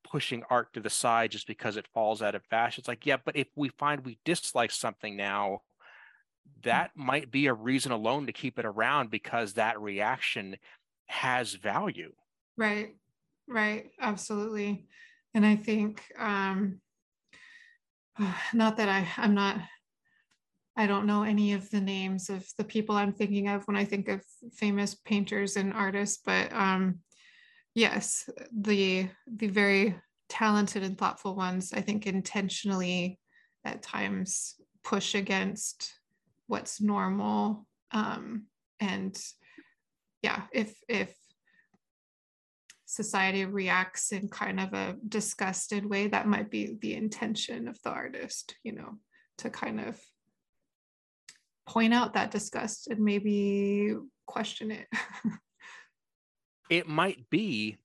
pushing 0.03 0.43
art 0.49 0.73
to 0.73 0.79
the 0.79 0.89
side 0.89 1.31
just 1.31 1.47
because 1.47 1.77
it 1.77 1.87
falls 1.93 2.21
out 2.21 2.35
of 2.35 2.43
fashion. 2.45 2.81
It's 2.81 2.87
like, 2.87 3.05
yeah, 3.05 3.17
but 3.23 3.35
if 3.35 3.47
we 3.55 3.69
find 3.69 4.05
we 4.05 4.19
dislike 4.25 4.71
something 4.71 5.15
now, 5.15 5.61
that 6.63 6.91
might 6.95 7.31
be 7.31 7.47
a 7.47 7.53
reason 7.53 7.91
alone 7.91 8.27
to 8.27 8.33
keep 8.33 8.59
it 8.59 8.65
around 8.65 9.09
because 9.09 9.53
that 9.53 9.79
reaction 9.81 10.57
has 11.07 11.53
value. 11.53 12.13
Right. 12.57 12.95
Right. 13.47 13.91
Absolutely. 13.99 14.87
And 15.33 15.45
I 15.45 15.55
think 15.55 16.03
um 16.17 16.81
not 18.53 18.77
that 18.77 18.89
I 18.89 19.07
I'm 19.17 19.33
not 19.33 19.57
I 20.77 20.85
don't 20.85 21.07
know 21.07 21.23
any 21.23 21.53
of 21.53 21.69
the 21.71 21.81
names 21.81 22.29
of 22.29 22.47
the 22.59 22.63
people 22.63 22.95
I'm 22.95 23.11
thinking 23.11 23.47
of 23.47 23.67
when 23.67 23.75
I 23.75 23.83
think 23.83 24.07
of 24.07 24.21
famous 24.53 24.93
painters 24.93 25.57
and 25.57 25.73
artists, 25.73 26.21
but 26.23 26.53
um, 26.53 26.99
yes, 27.73 28.29
the 28.55 29.09
the 29.25 29.47
very 29.47 29.99
talented 30.29 30.83
and 30.83 30.95
thoughtful 30.95 31.35
ones, 31.35 31.73
I 31.73 31.81
think 31.81 32.05
intentionally 32.05 33.19
at 33.65 33.81
times 33.81 34.55
push 34.83 35.15
against 35.15 35.93
what's 36.45 36.79
normal. 36.79 37.65
Um, 37.91 38.43
and 38.79 39.17
yeah, 40.21 40.43
if 40.53 40.77
if 40.87 41.15
society 42.85 43.45
reacts 43.45 44.11
in 44.11 44.29
kind 44.29 44.59
of 44.59 44.73
a 44.73 44.95
disgusted 45.07 45.85
way, 45.85 46.07
that 46.07 46.27
might 46.27 46.51
be 46.51 46.77
the 46.79 46.93
intention 46.93 47.67
of 47.67 47.81
the 47.83 47.89
artist, 47.89 48.55
you 48.63 48.73
know, 48.73 48.99
to 49.39 49.49
kind 49.49 49.79
of 49.79 49.99
point 51.67 51.93
out 51.93 52.13
that 52.13 52.31
disgust 52.31 52.87
and 52.87 52.99
maybe 52.99 53.93
question 54.25 54.71
it. 54.71 54.87
it 56.69 56.87
might 56.87 57.29
be, 57.29 57.77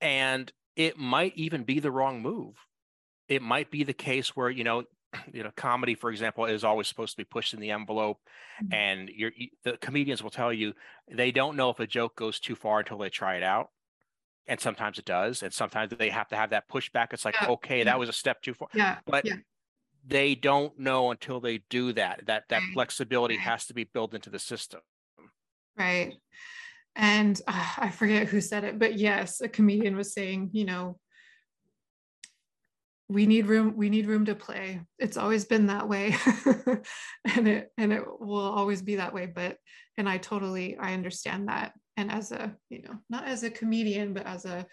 and 0.00 0.50
it 0.76 0.98
might 0.98 1.36
even 1.36 1.64
be 1.64 1.80
the 1.80 1.90
wrong 1.90 2.22
move. 2.22 2.54
It 3.28 3.42
might 3.42 3.70
be 3.70 3.84
the 3.84 3.92
case 3.92 4.34
where, 4.34 4.50
you 4.50 4.64
know, 4.64 4.84
you 5.32 5.42
know, 5.42 5.50
comedy, 5.56 5.94
for 5.94 6.10
example, 6.10 6.46
is 6.46 6.64
always 6.64 6.88
supposed 6.88 7.12
to 7.12 7.16
be 7.18 7.24
pushed 7.24 7.54
in 7.54 7.60
the 7.60 7.70
envelope, 7.70 8.18
mm-hmm. 8.62 8.74
and 8.74 9.08
you're, 9.08 9.32
the 9.64 9.76
comedians 9.78 10.22
will 10.22 10.30
tell 10.30 10.52
you 10.52 10.74
they 11.10 11.30
don't 11.30 11.56
know 11.56 11.70
if 11.70 11.80
a 11.80 11.86
joke 11.86 12.16
goes 12.16 12.40
too 12.40 12.54
far 12.54 12.80
until 12.80 12.98
they 12.98 13.10
try 13.10 13.36
it 13.36 13.42
out, 13.42 13.68
and 14.46 14.60
sometimes 14.60 14.98
it 14.98 15.04
does, 15.04 15.42
and 15.42 15.52
sometimes 15.52 15.92
they 15.98 16.10
have 16.10 16.28
to 16.28 16.36
have 16.36 16.50
that 16.50 16.68
pushback. 16.68 17.12
It's 17.12 17.24
like, 17.24 17.36
yeah. 17.40 17.48
okay, 17.48 17.78
yeah. 17.78 17.84
that 17.84 17.98
was 17.98 18.08
a 18.08 18.12
step 18.12 18.42
too 18.42 18.54
far. 18.54 18.68
Yeah, 18.74 18.98
but 19.06 19.24
yeah 19.24 19.36
they 20.08 20.34
don't 20.34 20.78
know 20.78 21.10
until 21.10 21.40
they 21.40 21.58
do 21.70 21.92
that 21.92 22.22
that 22.26 22.44
that 22.48 22.58
right. 22.58 22.72
flexibility 22.72 23.36
right. 23.36 23.44
has 23.44 23.66
to 23.66 23.74
be 23.74 23.84
built 23.84 24.14
into 24.14 24.30
the 24.30 24.38
system 24.38 24.80
right 25.76 26.14
and 26.96 27.40
uh, 27.46 27.72
i 27.78 27.90
forget 27.90 28.28
who 28.28 28.40
said 28.40 28.64
it 28.64 28.78
but 28.78 28.98
yes 28.98 29.40
a 29.40 29.48
comedian 29.48 29.96
was 29.96 30.12
saying 30.12 30.50
you 30.52 30.64
know 30.64 30.98
we 33.08 33.26
need 33.26 33.46
room 33.46 33.74
we 33.76 33.88
need 33.88 34.06
room 34.06 34.24
to 34.24 34.34
play 34.34 34.80
it's 34.98 35.16
always 35.16 35.44
been 35.44 35.66
that 35.66 35.88
way 35.88 36.14
and 37.36 37.48
it 37.48 37.72
and 37.78 37.92
it 37.92 38.02
will 38.20 38.40
always 38.40 38.82
be 38.82 38.96
that 38.96 39.14
way 39.14 39.26
but 39.26 39.56
and 39.96 40.08
i 40.08 40.18
totally 40.18 40.76
i 40.78 40.92
understand 40.92 41.48
that 41.48 41.72
and 41.96 42.10
as 42.10 42.32
a 42.32 42.54
you 42.68 42.82
know 42.82 42.94
not 43.08 43.24
as 43.26 43.42
a 43.42 43.50
comedian 43.50 44.12
but 44.12 44.26
as 44.26 44.44
a 44.44 44.66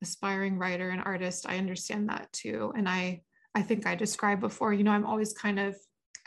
aspiring 0.00 0.58
writer 0.58 0.90
and 0.90 1.02
artist 1.04 1.46
i 1.48 1.58
understand 1.58 2.08
that 2.08 2.32
too 2.32 2.72
and 2.76 2.88
i 2.88 3.20
i 3.54 3.62
think 3.62 3.86
i 3.86 3.94
described 3.94 4.40
before 4.40 4.72
you 4.72 4.84
know 4.84 4.90
i'm 4.92 5.06
always 5.06 5.32
kind 5.32 5.58
of 5.58 5.76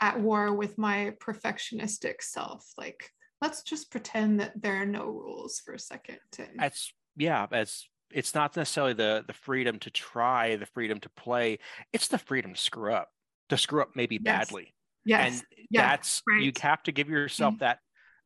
at 0.00 0.20
war 0.20 0.54
with 0.54 0.76
my 0.78 1.12
perfectionistic 1.20 2.20
self 2.20 2.64
like 2.76 3.10
let's 3.42 3.62
just 3.62 3.90
pretend 3.90 4.40
that 4.40 4.52
there 4.60 4.80
are 4.80 4.86
no 4.86 5.04
rules 5.06 5.60
for 5.64 5.74
a 5.74 5.78
second 5.78 6.18
and, 6.38 6.48
That's 6.58 6.92
yeah, 7.16 7.46
it's 7.50 7.88
it's 8.10 8.34
not 8.34 8.54
necessarily 8.56 8.92
the 8.92 9.24
the 9.26 9.32
freedom 9.32 9.78
to 9.80 9.90
try, 9.90 10.56
the 10.56 10.66
freedom 10.66 11.00
to 11.00 11.08
play. 11.10 11.58
It's 11.92 12.08
the 12.08 12.18
freedom 12.18 12.52
to 12.54 12.60
screw 12.60 12.92
up, 12.92 13.08
to 13.48 13.56
screw 13.58 13.80
up 13.82 13.90
maybe 13.96 14.16
Yes. 14.16 14.48
badly. 14.48 14.74
yes 15.04 15.26
and 15.26 15.66
yeah, 15.70 15.88
that's 15.88 16.22
you 16.38 16.52
have 16.60 16.82
to 16.84 16.92
give 16.92 17.08
yourself 17.08 17.54
Mhm. 17.54 17.58
that, 17.60 17.78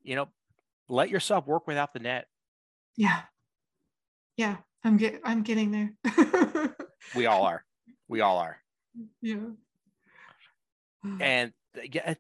you 0.03 0.17
know, 0.17 0.29
let 0.89 1.09
yourself 1.09 1.47
work 1.47 1.67
without 1.69 1.93
the 1.93 2.01
net. 2.01 2.27
yeah 2.97 3.23
yeah 4.37 4.57
i'm 4.85 4.97
get 4.97 5.21
i'm 5.25 5.43
getting 5.43 5.71
there 5.71 5.91
We 7.15 7.27
all 7.27 7.45
are. 7.45 7.65
We 8.09 8.21
all 8.21 8.39
are. 8.39 8.59
Yeah 9.21 9.51
and 11.19 11.53
yeah, 11.93 12.15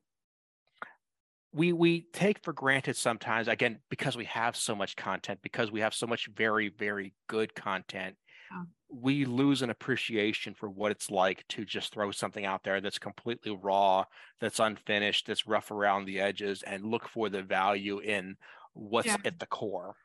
we 1.53 1.73
we 1.73 2.03
take 2.13 2.43
for 2.45 2.53
granted 2.53 2.97
sometimes 2.97 3.49
again 3.49 3.81
because 3.91 4.17
we 4.17 4.25
have 4.25 4.57
so 4.57 4.75
much 4.75 4.95
content 4.97 5.41
because 5.43 5.71
we 5.71 5.81
have 5.81 5.95
so 5.95 6.07
much 6.07 6.29
very 6.37 6.69
very 6.69 7.15
good 7.29 7.55
content 7.55 8.17
Yeah. 8.53 8.65
we 8.91 9.25
lose 9.25 9.63
an 9.63 9.71
appreciation 9.71 10.55
for 10.55 10.71
what 10.71 10.93
it's 10.93 11.11
like 11.11 11.47
to 11.49 11.65
just 11.65 11.93
throw 11.93 12.11
something 12.13 12.45
out 12.45 12.65
there 12.65 12.81
that's 12.81 12.99
completely 13.01 13.57
raw 13.57 14.05
that's 14.41 14.61
unfinished 14.61 15.27
that's 15.27 15.47
rough 15.47 15.71
around 15.71 16.05
the 16.07 16.21
edges 16.21 16.63
and 16.63 16.85
look 16.85 17.09
for 17.09 17.29
the 17.31 17.43
value 17.43 17.99
in 18.01 18.37
what's 18.75 19.07
Yeah. 19.07 19.17
at 19.25 19.39
the 19.41 19.47
core 19.47 19.97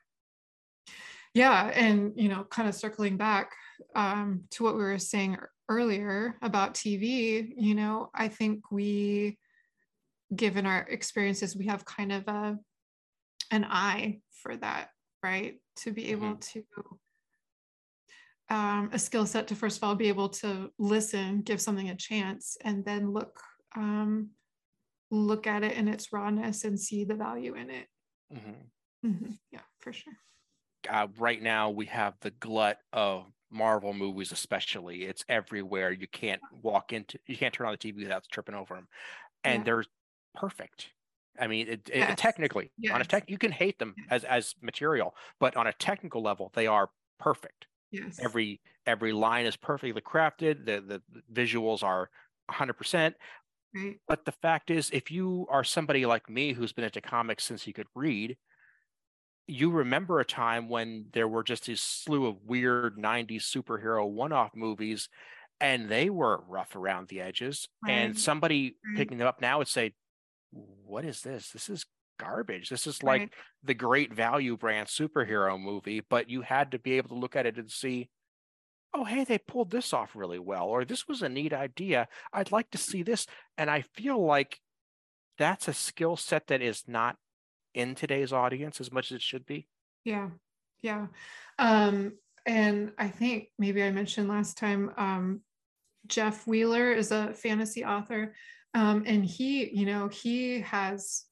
Yeah, 1.34 1.66
and 1.68 2.14
you 2.16 2.30
know, 2.30 2.46
kind 2.46 2.68
of 2.70 2.76
circling 2.76 3.18
back 3.18 3.52
um, 3.96 4.44
to 4.52 4.64
what 4.64 4.76
we 4.76 4.84
were 4.84 4.98
saying 5.00 5.38
earlier 5.70 6.38
about 6.42 6.76
TV, 6.76 7.54
you 7.58 7.76
know, 7.76 8.10
I 8.14 8.28
think 8.28 8.72
we, 8.72 9.38
given 10.36 10.66
our 10.66 10.82
experiences, 10.82 11.56
we 11.56 11.68
have 11.68 11.86
kind 11.86 12.12
of 12.12 12.28
a 12.28 12.58
an 13.52 13.66
eye 13.66 14.22
for 14.42 14.56
that, 14.58 14.90
right? 15.22 15.60
To 15.78 15.92
be 15.92 16.12
able 16.12 16.36
to 16.38 16.64
um, 18.50 18.90
a 18.94 19.00
skill 19.00 19.26
set 19.26 19.48
to 19.48 19.56
first 19.56 19.78
of 19.78 19.84
all 19.84 19.96
be 19.96 20.08
able 20.08 20.30
to 20.30 20.72
listen, 20.78 21.42
give 21.42 21.62
something 21.62 21.90
a 21.90 21.96
chance, 21.96 22.58
and 22.62 22.86
then 22.86 23.12
look 23.12 23.40
um, 23.76 24.30
look 25.12 25.48
at 25.48 25.64
it 25.64 25.74
in 25.74 25.88
its 25.88 26.12
rawness 26.12 26.64
and 26.64 26.80
see 26.80 27.04
the 27.04 27.16
value 27.16 27.56
in 27.56 27.70
it. 27.70 27.88
Mhm. 28.34 28.70
Mhm, 29.06 29.38
Yeah, 29.52 29.62
for 29.80 29.94
sure. 29.94 30.14
uh, 30.90 31.08
right 31.18 31.42
now 31.42 31.70
we 31.72 31.86
have 31.88 32.16
the 32.22 32.32
glut 32.32 32.80
of 32.94 33.32
Marvel 33.52 33.94
movies, 33.94 34.32
especially. 34.32 35.04
It's 35.04 35.24
everywhere. 35.30 35.92
You 35.92 36.08
can't 36.08 36.42
walk 36.52 36.94
into, 36.94 37.20
you 37.28 37.38
can't 37.38 37.54
turn 37.54 37.68
on 37.68 37.74
the 37.74 37.78
TV 37.78 38.04
without 38.04 38.26
tripping 38.32 38.56
over 38.56 38.76
them, 38.76 38.88
and 39.44 39.62
Yeah. 39.62 39.64
they're 39.66 39.84
perfect. 40.36 40.92
I 41.40 41.48
mean, 41.48 41.68
it, 41.68 41.90
it- 41.90 41.96
Yes. 41.96 42.20
technically, 42.20 42.72
on 42.92 43.02
a 43.02 43.06
tech, 43.06 43.30
you 43.30 43.38
can 43.38 43.52
hate 43.52 43.80
them 43.80 43.96
Yes. 43.98 44.08
as 44.12 44.24
as 44.26 44.56
material, 44.62 45.16
but 45.40 45.56
on 45.58 45.68
a 45.68 45.74
technical 45.74 46.22
level, 46.22 46.52
they 46.54 46.68
are 46.68 46.90
perfect. 47.20 47.68
Yes. 47.92 48.20
Every 48.20 48.62
every 48.86 49.14
line 49.14 49.46
is 49.46 49.58
perfectly 49.58 50.02
crafted. 50.02 50.66
The 50.66 50.82
the 50.82 51.24
visuals 51.34 51.84
are 51.84 52.10
100%. 52.50 53.16
right. 53.76 54.00
But 54.08 54.26
the 54.26 54.32
fact 54.32 54.70
is, 54.72 54.90
if 54.92 55.12
you 55.12 55.48
are 55.50 55.64
somebody 55.64 56.06
like 56.06 56.30
me 56.30 56.54
who's 56.54 56.74
been 56.74 56.86
into 56.86 57.02
comics 57.02 57.44
since 57.44 57.68
you 57.68 57.74
could 57.74 57.88
read, 57.96 58.38
you 59.48 59.72
remember 59.72 60.20
a 60.20 60.26
time 60.26 60.70
when 60.70 61.10
there 61.14 61.28
were 61.28 61.44
just 61.44 61.66
this 61.68 61.82
slew 61.82 62.26
of 62.28 62.44
weird 62.44 62.98
90s 62.98 63.46
superhero 63.46 64.10
one 64.10 64.32
off 64.32 64.56
movies, 64.56 65.10
and 65.60 65.90
they 65.90 66.10
were 66.10 66.44
rough 66.48 66.76
around 66.76 67.08
the 67.10 67.22
edges. 67.22 67.68
And 67.88 68.18
somebody 68.18 68.80
Right. 68.86 68.96
picking 68.96 69.18
them 69.18 69.28
up 69.28 69.42
now 69.42 69.60
would 69.60 69.68
say, 69.68 69.96
What 70.52 71.06
is 71.06 71.22
this? 71.22 71.52
This 71.52 71.70
is 71.70 71.86
garbage. 72.20 72.70
This 72.70 72.88
is 72.88 73.04
like 73.04 73.26
Right. 73.26 73.34
the 73.64 73.74
great 73.76 74.14
value 74.14 74.58
brand 74.58 74.88
superhero 74.90 75.62
movie. 75.62 76.02
But 76.02 76.30
you 76.30 76.42
had 76.44 76.72
to 76.72 76.80
be 76.80 76.94
able 76.94 77.10
to 77.10 77.16
look 77.16 77.36
at 77.36 77.46
it 77.48 77.58
and 77.60 77.72
see, 77.72 78.10
oh, 78.94 79.04
hey, 79.04 79.24
they 79.24 79.38
pulled 79.38 79.72
this 79.72 79.94
off 79.94 80.16
really 80.16 80.40
well, 80.40 80.68
or 80.68 80.86
this 80.86 81.08
was 81.08 81.22
a 81.22 81.30
neat 81.30 81.54
idea. 81.54 82.08
I'd 82.34 82.52
like 82.52 82.72
to 82.72 82.78
see 82.78 83.04
this. 83.04 83.28
And 83.58 83.70
I 83.70 83.82
feel 83.82 84.24
like 84.24 84.62
that's 85.38 85.68
a 85.68 85.74
skill 85.74 86.18
set 86.18 86.48
that 86.48 86.62
is 86.62 86.88
not 86.88 87.18
in 87.76 87.94
today's 87.94 88.34
audience 88.34 88.82
as 88.82 88.92
much 88.92 89.12
as 89.12 89.18
it 89.18 89.22
should 89.22 89.46
be. 89.46 89.68
Yeah. 90.04 90.30
Yeah. 90.82 91.08
Um, 91.60 92.14
and 92.46 92.92
I 92.98 93.08
think 93.08 93.50
maybe 93.60 93.84
I 93.84 93.92
mentioned 93.92 94.30
last 94.30 94.58
time, 94.58 94.92
um, 94.98 95.42
Jeff 96.08 96.46
Wheeler 96.48 96.92
is 96.92 97.12
a 97.12 97.34
fantasy 97.34 97.84
author. 97.84 98.34
Um, 98.74 99.04
and 99.06 99.26
he, 99.26 99.70
you 99.70 99.86
know, 99.86 100.08
he 100.08 100.62
has 100.62 101.26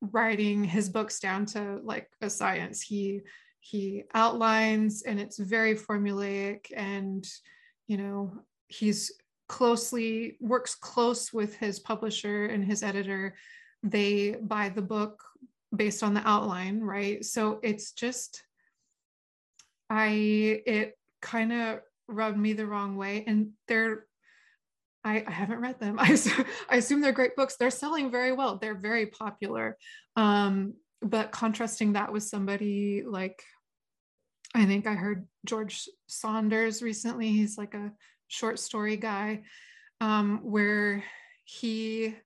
writing 0.00 0.62
his 0.64 0.88
books 0.88 1.20
down 1.20 1.46
to 1.46 1.80
like 1.82 2.08
a 2.20 2.30
science. 2.30 2.82
He 2.82 3.22
he 3.60 4.04
outlines 4.14 5.02
and 5.02 5.18
it's 5.18 5.38
very 5.38 5.74
formulaic 5.74 6.66
and 6.76 7.26
you 7.88 7.96
know 7.96 8.32
he's 8.68 9.12
closely 9.48 10.36
works 10.40 10.76
close 10.76 11.32
with 11.32 11.56
his 11.56 11.80
publisher 11.80 12.46
and 12.46 12.64
his 12.64 12.84
editor 12.84 13.34
they 13.82 14.36
buy 14.40 14.68
the 14.68 14.82
book 14.82 15.20
based 15.76 16.02
on 16.02 16.14
the 16.14 16.26
outline 16.28 16.80
right 16.80 17.24
so 17.24 17.60
it's 17.62 17.92
just 17.92 18.42
i 19.90 20.08
it 20.66 20.98
kind 21.22 21.52
of 21.52 21.80
rubbed 22.08 22.38
me 22.38 22.52
the 22.52 22.66
wrong 22.66 22.96
way 22.96 23.24
and 23.26 23.50
they're 23.68 24.06
I, 25.06 25.24
I 25.24 25.30
haven't 25.30 25.60
read 25.60 25.78
them. 25.78 25.96
I, 26.00 26.18
I 26.68 26.76
assume 26.76 27.00
they're 27.00 27.12
great 27.12 27.36
books. 27.36 27.56
They're 27.56 27.70
selling 27.70 28.10
very 28.10 28.32
well. 28.32 28.56
They're 28.56 28.74
very 28.74 29.06
popular. 29.06 29.78
Um, 30.16 30.74
but 31.00 31.30
contrasting 31.30 31.92
that 31.92 32.12
with 32.12 32.24
somebody 32.24 33.04
like, 33.06 33.40
I 34.54 34.66
think 34.66 34.86
I 34.86 34.94
heard 34.94 35.28
George 35.44 35.88
Saunders 36.08 36.82
recently. 36.82 37.28
He's 37.28 37.56
like 37.56 37.74
a 37.74 37.92
short 38.26 38.58
story 38.58 38.96
guy, 38.96 39.42
um, 40.00 40.40
where 40.42 41.04
he 41.44 42.16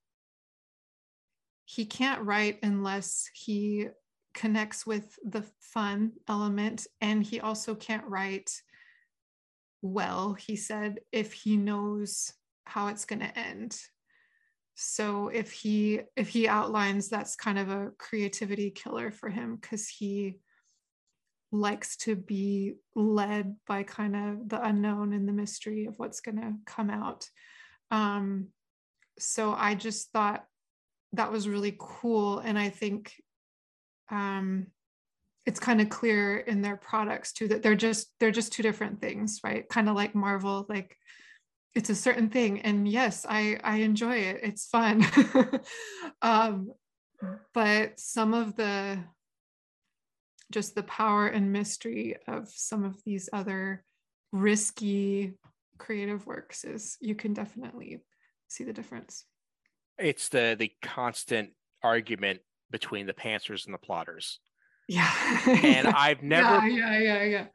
he 1.75 1.85
can't 1.85 2.23
write 2.23 2.59
unless 2.63 3.29
he 3.35 3.89
connects 4.35 4.87
with 4.87 5.19
the 5.25 5.45
fun 5.61 6.13
element, 6.29 6.87
and 7.01 7.23
he 7.23 7.41
also 7.41 7.75
can't 7.75 8.07
write 8.07 8.51
well. 9.83 10.35
He 10.35 10.57
said 10.57 11.01
if 11.13 11.33
he 11.33 11.57
knows 11.57 12.33
how 12.65 12.89
it's 12.89 13.05
going 13.05 13.21
to 13.21 13.39
end 13.39 13.77
so 14.83 15.29
if 15.29 15.53
he 15.53 16.01
if 16.17 16.29
he 16.29 16.49
outlines 16.49 17.11
that's 17.11 17.37
kind 17.37 17.59
of 17.59 17.69
a 17.69 17.91
creativity 17.99 18.71
killer 18.71 19.11
for 19.11 19.29
him 19.29 19.57
because 19.57 19.87
he 19.87 20.39
likes 21.53 21.99
to 21.99 22.17
be 22.17 22.77
led 22.95 23.57
by 23.67 23.83
kind 23.83 24.17
of 24.17 24.49
the 24.49 24.65
unknown 24.65 25.13
and 25.13 25.29
the 25.29 25.35
mystery 25.35 25.85
of 25.85 25.99
what's 25.99 26.21
going 26.21 26.39
to 26.39 26.55
come 26.65 26.89
out 26.89 27.29
um 27.91 28.47
so 29.19 29.53
i 29.53 29.75
just 29.75 30.11
thought 30.13 30.47
that 31.13 31.33
was 31.33 31.49
really 31.49 31.77
cool 31.79 32.39
and 32.39 32.59
i 32.59 32.69
think 32.69 33.15
um 34.11 34.67
it's 35.47 35.61
kind 35.61 35.81
of 35.81 35.89
clear 35.89 36.39
in 36.39 36.63
their 36.63 36.77
products 36.77 37.33
too 37.33 37.49
that 37.49 37.63
they're 37.63 37.75
just 37.75 38.13
they're 38.21 38.31
just 38.31 38.53
two 38.53 38.63
different 38.63 39.01
things 39.01 39.41
right? 39.43 39.69
Kind 39.69 39.89
of 39.89 39.97
like 39.97 40.15
marvel 40.15 40.67
like 40.69 40.97
it's 41.75 41.91
a 41.91 41.95
certain 41.95 42.29
thing 42.29 42.61
and 42.63 42.89
yes 42.89 43.25
i 43.29 43.59
i 43.65 43.77
enjoy 43.79 44.17
it 44.17 44.41
it's 44.43 44.67
fun. 44.67 45.05
Um 46.23 46.73
but 47.53 47.99
some 47.99 48.33
of 48.35 48.57
the 48.57 48.99
just 50.51 50.75
the 50.75 50.83
power 50.83 51.27
and 51.27 51.53
mystery 51.53 52.17
of 52.27 52.49
some 52.49 52.85
of 52.85 53.03
these 53.05 53.29
other 53.33 53.85
risky 54.33 55.35
creative 55.79 56.27
works 56.27 56.65
is 56.65 56.97
you 57.01 57.15
can 57.15 57.33
definitely 57.33 58.01
see 58.49 58.65
the 58.65 58.73
difference 58.73 59.25
It's 60.01 60.29
the 60.29 60.57
the 60.59 60.73
constant 60.83 61.51
argument 61.83 62.41
between 62.71 63.07
the 63.07 63.13
pantsers 63.13 63.65
and 63.65 63.75
the 63.75 63.79
plotters. 63.79 64.39
yeah. 64.89 65.11
And 65.47 65.87
I've 65.97 66.23
never 66.23 66.67
yeah 66.69 66.99
yeah 66.99 66.99
yeah. 66.99 67.25
Yeah 67.25 67.47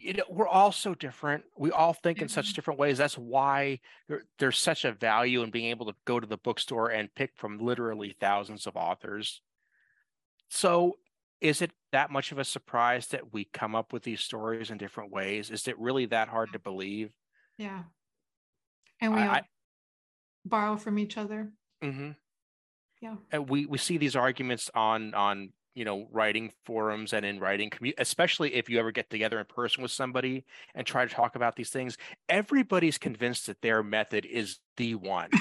you 0.00 0.14
know 0.14 0.24
we're 0.28 0.48
all 0.48 0.72
so 0.72 0.94
different. 0.94 1.44
We 1.56 1.70
all 1.70 1.92
think 1.92 2.22
in 2.22 2.28
such 2.28 2.46
mm-hmm. 2.46 2.54
different 2.54 2.80
ways. 2.80 2.98
That's 2.98 3.18
why 3.18 3.80
there, 4.08 4.22
there's 4.38 4.58
such 4.58 4.84
a 4.84 4.92
value 4.92 5.42
in 5.42 5.50
being 5.50 5.66
able 5.66 5.86
to 5.86 5.94
go 6.06 6.18
to 6.18 6.26
the 6.26 6.38
bookstore 6.38 6.88
and 6.88 7.14
pick 7.14 7.32
from 7.36 7.58
literally 7.58 8.16
thousands 8.18 8.66
of 8.66 8.76
authors. 8.76 9.42
So 10.48 10.96
is 11.40 11.62
it 11.62 11.70
that 11.92 12.10
much 12.10 12.32
of 12.32 12.38
a 12.38 12.44
surprise 12.44 13.08
that 13.08 13.32
we 13.32 13.44
come 13.44 13.74
up 13.74 13.92
with 13.92 14.02
these 14.02 14.20
stories 14.20 14.70
in 14.70 14.78
different 14.78 15.12
ways? 15.12 15.50
Is 15.50 15.68
it 15.68 15.78
really 15.78 16.06
that 16.06 16.28
hard 16.28 16.52
to 16.54 16.58
believe? 16.58 17.10
Yeah. 17.58 17.82
And 19.00 19.14
we 19.14 19.20
I- 19.20 19.44
borrow 20.44 20.76
from 20.76 20.98
each 20.98 21.18
other 21.18 21.52
hmm 21.82 22.10
Yeah. 23.00 23.16
and 23.32 23.48
we 23.48 23.66
we 23.66 23.78
see 23.78 23.98
these 23.98 24.16
arguments 24.16 24.70
on 24.74 25.14
on 25.14 25.52
you 25.74 25.84
know 25.84 26.08
writing 26.10 26.52
forums 26.64 27.12
and 27.12 27.24
in 27.24 27.38
writing 27.38 27.70
commu- 27.70 27.94
especially 27.98 28.54
if 28.54 28.68
you 28.68 28.78
ever 28.78 28.90
get 28.90 29.08
together 29.08 29.38
in 29.38 29.46
person 29.46 29.82
with 29.82 29.92
somebody 29.92 30.44
and 30.74 30.86
try 30.86 31.04
to 31.06 31.14
talk 31.14 31.36
about 31.36 31.56
these 31.56 31.70
things 31.70 31.96
everybody's 32.28 32.98
convinced 32.98 33.46
that 33.46 33.60
their 33.62 33.82
method 33.82 34.26
is 34.26 34.58
the 34.76 34.94
one. 34.96 35.28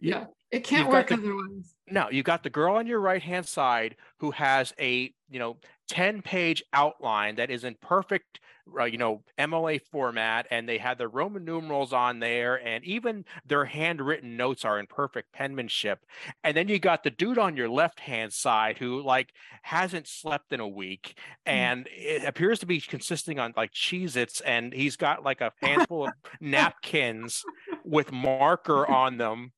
Yeah 0.00 0.26
it 0.50 0.64
can't 0.64 0.88
work 0.88 1.08
the, 1.08 1.14
otherwise. 1.14 1.74
No 1.88 2.10
you 2.10 2.22
got 2.22 2.42
the 2.42 2.50
girl 2.50 2.76
on 2.76 2.86
your 2.86 3.00
right 3.00 3.22
hand 3.22 3.46
side 3.46 3.96
who 4.18 4.30
has 4.32 4.72
a 4.80 5.12
you 5.30 5.38
know 5.38 5.56
10 5.88 6.22
page 6.22 6.62
outline 6.72 7.36
that 7.36 7.50
is 7.50 7.64
in 7.64 7.74
perfect 7.80 8.40
uh, 8.78 8.84
you 8.84 8.98
know 8.98 9.22
MLA 9.38 9.80
format 9.90 10.46
and 10.50 10.68
they 10.68 10.78
had 10.78 10.98
the 10.98 11.08
Roman 11.08 11.44
numerals 11.44 11.92
on 11.92 12.20
there 12.20 12.56
and 12.56 12.84
even 12.84 13.24
their 13.46 13.64
handwritten 13.64 14.36
notes 14.36 14.64
are 14.64 14.78
in 14.78 14.86
perfect 14.86 15.32
penmanship. 15.32 16.04
And 16.44 16.56
then 16.56 16.68
you 16.68 16.78
got 16.78 17.04
the 17.04 17.10
dude 17.10 17.38
on 17.38 17.56
your 17.56 17.68
left 17.68 18.00
hand 18.00 18.32
side 18.32 18.78
who 18.78 19.02
like 19.02 19.32
hasn't 19.62 20.06
slept 20.06 20.52
in 20.52 20.60
a 20.60 20.68
week 20.68 21.14
mm. 21.16 21.52
and 21.52 21.88
it 21.90 22.24
appears 22.24 22.58
to 22.60 22.66
be 22.66 22.80
consisting 22.80 23.38
on 23.38 23.54
like 23.56 23.72
Cheez 23.72 24.16
Its 24.16 24.40
and 24.40 24.72
he's 24.72 24.96
got 24.96 25.24
like 25.24 25.40
a 25.40 25.52
handful 25.62 26.06
of 26.06 26.12
napkins 26.40 27.44
with 27.84 28.12
marker 28.12 28.86
on 28.86 29.18
them. 29.18 29.52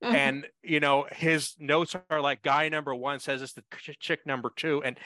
And 0.00 0.46
you 0.64 0.80
know 0.80 1.06
his 1.12 1.54
notes 1.60 1.94
are 2.10 2.20
like 2.20 2.42
guy 2.42 2.68
number 2.68 2.92
one 2.92 3.20
says 3.20 3.40
it's 3.40 3.52
the 3.52 3.62
chick 4.00 4.26
number 4.26 4.50
two 4.56 4.82
and 4.82 4.98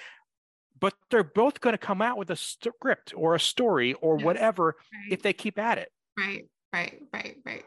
but 0.81 0.95
they're 1.11 1.25
both 1.25 1.61
going 1.61 1.75
to 1.75 1.79
come 1.79 2.03
out 2.03 2.19
with 2.19 2.31
a 2.31 2.37
script 2.37 3.15
or 3.17 3.35
a 3.35 3.41
story 3.41 3.95
or 3.95 4.19
yes. 4.19 4.25
whatever 4.25 4.77
right. 4.93 5.13
if 5.13 5.23
they 5.23 5.33
keep 5.33 5.59
at 5.59 5.79
it. 5.79 5.91
Right, 6.19 6.45
right, 6.73 7.01
right, 7.13 7.37
right. 7.45 7.65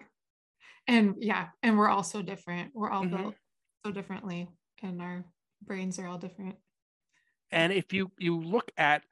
And 0.87 1.15
yeah, 1.19 1.47
and 1.61 1.77
we're 1.77 1.89
all 1.89 2.03
so 2.03 2.21
different. 2.21 2.71
We're 2.73 2.89
all 2.89 3.03
mm-hmm. 3.03 3.15
built 3.15 3.35
so 3.85 3.91
differently, 3.91 4.49
and 4.81 5.01
our 5.01 5.23
brains 5.63 5.99
are 5.99 6.07
all 6.07 6.17
different. 6.17 6.55
And 7.51 7.71
if 7.73 7.93
you 7.93 8.11
you 8.17 8.39
look 8.39 8.71
at, 8.77 9.03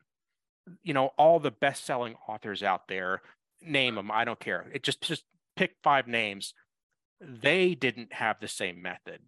you 0.83 0.93
know, 0.93 1.11
all 1.17 1.39
the 1.39 1.51
best-selling 1.51 2.15
authors 2.27 2.63
out 2.63 2.87
there, 2.87 3.21
name 3.61 3.95
them. 3.95 4.11
I 4.11 4.25
don't 4.25 4.39
care. 4.39 4.65
It 4.73 4.83
just 4.83 5.01
just 5.01 5.23
pick 5.55 5.75
five 5.83 6.07
names. 6.07 6.53
They 7.19 7.75
didn't 7.75 8.13
have 8.13 8.39
the 8.39 8.47
same 8.47 8.81
method, 8.81 9.21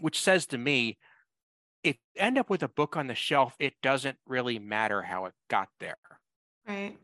which 0.00 0.20
says 0.20 0.46
to 0.46 0.58
me 0.58 0.98
if 1.84 1.96
you 2.14 2.22
end 2.22 2.38
up 2.38 2.50
with 2.50 2.62
a 2.62 2.68
book 2.68 2.96
on 2.96 3.06
the 3.06 3.14
shelf, 3.14 3.54
it 3.60 3.74
doesn't 3.82 4.16
really 4.26 4.58
matter 4.58 5.02
how 5.02 5.26
it 5.26 5.34
got 5.48 5.68
there. 5.78 5.98
Right. 6.66 6.96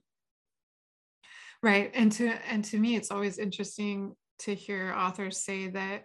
Right. 1.63 1.91
And 1.95 2.11
to 2.13 2.29
and 2.51 2.65
to 2.65 2.79
me, 2.79 2.97
it's 2.97 3.11
always 3.11 3.39
interesting 3.39 4.17
to 4.41 4.55
hear 4.55 4.95
authors 4.97 5.37
say 5.37 5.69
that 5.69 6.05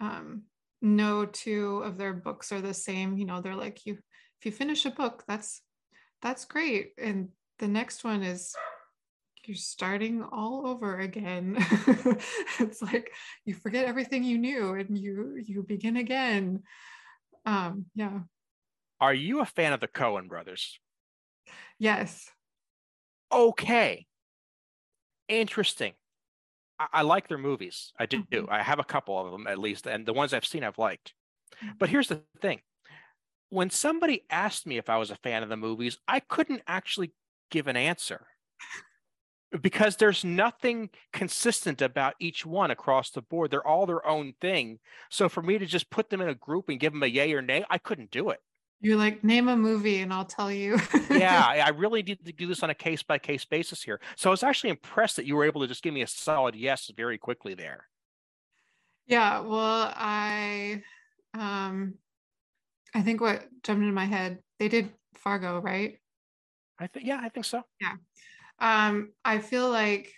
um, 0.00 0.44
no 0.80 1.26
two 1.26 1.82
of 1.84 1.98
their 1.98 2.14
books 2.14 2.50
are 2.50 2.62
the 2.62 2.72
same. 2.72 3.18
You 3.18 3.26
know, 3.26 3.42
they're 3.42 3.54
like 3.54 3.84
you 3.84 3.94
if 3.94 4.46
you 4.46 4.52
finish 4.52 4.86
a 4.86 4.90
book, 4.90 5.22
that's 5.28 5.60
that's 6.22 6.46
great. 6.46 6.92
And 6.96 7.28
the 7.58 7.68
next 7.68 8.04
one 8.04 8.22
is 8.22 8.54
you're 9.44 9.56
starting 9.56 10.22
all 10.22 10.66
over 10.66 10.98
again. 10.98 11.56
it's 12.58 12.80
like 12.80 13.12
you 13.44 13.52
forget 13.54 13.84
everything 13.84 14.24
you 14.24 14.38
knew 14.38 14.72
and 14.72 14.96
you 14.96 15.42
you 15.44 15.62
begin 15.62 15.98
again. 15.98 16.62
Um, 17.50 17.86
yeah. 17.94 18.20
Are 19.00 19.14
you 19.14 19.40
a 19.40 19.46
fan 19.46 19.72
of 19.72 19.80
the 19.80 19.88
Coen 19.88 20.28
brothers? 20.28 20.78
Yes. 21.78 22.30
Okay. 23.32 24.06
Interesting. 25.28 25.94
I, 26.78 26.86
I 26.92 27.02
like 27.02 27.28
their 27.28 27.38
movies. 27.38 27.92
I 27.98 28.06
do. 28.06 28.22
Mm-hmm. 28.22 28.50
I 28.50 28.62
have 28.62 28.78
a 28.78 28.84
couple 28.84 29.18
of 29.18 29.32
them 29.32 29.46
at 29.46 29.58
least, 29.58 29.86
and 29.86 30.06
the 30.06 30.12
ones 30.12 30.32
I've 30.32 30.46
seen 30.46 30.62
I've 30.62 30.78
liked. 30.78 31.14
Mm-hmm. 31.56 31.74
But 31.78 31.88
here's 31.88 32.08
the 32.08 32.22
thing 32.40 32.60
when 33.48 33.70
somebody 33.70 34.24
asked 34.30 34.66
me 34.66 34.78
if 34.78 34.88
I 34.88 34.98
was 34.98 35.10
a 35.10 35.16
fan 35.16 35.42
of 35.42 35.48
the 35.48 35.56
movies, 35.56 35.98
I 36.06 36.20
couldn't 36.20 36.62
actually 36.68 37.12
give 37.50 37.66
an 37.66 37.76
answer 37.76 38.26
because 39.60 39.96
there's 39.96 40.24
nothing 40.24 40.90
consistent 41.12 41.82
about 41.82 42.14
each 42.20 42.46
one 42.46 42.70
across 42.70 43.10
the 43.10 43.22
board. 43.22 43.50
They're 43.50 43.66
all 43.66 43.86
their 43.86 44.06
own 44.06 44.34
thing. 44.40 44.78
So 45.10 45.28
for 45.28 45.42
me 45.42 45.58
to 45.58 45.66
just 45.66 45.90
put 45.90 46.10
them 46.10 46.20
in 46.20 46.28
a 46.28 46.34
group 46.34 46.68
and 46.68 46.78
give 46.78 46.92
them 46.92 47.02
a 47.02 47.06
yay 47.06 47.32
or 47.32 47.42
nay, 47.42 47.64
I 47.68 47.78
couldn't 47.78 48.10
do 48.10 48.30
it. 48.30 48.40
You're 48.80 48.96
like, 48.96 49.22
name 49.22 49.48
a 49.48 49.56
movie 49.56 50.00
and 50.00 50.12
I'll 50.12 50.24
tell 50.24 50.50
you. 50.50 50.78
yeah, 51.10 51.44
I 51.66 51.70
really 51.70 52.02
need 52.02 52.24
to 52.24 52.32
do 52.32 52.46
this 52.46 52.62
on 52.62 52.70
a 52.70 52.74
case 52.74 53.02
by 53.02 53.18
case 53.18 53.44
basis 53.44 53.82
here. 53.82 54.00
So 54.16 54.30
I 54.30 54.32
was 54.32 54.42
actually 54.42 54.70
impressed 54.70 55.16
that 55.16 55.26
you 55.26 55.36
were 55.36 55.44
able 55.44 55.60
to 55.62 55.66
just 55.66 55.82
give 55.82 55.92
me 55.92 56.02
a 56.02 56.06
solid 56.06 56.54
yes 56.54 56.90
very 56.96 57.18
quickly 57.18 57.54
there. 57.54 57.86
Yeah, 59.06 59.40
well, 59.40 59.92
I 59.94 60.82
um 61.34 61.94
I 62.94 63.02
think 63.02 63.20
what 63.20 63.44
jumped 63.62 63.82
into 63.82 63.92
my 63.92 64.04
head, 64.04 64.38
they 64.58 64.68
did 64.68 64.90
Fargo, 65.14 65.60
right? 65.60 65.98
I 66.78 66.86
think 66.86 67.06
yeah, 67.06 67.20
I 67.22 67.28
think 67.28 67.44
so. 67.44 67.62
Yeah 67.80 67.96
um, 68.60 69.12
I 69.24 69.38
feel 69.38 69.70
like 69.70 70.12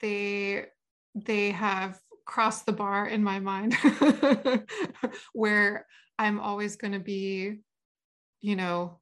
they 0.00 0.66
they 1.14 1.50
have 1.50 1.98
crossed 2.26 2.66
the 2.66 2.72
bar 2.72 3.06
in 3.06 3.22
my 3.22 3.40
mind 3.40 3.74
where 5.32 5.86
I'm 6.18 6.40
always 6.40 6.76
going 6.76 6.92
to 6.92 7.00
be, 7.00 7.60
you 8.40 8.56
know, 8.56 9.00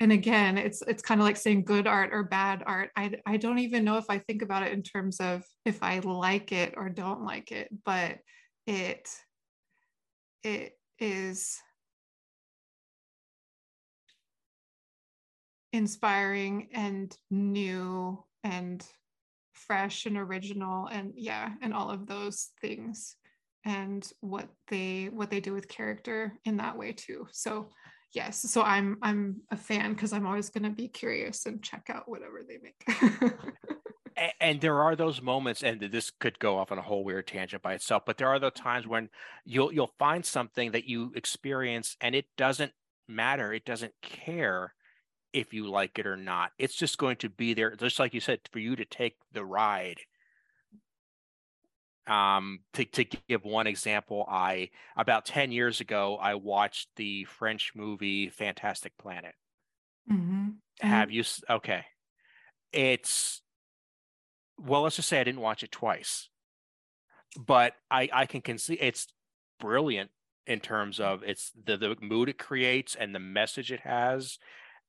and 0.00 0.12
again, 0.12 0.56
it's 0.56 0.82
it's 0.82 1.02
kind 1.02 1.20
of 1.20 1.26
like 1.26 1.36
saying 1.36 1.64
good 1.64 1.86
art 1.86 2.10
or 2.12 2.24
bad 2.24 2.62
art. 2.66 2.90
I 2.96 3.12
I 3.26 3.36
don't 3.36 3.58
even 3.58 3.84
know 3.84 3.98
if 3.98 4.06
I 4.08 4.18
think 4.18 4.40
about 4.40 4.62
it 4.62 4.72
in 4.72 4.82
terms 4.82 5.20
of 5.20 5.42
if 5.66 5.82
I 5.82 5.98
like 5.98 6.52
it 6.52 6.74
or 6.76 6.88
don't 6.88 7.22
like 7.24 7.52
it, 7.52 7.68
but 7.84 8.18
it 8.66 9.08
it 10.42 10.72
is 10.98 11.58
inspiring 15.72 16.68
and 16.72 17.16
new 17.30 18.22
and 18.44 18.84
fresh 19.52 20.06
and 20.06 20.16
original 20.16 20.86
and 20.86 21.12
yeah 21.16 21.50
and 21.62 21.74
all 21.74 21.90
of 21.90 22.06
those 22.06 22.50
things 22.60 23.16
and 23.64 24.10
what 24.20 24.48
they 24.68 25.10
what 25.12 25.30
they 25.30 25.40
do 25.40 25.52
with 25.52 25.68
character 25.68 26.32
in 26.44 26.56
that 26.56 26.76
way 26.76 26.92
too. 26.92 27.26
So 27.30 27.68
yes 28.12 28.40
so 28.50 28.62
i'm 28.62 28.96
i'm 29.02 29.36
a 29.52 29.56
fan 29.56 29.92
because 29.92 30.12
i'm 30.12 30.26
always 30.26 30.50
going 30.50 30.64
to 30.64 30.70
be 30.70 30.88
curious 30.88 31.46
and 31.46 31.62
check 31.62 31.88
out 31.90 32.08
whatever 32.08 32.42
they 32.46 32.58
make. 32.58 33.32
And 34.38 34.60
there 34.60 34.82
are 34.82 34.96
those 34.96 35.22
moments 35.22 35.62
and 35.62 35.80
this 35.80 36.10
could 36.10 36.38
go 36.38 36.58
off 36.58 36.70
on 36.72 36.78
a 36.78 36.82
whole 36.82 37.04
weird 37.04 37.26
tangent 37.26 37.62
by 37.62 37.72
itself 37.72 38.02
but 38.04 38.18
there 38.18 38.28
are 38.28 38.38
the 38.38 38.50
times 38.50 38.86
when 38.86 39.08
you'll 39.46 39.72
you'll 39.72 39.94
find 39.98 40.26
something 40.26 40.72
that 40.72 40.84
you 40.84 41.12
experience 41.14 41.96
and 42.02 42.14
it 42.14 42.26
doesn't 42.36 42.72
matter 43.08 43.52
it 43.54 43.64
doesn't 43.64 43.94
care 44.02 44.74
if 45.32 45.52
you 45.52 45.68
like 45.68 45.98
it 45.98 46.06
or 46.06 46.16
not. 46.16 46.52
It's 46.58 46.74
just 46.74 46.98
going 46.98 47.16
to 47.16 47.28
be 47.28 47.54
there, 47.54 47.74
just 47.76 47.98
like 47.98 48.14
you 48.14 48.20
said, 48.20 48.40
for 48.50 48.58
you 48.58 48.76
to 48.76 48.84
take 48.84 49.16
the 49.32 49.44
ride. 49.44 49.98
Um, 52.06 52.60
to, 52.72 52.84
to 52.84 53.04
give 53.28 53.44
one 53.44 53.66
example, 53.66 54.26
I 54.28 54.70
about 54.96 55.26
10 55.26 55.52
years 55.52 55.80
ago, 55.80 56.16
I 56.20 56.34
watched 56.34 56.88
the 56.96 57.24
French 57.24 57.72
movie 57.76 58.30
Fantastic 58.30 58.96
Planet. 58.98 59.34
Mm-hmm. 60.10 60.48
Have 60.80 61.10
you? 61.10 61.22
Okay. 61.48 61.84
It's, 62.72 63.42
well, 64.58 64.82
let's 64.82 64.96
just 64.96 65.08
say 65.08 65.20
I 65.20 65.24
didn't 65.24 65.40
watch 65.40 65.62
it 65.62 65.70
twice, 65.70 66.28
but 67.38 67.74
I, 67.90 68.08
I 68.12 68.26
can 68.26 68.40
conceive 68.40 68.78
it's 68.80 69.06
brilliant 69.60 70.10
in 70.46 70.58
terms 70.58 70.98
of 70.98 71.22
it's 71.24 71.52
the, 71.64 71.76
the 71.76 71.96
mood 72.00 72.28
it 72.28 72.38
creates 72.38 72.96
and 72.96 73.14
the 73.14 73.20
message 73.20 73.70
it 73.70 73.80
has 73.80 74.38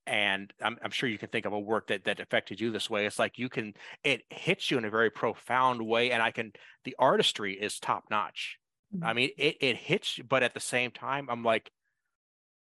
and 0.07 0.51
I'm, 0.61 0.77
I'm, 0.83 0.91
sure 0.91 1.07
you 1.07 1.17
can 1.17 1.29
think 1.29 1.45
of 1.45 1.53
a 1.53 1.59
work 1.59 1.87
that 1.87 2.05
that 2.05 2.19
affected 2.19 2.59
you 2.59 2.71
this 2.71 2.89
way. 2.89 3.05
It's 3.05 3.19
like 3.19 3.37
you 3.37 3.49
can 3.49 3.73
it 4.03 4.23
hits 4.29 4.71
you 4.71 4.77
in 4.77 4.85
a 4.85 4.89
very 4.89 5.09
profound 5.09 5.85
way 5.85 6.11
and 6.11 6.21
i 6.21 6.31
can 6.31 6.51
the 6.83 6.95
artistry 6.99 7.53
is 7.53 7.79
top 7.79 8.05
notch. 8.09 8.57
Mm-hmm. 8.93 9.05
i 9.05 9.13
mean 9.13 9.29
it, 9.37 9.57
it 9.61 9.77
hits 9.77 10.19
but 10.27 10.43
at 10.43 10.53
the 10.53 10.59
same 10.59 10.91
time 10.91 11.27
i'm 11.29 11.43
like 11.43 11.71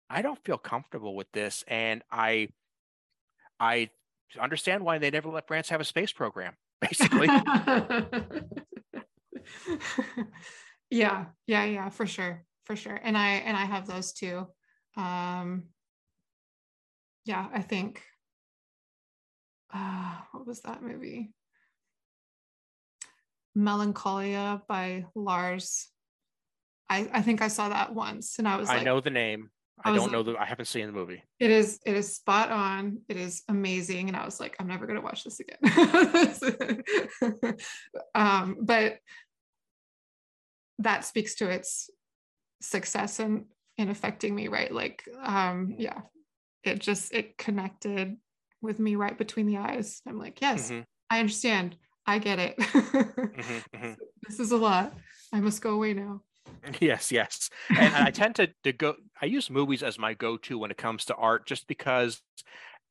i 0.09 0.23
don't 0.23 0.43
feel 0.43 0.57
comfortable 0.57 1.15
with 1.15 1.31
this 1.31 1.63
and 1.67 2.01
i 2.11 2.47
i 3.59 3.89
understand 4.41 4.83
why 4.83 4.97
they 4.97 5.11
never 5.11 5.29
let 5.29 5.47
france 5.47 5.69
have 5.69 5.81
a 5.81 5.85
space 5.85 6.11
program 6.11 6.55
basically. 6.81 7.27
Yeah 10.89 11.25
yeah 11.47 11.65
yeah 11.65 11.89
for 11.89 12.05
sure 12.05 12.45
for 12.65 12.75
sure 12.75 12.99
and 13.03 13.17
i 13.17 13.27
and 13.31 13.57
i 13.57 13.65
have 13.65 13.87
those 13.87 14.13
too. 14.13 14.47
Um 14.95 15.63
yeah, 17.27 17.47
I 17.53 17.61
think 17.61 18.01
uh, 19.73 20.15
what 20.31 20.47
was 20.47 20.61
that 20.61 20.81
movie? 20.81 21.33
Melancholia 23.53 24.61
by 24.67 25.05
Lars. 25.13 25.89
I, 26.89 27.09
I 27.11 27.21
think 27.21 27.41
I 27.41 27.49
saw 27.49 27.67
that 27.67 27.93
once 27.93 28.39
and 28.39 28.47
I 28.47 28.55
was 28.55 28.69
I 28.69 28.75
like, 28.75 28.85
know 28.85 29.01
the 29.01 29.09
name. 29.09 29.49
I, 29.83 29.91
I 29.91 29.95
don't 29.95 30.11
know 30.11 30.23
the 30.23 30.37
I 30.37 30.45
haven't 30.45 30.67
seen 30.67 30.87
the 30.87 30.93
movie. 30.93 31.21
It 31.39 31.51
is 31.51 31.79
it 31.85 31.95
is 31.95 32.15
spot 32.15 32.49
on. 32.49 32.99
It 33.09 33.17
is 33.17 33.43
amazing. 33.49 34.07
And 34.07 34.15
I 34.15 34.23
was 34.23 34.39
like, 34.39 34.55
I'm 34.59 34.67
never 34.67 34.87
gonna 34.87 35.01
watch 35.01 35.25
this 35.25 35.41
again. 35.41 36.83
um, 38.15 38.57
but 38.61 38.99
that 40.79 41.03
speaks 41.03 41.35
to 41.35 41.49
its 41.49 41.89
success 42.61 43.19
in 43.19 43.45
in 43.77 43.89
affecting 43.89 44.33
me 44.33 44.47
right 44.47 44.73
like 44.73 45.03
um 45.21 45.75
yeah 45.77 46.01
it 46.67 46.79
just 46.79 47.13
it 47.13 47.37
connected 47.37 48.17
with 48.61 48.79
me 48.79 48.95
right 48.95 49.17
between 49.17 49.47
the 49.47 49.57
eyes. 49.57 50.01
I'm 50.07 50.19
like 50.19 50.41
yes 50.41 50.71
mm-hmm. 50.71 50.81
i 51.09 51.19
understand. 51.19 51.75
I 52.05 52.19
get 52.19 52.39
it. 52.39 52.57
Mm-hmm, 53.37 53.77
mm-hmm. 53.77 53.93
this 54.27 54.39
is 54.39 54.51
a 54.51 54.57
lot. 54.57 54.93
I 55.31 55.39
must 55.39 55.61
go 55.61 55.71
away 55.71 55.93
now. 55.93 56.21
Yes 56.79 57.11
yes. 57.11 57.49
And 57.69 57.95
i 57.95 58.11
tend 58.11 58.35
to, 58.35 58.49
to 58.63 58.73
go 58.73 58.95
i 59.21 59.25
use 59.25 59.49
movies 59.49 59.83
as 59.83 59.99
my 59.99 60.13
go-to 60.13 60.57
when 60.57 60.71
it 60.71 60.77
comes 60.77 61.05
to 61.05 61.15
art 61.15 61.45
just 61.45 61.67
because 61.67 62.21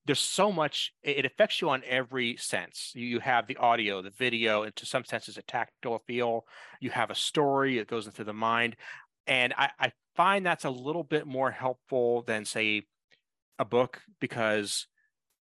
there's 0.06 0.20
so 0.20 0.52
much 0.52 0.92
it 1.02 1.26
affects 1.26 1.60
you 1.60 1.68
on 1.70 1.82
every 1.86 2.36
sense. 2.36 2.92
You 2.94 3.18
have 3.20 3.46
the 3.46 3.56
audio 3.56 4.02
the 4.02 4.10
video 4.10 4.62
and 4.62 4.74
to 4.76 4.86
some 4.86 5.04
senses 5.04 5.36
a 5.36 5.42
tactile 5.42 6.02
feel. 6.06 6.46
You 6.80 6.90
have 6.90 7.10
a 7.10 7.14
story 7.14 7.78
it 7.78 7.88
goes 7.88 8.06
into 8.06 8.24
the 8.24 8.32
mind. 8.32 8.76
And 9.26 9.52
I, 9.58 9.70
I 9.78 9.92
find 10.14 10.46
that's 10.46 10.64
a 10.64 10.70
little 10.70 11.02
bit 11.02 11.26
more 11.26 11.50
helpful 11.50 12.22
than 12.22 12.44
say 12.44 12.86
a 13.59 13.64
book 13.64 14.02
because 14.20 14.86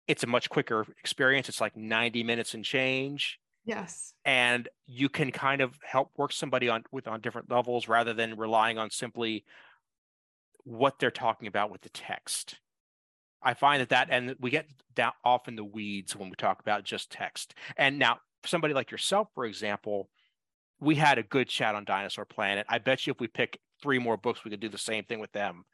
it's 0.06 0.22
a 0.24 0.26
much 0.26 0.48
quicker 0.48 0.86
experience 1.00 1.48
it's 1.48 1.60
like 1.60 1.76
90 1.76 2.22
minutes 2.22 2.54
and 2.54 2.64
change 2.64 3.38
yes 3.64 4.14
and 4.24 4.68
you 4.86 5.08
can 5.08 5.30
kind 5.30 5.60
of 5.60 5.78
help 5.82 6.10
work 6.16 6.32
somebody 6.32 6.68
on 6.68 6.84
with 6.92 7.08
on 7.08 7.20
different 7.20 7.50
levels 7.50 7.88
rather 7.88 8.14
than 8.14 8.36
relying 8.36 8.78
on 8.78 8.90
simply 8.90 9.44
what 10.64 10.98
they're 10.98 11.10
talking 11.10 11.48
about 11.48 11.70
with 11.70 11.80
the 11.82 11.90
text 11.90 12.58
I 13.42 13.54
find 13.54 13.80
that 13.80 13.90
that, 13.90 14.08
and 14.10 14.34
we 14.40 14.50
get 14.50 14.66
down 14.94 15.12
off 15.24 15.48
in 15.48 15.56
the 15.56 15.64
weeds 15.64 16.16
when 16.16 16.28
we 16.28 16.36
talk 16.36 16.60
about 16.60 16.84
just 16.84 17.10
text. 17.10 17.54
And 17.76 17.98
now, 17.98 18.18
somebody 18.44 18.74
like 18.74 18.90
yourself, 18.90 19.28
for 19.34 19.44
example, 19.44 20.08
we 20.80 20.94
had 20.94 21.18
a 21.18 21.22
good 21.22 21.48
chat 21.48 21.74
on 21.74 21.84
Dinosaur 21.84 22.24
Planet. 22.24 22.66
I 22.68 22.78
bet 22.78 23.06
you 23.06 23.12
if 23.12 23.20
we 23.20 23.28
pick 23.28 23.58
three 23.82 23.98
more 23.98 24.16
books, 24.16 24.44
we 24.44 24.50
could 24.50 24.60
do 24.60 24.68
the 24.68 24.78
same 24.78 25.04
thing 25.04 25.20
with 25.20 25.32
them. 25.32 25.64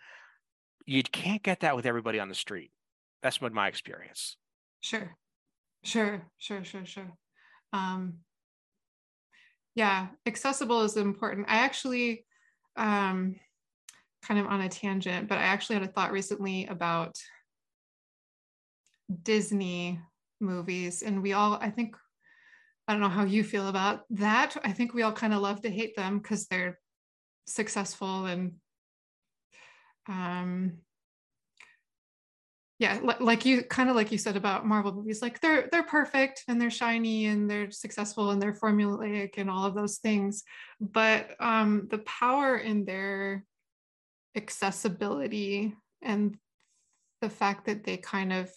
You 0.86 1.02
can't 1.02 1.42
get 1.42 1.60
that 1.60 1.76
with 1.76 1.86
everybody 1.86 2.20
on 2.20 2.28
the 2.28 2.34
street. 2.34 2.70
That's 3.22 3.38
been 3.38 3.54
my 3.54 3.68
experience. 3.68 4.36
Sure, 4.80 5.16
sure, 5.82 6.26
sure, 6.38 6.62
sure, 6.64 6.84
sure. 6.84 7.12
Um, 7.72 8.18
yeah, 9.74 10.08
accessible 10.26 10.82
is 10.82 10.96
important. 10.96 11.46
I 11.48 11.56
actually, 11.56 12.26
um, 12.76 13.36
kind 14.22 14.40
of 14.40 14.46
on 14.46 14.60
a 14.60 14.68
tangent, 14.68 15.28
but 15.28 15.38
I 15.38 15.42
actually 15.42 15.74
had 15.74 15.88
a 15.88 15.92
thought 15.92 16.12
recently 16.12 16.66
about 16.66 17.16
Disney 19.22 20.00
movies. 20.40 21.02
And 21.02 21.22
we 21.22 21.32
all, 21.32 21.54
I 21.54 21.70
think, 21.70 21.96
I 22.86 22.92
don't 22.92 23.02
know 23.02 23.08
how 23.08 23.24
you 23.24 23.42
feel 23.42 23.68
about 23.68 24.02
that. 24.10 24.56
I 24.64 24.72
think 24.72 24.94
we 24.94 25.02
all 25.02 25.12
kind 25.12 25.34
of 25.34 25.40
love 25.40 25.62
to 25.62 25.70
hate 25.70 25.96
them 25.96 26.18
because 26.18 26.46
they're 26.46 26.78
successful 27.46 28.26
and 28.26 28.52
um 30.08 30.72
yeah 32.78 32.98
like 33.20 33.44
you 33.44 33.62
kind 33.62 33.88
of 33.88 33.96
like 33.96 34.10
you 34.10 34.18
said 34.18 34.36
about 34.36 34.66
marvel 34.66 34.92
movies 34.92 35.22
like 35.22 35.40
they're 35.40 35.68
they're 35.70 35.84
perfect 35.84 36.44
and 36.48 36.60
they're 36.60 36.70
shiny 36.70 37.26
and 37.26 37.48
they're 37.48 37.70
successful 37.70 38.30
and 38.30 38.42
they're 38.42 38.52
formulaic 38.52 39.34
and 39.38 39.48
all 39.48 39.64
of 39.64 39.74
those 39.74 39.98
things 39.98 40.42
but 40.80 41.30
um 41.40 41.86
the 41.90 41.98
power 41.98 42.56
in 42.56 42.84
their 42.84 43.44
accessibility 44.36 45.74
and 46.02 46.36
the 47.20 47.30
fact 47.30 47.66
that 47.66 47.84
they 47.84 47.96
kind 47.96 48.32
of 48.32 48.50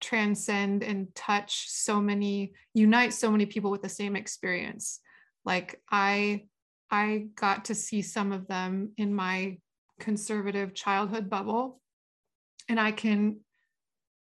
transcend 0.00 0.82
and 0.82 1.12
touch 1.14 1.68
so 1.68 2.00
many 2.00 2.52
unite 2.74 3.12
so 3.12 3.30
many 3.30 3.46
people 3.46 3.70
with 3.70 3.82
the 3.82 3.88
same 3.88 4.14
experience. 4.14 5.00
Like 5.44 5.80
i 5.90 6.44
i 6.90 7.26
got 7.34 7.66
to 7.66 7.74
see 7.74 8.02
some 8.02 8.32
of 8.32 8.46
them 8.46 8.92
in 8.96 9.14
my 9.14 9.58
conservative 9.98 10.74
childhood 10.74 11.28
bubble 11.28 11.80
and 12.68 12.78
i 12.78 12.90
can 12.90 13.38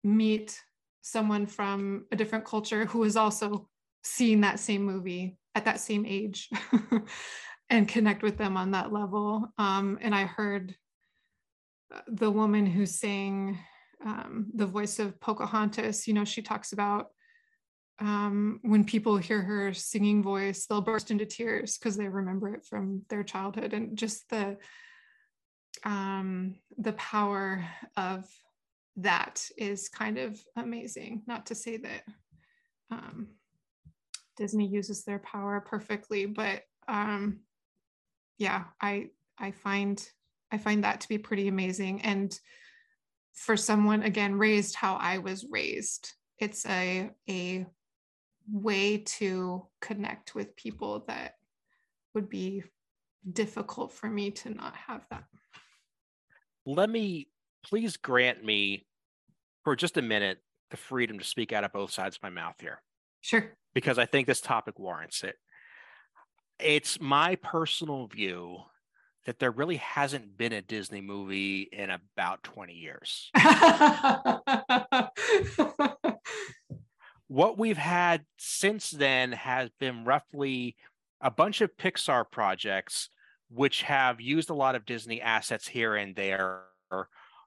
meet 0.04 0.60
someone 1.02 1.46
from 1.46 2.06
a 2.12 2.16
different 2.16 2.44
culture 2.44 2.84
who 2.86 3.04
is 3.04 3.16
also 3.16 3.68
seeing 4.04 4.40
that 4.40 4.60
same 4.60 4.82
movie 4.82 5.36
at 5.54 5.64
that 5.64 5.80
same 5.80 6.04
age 6.06 6.48
and 7.70 7.88
connect 7.88 8.22
with 8.22 8.36
them 8.36 8.56
on 8.56 8.72
that 8.72 8.92
level. 8.92 9.48
Um, 9.58 9.98
and 10.00 10.14
i 10.14 10.24
heard 10.24 10.74
the 12.08 12.30
woman 12.30 12.66
who 12.66 12.86
sang 12.86 13.58
um, 14.04 14.46
the 14.54 14.66
voice 14.66 14.98
of 14.98 15.20
Pocahontas, 15.20 16.08
you 16.08 16.14
know, 16.14 16.24
she 16.24 16.42
talks 16.42 16.72
about 16.72 17.08
um, 18.00 18.58
when 18.62 18.84
people 18.84 19.16
hear 19.16 19.42
her 19.42 19.72
singing 19.72 20.22
voice, 20.22 20.66
they'll 20.66 20.80
burst 20.80 21.10
into 21.10 21.26
tears 21.26 21.78
because 21.78 21.96
they 21.96 22.08
remember 22.08 22.52
it 22.54 22.64
from 22.64 23.02
their 23.08 23.22
childhood, 23.22 23.72
and 23.74 23.96
just 23.96 24.28
the 24.30 24.56
um, 25.84 26.56
the 26.78 26.92
power 26.94 27.64
of 27.96 28.24
that 28.96 29.48
is 29.56 29.88
kind 29.88 30.18
of 30.18 30.40
amazing. 30.56 31.22
Not 31.26 31.46
to 31.46 31.54
say 31.54 31.78
that 31.78 32.04
um, 32.90 33.28
Disney 34.36 34.66
uses 34.66 35.04
their 35.04 35.18
power 35.18 35.60
perfectly, 35.60 36.26
but 36.26 36.62
um, 36.88 37.40
yeah, 38.38 38.64
I 38.80 39.10
I 39.38 39.50
find 39.50 40.04
I 40.50 40.58
find 40.58 40.84
that 40.84 41.00
to 41.02 41.08
be 41.08 41.18
pretty 41.18 41.48
amazing 41.48 42.02
and 42.02 42.38
for 43.34 43.56
someone 43.56 44.02
again 44.02 44.34
raised 44.34 44.74
how 44.74 44.96
I 44.96 45.18
was 45.18 45.46
raised. 45.50 46.12
It's 46.38 46.66
a 46.66 47.10
a 47.28 47.66
way 48.50 48.98
to 48.98 49.66
connect 49.80 50.34
with 50.34 50.56
people 50.56 51.04
that 51.08 51.34
would 52.14 52.28
be 52.28 52.64
difficult 53.30 53.92
for 53.92 54.08
me 54.08 54.30
to 54.30 54.50
not 54.50 54.74
have 54.76 55.06
that. 55.10 55.24
Let 56.66 56.90
me 56.90 57.28
please 57.64 57.96
grant 57.96 58.44
me 58.44 58.86
for 59.64 59.76
just 59.76 59.96
a 59.96 60.02
minute 60.02 60.38
the 60.70 60.76
freedom 60.76 61.18
to 61.18 61.24
speak 61.24 61.52
out 61.52 61.64
of 61.64 61.72
both 61.72 61.92
sides 61.92 62.16
of 62.16 62.22
my 62.22 62.30
mouth 62.30 62.56
here. 62.60 62.80
Sure. 63.20 63.52
Because 63.74 63.98
I 63.98 64.06
think 64.06 64.26
this 64.26 64.40
topic 64.40 64.78
warrants 64.78 65.22
it. 65.22 65.36
It's 66.58 67.00
my 67.00 67.36
personal 67.36 68.06
view 68.06 68.58
that 69.26 69.38
there 69.38 69.50
really 69.50 69.76
hasn't 69.76 70.36
been 70.36 70.52
a 70.52 70.62
Disney 70.62 71.00
movie 71.00 71.68
in 71.72 71.90
about 71.90 72.42
20 72.42 72.72
years. 72.72 73.30
what 77.28 77.56
we've 77.56 77.78
had 77.78 78.24
since 78.36 78.90
then 78.90 79.32
has 79.32 79.70
been 79.78 80.04
roughly 80.04 80.76
a 81.22 81.30
bunch 81.30 81.60
of 81.60 81.76
Pixar 81.76 82.30
projects 82.30 83.08
which 83.48 83.82
have 83.82 84.20
used 84.20 84.50
a 84.50 84.54
lot 84.54 84.74
of 84.74 84.86
Disney 84.86 85.20
assets 85.20 85.68
here 85.68 85.94
and 85.94 86.16
there. 86.16 86.62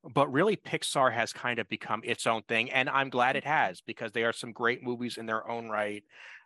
But 0.04 0.32
really, 0.32 0.56
Pixar 0.56 1.12
has 1.12 1.34
kind 1.34 1.58
of 1.60 1.68
become 1.68 2.02
its 2.04 2.28
own 2.28 2.44
thing. 2.44 2.72
And 2.72 2.90
I'm 2.90 3.10
glad 3.10 3.36
it 3.36 3.44
has 3.44 3.82
because 3.82 4.12
they 4.12 4.24
are 4.24 4.34
some 4.34 4.52
great 4.52 4.84
movies 4.84 5.18
in 5.18 5.26
their 5.26 5.50
own 5.50 5.70
right. 5.70 6.04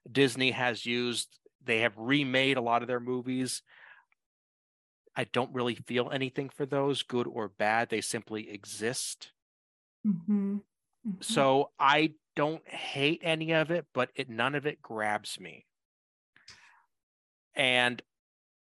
Disney 0.09 0.51
has 0.51 0.85
used, 0.85 1.27
they 1.63 1.79
have 1.81 1.93
remade 1.97 2.55
a 2.55 2.61
lot 2.61 2.81
of 2.81 2.87
their 2.87 3.01
movies 3.01 3.61
I 5.19 5.25
don't 5.25 5.53
really 5.53 5.75
feel 5.75 6.09
anything 6.11 6.47
for 6.47 6.65
those, 6.65 7.03
good 7.03 7.27
or 7.27 7.49
bad. 7.49 7.89
They 7.89 7.99
simply 7.99 8.49
exist. 8.49 9.33
Mm-hmm. 10.07 10.55
Mm-hmm. 10.55 11.11
So 11.19 11.71
I 11.77 12.13
don't 12.37 12.65
hate 12.65 13.19
any 13.21 13.51
of 13.51 13.69
it, 13.69 13.85
but 13.93 14.11
it 14.15 14.29
none 14.29 14.55
of 14.55 14.65
it 14.65 14.81
grabs 14.81 15.37
me. 15.37 15.65
And 17.59 18.01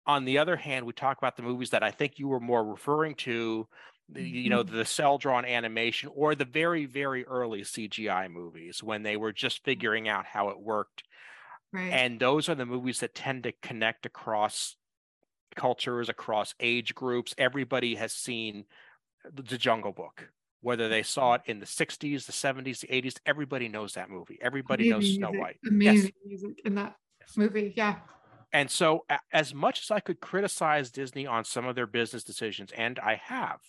on 0.07 0.24
the 0.24 0.38
other 0.38 0.57
hand, 0.57 0.84
we 0.84 0.92
talk 0.92 1.18
about 1.18 1.36
the 1.36 1.42
movies 1.44 1.70
that 1.70 1.84
I 1.84 1.92
think 1.92 2.18
you 2.18 2.26
were 2.26 2.40
more 2.40 2.64
referring 2.64 3.14
to, 3.16 3.68
mm-hmm. 4.12 4.26
you 4.26 4.51
know, 4.51 4.64
mm-hmm. 4.64 4.76
the 4.76 4.84
cell 4.84 5.18
drawn 5.18 5.44
animation 5.44 6.11
or 6.14 6.34
the 6.34 6.44
very, 6.44 6.84
very 6.84 7.24
early 7.24 7.61
CGI 7.61 8.28
movies 8.28 8.82
when 8.82 9.05
they 9.05 9.16
were 9.16 9.32
just 9.32 9.64
figuring 9.64 10.09
out 10.09 10.26
how 10.26 10.49
it 10.49 10.61
worked. 10.61 11.05
Right. 11.72 11.92
And 11.92 12.18
those 12.18 12.49
are 12.49 12.57
the 12.57 12.66
movies 12.66 13.01
that 13.01 13.14
tend 13.14 13.44
to 13.44 13.53
connect 13.62 14.05
across 14.05 14.74
cultures, 15.55 16.09
across 16.09 16.55
age 16.59 16.94
groups. 16.94 17.34
Everybody 17.38 17.94
has 17.94 18.12
seen 18.12 18.64
the 19.32 19.59
Jungle 19.59 19.92
Book, 19.92 20.30
whether 20.61 20.88
they 20.88 21.05
saw 21.05 21.34
it 21.34 21.42
in 21.46 21.61
the 21.61 21.66
60s, 21.66 22.26
the 22.26 22.32
70s, 22.32 22.80
the 22.80 22.88
80s. 22.88 23.18
Everybody 23.26 23.68
knows 23.68 23.92
that 23.94 24.11
movie. 24.11 24.38
Everybody 24.42 24.90
amazing 24.90 25.20
knows 25.20 25.32
Snow 25.32 25.38
White. 25.38 25.59
Amazing 25.68 26.12
yes. 26.24 26.40
music 26.42 26.61
in 26.64 26.74
that 26.76 26.96
yes. 27.20 27.36
movie. 27.36 27.74
Yeah. 27.76 27.96
And 28.53 28.70
so, 28.70 29.05
as 29.32 29.53
much 29.53 29.82
as 29.82 29.90
I 29.90 30.01
could 30.01 30.20
criticize 30.20 30.90
Disney 30.90 31.26
on 31.26 31.44
some 31.44 31.66
of 31.66 31.74
their 31.74 31.86
business 31.86 32.24
decisions, 32.24 32.72
and 32.74 32.99
I 32.99 33.20
have, 33.22 33.61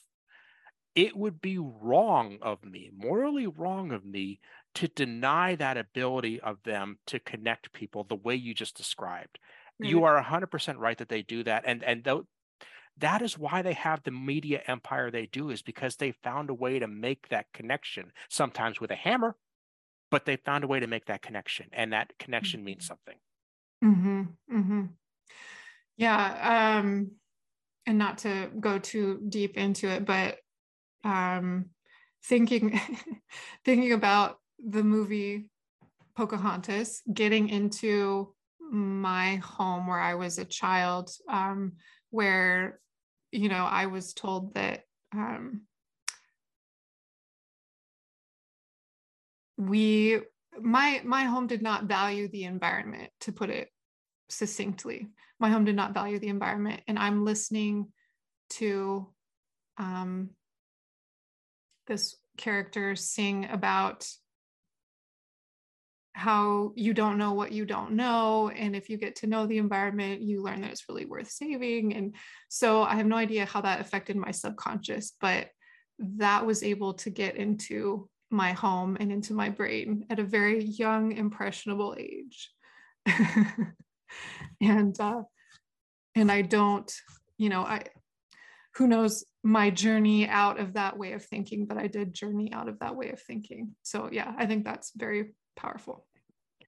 it 0.95 1.17
would 1.17 1.41
be 1.41 1.57
wrong 1.57 2.39
of 2.41 2.63
me, 2.63 2.89
morally 2.95 3.47
wrong 3.47 3.91
of 3.91 4.05
me, 4.05 4.39
to 4.75 4.87
deny 4.87 5.55
that 5.55 5.77
ability 5.77 6.39
of 6.39 6.63
them 6.63 6.99
to 7.07 7.19
connect 7.19 7.73
people 7.73 8.03
the 8.03 8.15
way 8.15 8.35
you 8.35 8.53
just 8.53 8.77
described. 8.77 9.39
You 9.81 10.03
are 10.03 10.21
100% 10.21 10.77
right 10.77 10.97
that 10.97 11.07
they 11.07 11.21
do 11.21 11.43
that. 11.43 11.63
And, 11.65 11.83
and 11.83 12.03
th- 12.03 12.23
that 12.97 13.21
is 13.21 13.37
why 13.37 13.61
they 13.61 13.73
have 13.73 14.03
the 14.03 14.11
media 14.11 14.61
empire 14.67 15.09
they 15.09 15.25
do, 15.25 15.49
is 15.49 15.61
because 15.61 15.95
they 15.95 16.11
found 16.11 16.49
a 16.49 16.53
way 16.53 16.79
to 16.79 16.87
make 16.87 17.29
that 17.29 17.45
connection, 17.53 18.11
sometimes 18.29 18.81
with 18.81 18.91
a 18.91 18.95
hammer, 18.95 19.37
but 20.11 20.25
they 20.25 20.35
found 20.35 20.65
a 20.65 20.67
way 20.67 20.81
to 20.81 20.87
make 20.87 21.05
that 21.05 21.21
connection. 21.21 21.67
And 21.71 21.93
that 21.93 22.11
connection 22.19 22.63
means 22.63 22.83
mm-hmm. 22.83 22.87
something. 22.87 23.15
Mm-hmm. 23.83 24.21
Mm-hmm. 24.51 24.85
Yeah. 25.97 26.79
Um, 26.79 27.11
and 27.85 27.97
not 27.97 28.19
to 28.19 28.49
go 28.59 28.79
too 28.79 29.19
deep 29.29 29.57
into 29.57 29.87
it, 29.89 30.05
but 30.05 30.37
um, 31.03 31.65
thinking 32.25 32.79
thinking 33.65 33.93
about 33.93 34.37
the 34.59 34.83
movie 34.83 35.49
Pocahontas, 36.15 37.01
getting 37.13 37.49
into 37.49 38.33
my 38.71 39.37
home 39.37 39.87
where 39.87 39.99
I 39.99 40.15
was 40.15 40.37
a 40.37 40.45
child, 40.45 41.11
um, 41.29 41.73
where 42.11 42.79
you 43.31 43.49
know 43.49 43.65
I 43.65 43.87
was 43.87 44.13
told 44.13 44.53
that 44.55 44.83
um, 45.13 45.61
we 49.57 50.21
my 50.63 51.01
my 51.03 51.23
home 51.23 51.47
did 51.47 51.61
not 51.61 51.85
value 51.85 52.27
the 52.27 52.43
environment 52.43 53.11
to 53.21 53.31
put 53.31 53.49
it 53.49 53.69
succinctly. 54.29 55.07
My 55.39 55.49
home 55.49 55.65
did 55.65 55.75
not 55.75 55.93
value 55.93 56.19
the 56.19 56.27
environment 56.27 56.81
and 56.87 56.99
i'm 56.99 57.25
listening 57.25 57.87
to 58.49 59.07
um, 59.77 60.31
this 61.87 62.15
character 62.37 62.95
sing 62.95 63.47
about 63.49 64.07
how 66.13 66.73
you 66.75 66.93
don't 66.93 67.17
know 67.17 67.33
what 67.33 67.51
you 67.53 67.65
don't 67.65 67.91
know 67.91 68.49
and 68.49 68.75
if 68.75 68.89
you 68.89 68.97
get 68.97 69.17
to 69.17 69.27
know 69.27 69.45
the 69.45 69.57
environment 69.57 70.21
you 70.21 70.43
learn 70.43 70.61
that 70.61 70.71
it's 70.71 70.89
really 70.89 71.05
worth 71.05 71.29
saving. 71.29 71.95
And 71.95 72.15
so 72.49 72.83
i 72.83 72.95
have 72.95 73.05
no 73.05 73.15
idea 73.15 73.45
how 73.45 73.61
that 73.61 73.79
affected 73.79 74.15
my 74.17 74.31
subconscious 74.31 75.13
but 75.21 75.47
that 75.99 76.45
was 76.45 76.63
able 76.63 76.93
to 76.95 77.09
get 77.09 77.35
into 77.35 78.09
my 78.29 78.51
home 78.51 78.97
and 78.99 79.11
into 79.11 79.33
my 79.33 79.49
brain 79.49 80.05
at 80.09 80.19
a 80.19 80.23
very 80.23 80.63
young 80.63 81.11
impressionable 81.11 81.95
age 81.97 82.51
and 84.61 84.99
uh, 84.99 85.21
and 86.15 86.31
I 86.31 86.41
don't, 86.41 86.91
you 87.37 87.49
know, 87.49 87.61
I 87.61 87.83
who 88.75 88.87
knows 88.87 89.25
my 89.43 89.69
journey 89.69 90.27
out 90.27 90.59
of 90.59 90.73
that 90.73 90.97
way 90.97 91.13
of 91.13 91.25
thinking, 91.25 91.65
but 91.65 91.77
I 91.77 91.87
did 91.87 92.13
journey 92.13 92.51
out 92.53 92.69
of 92.69 92.79
that 92.79 92.95
way 92.95 93.09
of 93.09 93.21
thinking. 93.21 93.75
So 93.83 94.09
yeah, 94.11 94.33
I 94.37 94.45
think 94.45 94.63
that's 94.63 94.91
very 94.95 95.33
powerful. 95.55 96.05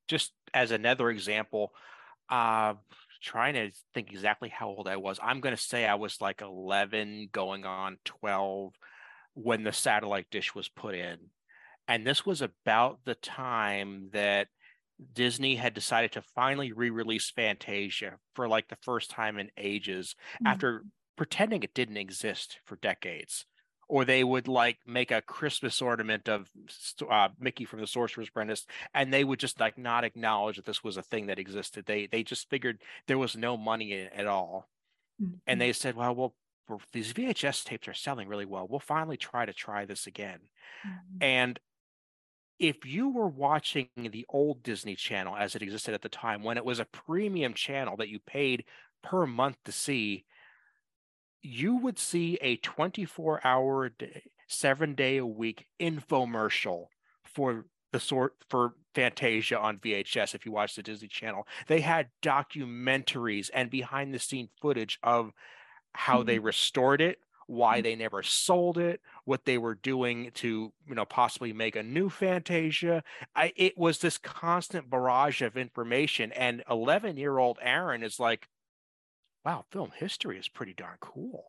Just 0.07 0.33
as 0.53 0.71
another 0.71 1.09
example, 1.09 1.71
uh, 2.29 2.73
trying 3.21 3.53
to 3.53 3.71
think 3.93 4.11
exactly 4.11 4.49
how 4.49 4.69
old 4.69 4.87
I 4.87 4.97
was. 4.97 5.19
I'm 5.21 5.41
going 5.41 5.55
to 5.55 5.61
say 5.61 5.85
I 5.85 5.95
was 5.95 6.19
like 6.19 6.41
11, 6.41 7.29
going 7.31 7.65
on 7.65 7.97
12 8.05 8.73
when 9.35 9.63
the 9.63 9.71
satellite 9.71 10.27
dish 10.31 10.55
was 10.55 10.67
put 10.67 10.95
in. 10.95 11.17
And 11.91 12.07
this 12.07 12.25
was 12.25 12.41
about 12.41 12.99
the 13.03 13.15
time 13.15 14.11
that 14.13 14.47
Disney 15.13 15.55
had 15.55 15.73
decided 15.73 16.13
to 16.13 16.21
finally 16.21 16.71
re-release 16.71 17.29
Fantasia 17.29 18.13
for 18.33 18.47
like 18.47 18.69
the 18.69 18.77
first 18.81 19.09
time 19.09 19.37
in 19.37 19.49
ages 19.57 20.15
mm-hmm. 20.35 20.47
after 20.47 20.85
pretending 21.17 21.63
it 21.63 21.73
didn't 21.73 21.97
exist 21.97 22.59
for 22.63 22.77
decades. 22.77 23.45
Or 23.89 24.05
they 24.05 24.23
would 24.23 24.47
like 24.47 24.77
make 24.87 25.11
a 25.11 25.21
Christmas 25.21 25.81
ornament 25.81 26.29
of 26.29 26.49
uh, 27.09 27.27
Mickey 27.37 27.65
from 27.65 27.81
the 27.81 27.87
Sorcerer's 27.87 28.29
Apprentice, 28.29 28.65
and 28.93 29.11
they 29.13 29.25
would 29.25 29.39
just 29.39 29.59
like 29.59 29.77
not 29.77 30.05
acknowledge 30.05 30.55
that 30.55 30.65
this 30.65 30.81
was 30.81 30.95
a 30.95 31.03
thing 31.03 31.25
that 31.25 31.39
existed. 31.39 31.85
They 31.85 32.07
they 32.07 32.23
just 32.23 32.49
figured 32.49 32.79
there 33.07 33.17
was 33.17 33.35
no 33.35 33.57
money 33.57 33.91
in 33.91 33.99
it 33.99 34.13
at 34.15 34.27
all, 34.27 34.69
mm-hmm. 35.21 35.33
and 35.45 35.59
they 35.59 35.73
said, 35.73 35.97
"Well, 35.97 36.15
well, 36.69 36.81
these 36.93 37.11
VHS 37.11 37.65
tapes 37.65 37.89
are 37.89 37.93
selling 37.93 38.29
really 38.29 38.45
well. 38.45 38.65
We'll 38.65 38.79
finally 38.79 39.17
try 39.17 39.45
to 39.45 39.51
try 39.51 39.83
this 39.83 40.07
again." 40.07 40.39
Mm-hmm. 40.87 41.17
And 41.19 41.59
if 42.61 42.85
you 42.85 43.09
were 43.09 43.27
watching 43.27 43.87
the 43.97 44.23
old 44.29 44.61
Disney 44.61 44.95
Channel 44.95 45.35
as 45.35 45.55
it 45.55 45.63
existed 45.63 45.95
at 45.95 46.03
the 46.03 46.09
time, 46.09 46.43
when 46.43 46.57
it 46.57 46.63
was 46.63 46.79
a 46.79 46.85
premium 46.85 47.55
channel 47.55 47.97
that 47.97 48.07
you 48.07 48.19
paid 48.19 48.65
per 49.01 49.25
month 49.25 49.57
to 49.65 49.71
see, 49.71 50.25
you 51.41 51.75
would 51.77 51.97
see 51.97 52.37
a 52.39 52.57
24 52.57 53.41
hour 53.43 53.89
day, 53.89 54.21
seven 54.47 54.93
day 54.93 55.17
a 55.17 55.25
week 55.25 55.65
infomercial 55.79 56.85
for 57.25 57.65
the 57.91 57.99
sort 57.99 58.35
for 58.47 58.75
Fantasia 58.93 59.57
on 59.57 59.79
VHS 59.79 60.35
if 60.35 60.45
you 60.45 60.51
watch 60.51 60.75
the 60.75 60.83
Disney 60.83 61.07
Channel. 61.07 61.47
They 61.67 61.81
had 61.81 62.09
documentaries 62.21 63.49
and 63.55 63.71
behind 63.71 64.13
the 64.13 64.19
scene 64.19 64.49
footage 64.61 64.99
of 65.01 65.31
how 65.93 66.17
mm-hmm. 66.17 66.27
they 66.27 66.39
restored 66.39 67.01
it, 67.01 67.17
why 67.47 67.79
mm. 67.79 67.83
they 67.83 67.95
never 67.95 68.23
sold 68.23 68.77
it, 68.77 69.01
what 69.25 69.45
they 69.45 69.57
were 69.57 69.75
doing 69.75 70.31
to, 70.35 70.71
you 70.87 70.95
know, 70.95 71.05
possibly 71.05 71.53
make 71.53 71.75
a 71.75 71.83
new 71.83 72.09
Fantasia. 72.09 73.03
I, 73.35 73.53
it 73.55 73.77
was 73.77 73.99
this 73.99 74.17
constant 74.17 74.89
barrage 74.89 75.41
of 75.41 75.57
information. 75.57 76.31
And 76.31 76.63
11 76.69 77.17
year 77.17 77.37
old 77.37 77.59
Aaron 77.61 78.03
is 78.03 78.19
like, 78.19 78.47
wow, 79.45 79.65
film 79.71 79.91
history 79.95 80.37
is 80.37 80.47
pretty 80.47 80.73
darn 80.73 80.97
cool. 80.99 81.45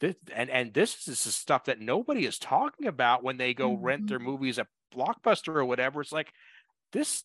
This, 0.00 0.16
and, 0.34 0.50
and 0.50 0.74
this 0.74 1.06
is 1.06 1.22
the 1.24 1.30
stuff 1.30 1.64
that 1.64 1.80
nobody 1.80 2.26
is 2.26 2.38
talking 2.38 2.86
about 2.86 3.22
when 3.22 3.36
they 3.36 3.54
go 3.54 3.70
mm-hmm. 3.70 3.84
rent 3.84 4.08
their 4.08 4.18
movies 4.18 4.58
at 4.58 4.68
Blockbuster 4.94 5.54
or 5.54 5.64
whatever. 5.64 6.00
It's 6.00 6.12
like, 6.12 6.32
this, 6.92 7.24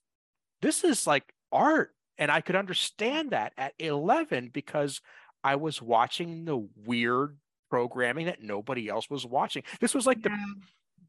this 0.62 0.84
is 0.84 1.08
like 1.08 1.34
art. 1.52 1.92
And 2.18 2.32
I 2.32 2.42
could 2.42 2.56
understand 2.56 3.32
that 3.32 3.54
at 3.58 3.74
11 3.80 4.50
because 4.54 5.02
I 5.44 5.56
was 5.56 5.82
watching 5.82 6.46
the 6.46 6.68
weird 6.86 7.38
programming 7.70 8.26
that 8.26 8.42
nobody 8.42 8.90
else 8.90 9.10
was 9.10 9.26
watching. 9.26 9.64
This 9.80 9.94
was 9.94 10.06
like 10.06 10.20
yeah. 10.24 10.36
the 10.36 10.62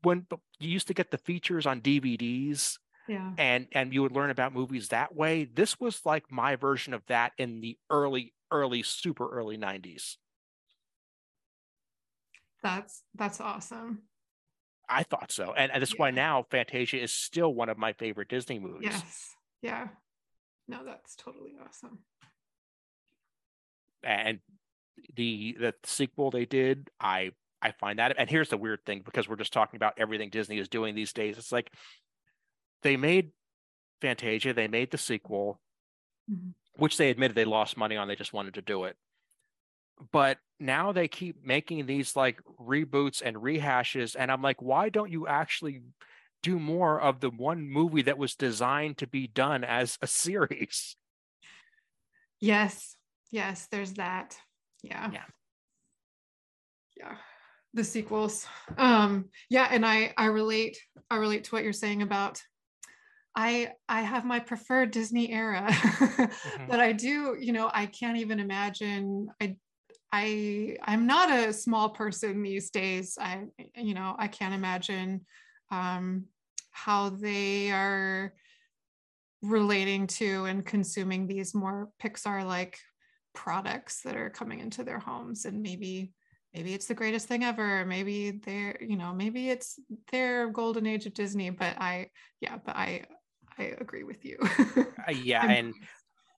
when 0.03 0.27
you 0.61 0.71
used 0.71 0.89
to 0.89 0.95
get 0.95 1.11
the 1.11 1.19
features 1.19 1.67
on 1.67 1.81
DVDs. 1.81 2.79
Yeah. 3.09 3.33
And 3.39 3.67
and 3.73 3.93
you 3.93 4.03
would 4.03 4.13
learn 4.13 4.31
about 4.31 4.53
movies 4.53 4.89
that 4.89 5.15
way. 5.15 5.45
This 5.45 5.81
was 5.81 6.05
like 6.05 6.31
my 6.31 6.57
version 6.57 6.93
of 6.93 7.03
that 7.07 7.33
in 7.39 7.61
the 7.61 7.79
early 7.91 8.35
early 8.51 8.83
super 8.83 9.29
early 9.29 9.57
90s. 9.57 10.17
That's 12.63 13.03
that's 13.15 13.41
awesome. 13.41 14.03
I 14.89 15.03
thought 15.03 15.31
so. 15.31 15.53
And, 15.57 15.71
and 15.71 15.83
that's 15.83 15.93
yeah. 15.95 16.01
why 16.01 16.11
now 16.11 16.47
Fantasia 16.51 17.01
is 17.01 17.13
still 17.13 17.55
one 17.55 17.69
of 17.69 17.79
my 17.79 17.93
favorite 17.93 18.29
Disney 18.29 18.59
movies. 18.59 18.91
Yes. 18.91 19.35
Yeah. 19.63 19.89
No, 20.67 20.85
that's 20.85 21.15
totally 21.17 21.53
awesome. 21.65 21.99
And 24.03 24.39
the 25.17 25.57
the 25.59 25.75
sequel 25.85 26.31
they 26.31 26.45
did, 26.45 26.91
I 27.01 27.33
I 27.61 27.73
find 27.73 27.99
that. 27.99 28.15
And 28.19 28.31
here's 28.31 28.49
the 28.49 28.57
weird 28.57 28.85
thing 28.87 29.03
because 29.05 29.29
we're 29.29 29.37
just 29.37 29.53
talking 29.53 29.77
about 29.77 29.95
everything 29.99 30.31
Disney 30.31 30.59
is 30.59 30.69
doing 30.69 30.95
these 30.95 31.13
days. 31.13 31.39
It's 31.39 31.53
like 31.53 31.73
they 32.83 32.97
made 32.97 33.33
Fantasia, 34.01 34.53
they 34.53 34.69
made 34.69 34.91
the 34.91 34.99
sequel, 34.99 35.61
mm-hmm. 36.31 36.51
which 36.77 36.97
they 36.97 37.11
admitted 37.11 37.37
they 37.37 37.45
lost 37.45 37.77
money 37.77 37.97
on. 37.97 38.09
They 38.09 38.17
just 38.17 38.33
wanted 38.33 38.55
to 38.55 38.63
do 38.63 38.85
it. 38.85 38.97
But 40.13 40.39
now 40.61 40.93
they 40.93 41.09
keep 41.09 41.45
making 41.45 41.87
these 41.87 42.15
like 42.15 42.41
reboots 42.61 43.21
and 43.25 43.37
rehashes. 43.37 44.15
And 44.17 44.31
I'm 44.31 44.43
like, 44.43 44.63
why 44.63 44.89
don't 44.89 45.11
you 45.11 45.27
actually 45.27 45.83
do 46.45 46.61
more 46.61 47.01
of 47.01 47.19
the 47.19 47.31
one 47.31 47.69
movie 47.69 48.03
that 48.03 48.19
was 48.19 48.37
designed 48.37 48.99
to 48.99 49.09
be 49.09 49.27
done 49.27 49.65
as 49.65 49.99
a 50.01 50.07
series? 50.07 50.97
Yes. 52.39 52.95
Yes, 53.31 53.67
there's 53.71 53.95
that 53.95 54.39
yeah. 54.83 55.11
Yeah. 55.13 55.25
Yeah. 56.97 57.15
The 57.75 57.85
sequels. 57.85 58.47
Um 58.77 59.27
yeah 59.51 59.69
and 59.71 59.85
i 59.85 60.13
i 60.17 60.27
relate 60.27 60.79
i 61.11 61.17
relate 61.17 61.45
to 61.45 61.51
what 61.51 61.65
you're 61.65 61.73
saying 61.73 62.03
about 62.03 62.43
i 63.37 63.71
i 63.89 64.01
have 64.01 64.25
my 64.25 64.41
preferred 64.41 64.91
disney 64.91 65.31
era 65.31 65.67
mm-hmm. 65.71 66.65
but 66.69 66.81
i 66.81 66.93
do 66.93 67.37
you 67.39 67.53
know 67.53 67.71
i 67.73 67.87
can't 67.87 68.17
even 68.17 68.41
imagine 68.41 69.29
i 69.41 69.57
i 70.13 70.77
i'm 70.83 71.07
not 71.07 71.31
a 71.31 71.53
small 71.53 71.91
person 71.91 72.43
these 72.43 72.71
days. 72.71 73.19
I 73.21 73.45
you 73.77 73.95
know 73.95 74.15
i 74.19 74.29
can't 74.29 74.55
imagine 74.55 75.27
um 75.71 76.25
how 76.71 77.11
they 77.11 77.71
are 77.71 78.33
relating 79.43 80.07
to 80.07 80.47
and 80.47 80.65
consuming 80.65 81.27
these 81.27 81.55
more 81.55 81.91
pixar 82.03 82.45
like 82.45 82.79
products 83.39 84.03
that 84.03 84.17
are 84.17 84.29
coming 84.29 84.59
into 84.59 84.83
their 84.83 84.99
homes 84.99 85.45
and 85.45 85.63
maybe 85.63 86.11
maybe 86.53 86.75
it's 86.75 86.87
the 86.87 86.95
greatest 86.95 87.29
thing 87.29 87.45
ever 87.45 87.85
maybe 87.85 88.33
they're 88.33 88.77
you 88.81 88.97
know 88.97 89.15
maybe 89.15 89.49
it's 89.49 89.79
their 90.11 90.51
golden 90.51 90.87
age 90.87 91.07
of 91.07 91.15
disney 91.15 91.49
but 91.49 91.81
i 91.81 92.11
yeah 92.41 92.57
but 92.67 92.75
i 92.75 93.01
i 93.57 93.63
agree 93.81 94.03
with 94.03 94.25
you. 94.25 94.37
Uh, 95.07 95.13
yeah 95.13 95.41
I'm, 95.43 95.51
and 95.51 95.75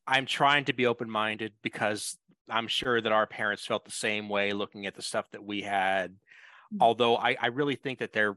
i'm 0.07 0.27
trying 0.27 0.67
to 0.67 0.75
be 0.75 0.85
open-minded 0.85 1.55
because 1.63 2.19
i'm 2.51 2.69
sure 2.69 3.01
that 3.01 3.13
our 3.13 3.27
parents 3.27 3.65
felt 3.65 3.87
the 3.87 3.91
same 3.91 4.29
way 4.29 4.53
looking 4.53 4.85
at 4.85 4.95
the 4.95 5.03
stuff 5.03 5.25
that 5.33 5.43
we 5.43 5.63
had. 5.63 6.11
Mm-hmm. 6.11 6.83
although 6.83 7.17
i 7.17 7.35
i 7.41 7.47
really 7.47 7.77
think 7.77 8.01
that 8.01 8.13
there 8.13 8.37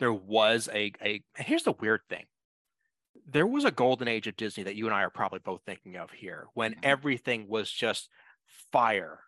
there 0.00 0.12
was 0.12 0.68
a 0.74 0.90
a 1.00 1.22
here's 1.36 1.62
the 1.62 1.74
weird 1.80 2.00
thing 2.08 2.24
there 3.32 3.46
was 3.46 3.64
a 3.64 3.70
golden 3.70 4.08
age 4.08 4.26
of 4.26 4.36
Disney 4.36 4.64
that 4.64 4.76
you 4.76 4.86
and 4.86 4.94
I 4.94 5.02
are 5.02 5.10
probably 5.10 5.40
both 5.40 5.62
thinking 5.64 5.96
of 5.96 6.10
here 6.10 6.46
when 6.54 6.76
everything 6.82 7.48
was 7.48 7.70
just 7.70 8.08
fire. 8.72 9.20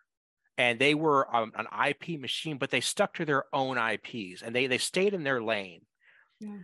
And 0.57 0.77
they 0.79 0.93
were 0.93 1.33
um, 1.35 1.51
an 1.55 1.67
IP 1.89 2.19
machine, 2.19 2.57
but 2.57 2.69
they 2.69 2.81
stuck 2.81 3.15
to 3.15 3.25
their 3.25 3.45
own 3.53 3.77
IPs 3.77 4.41
and 4.43 4.55
they 4.55 4.67
they 4.67 4.77
stayed 4.77 5.13
in 5.13 5.23
their 5.23 5.41
lane. 5.41 5.81
Yeah. 6.39 6.57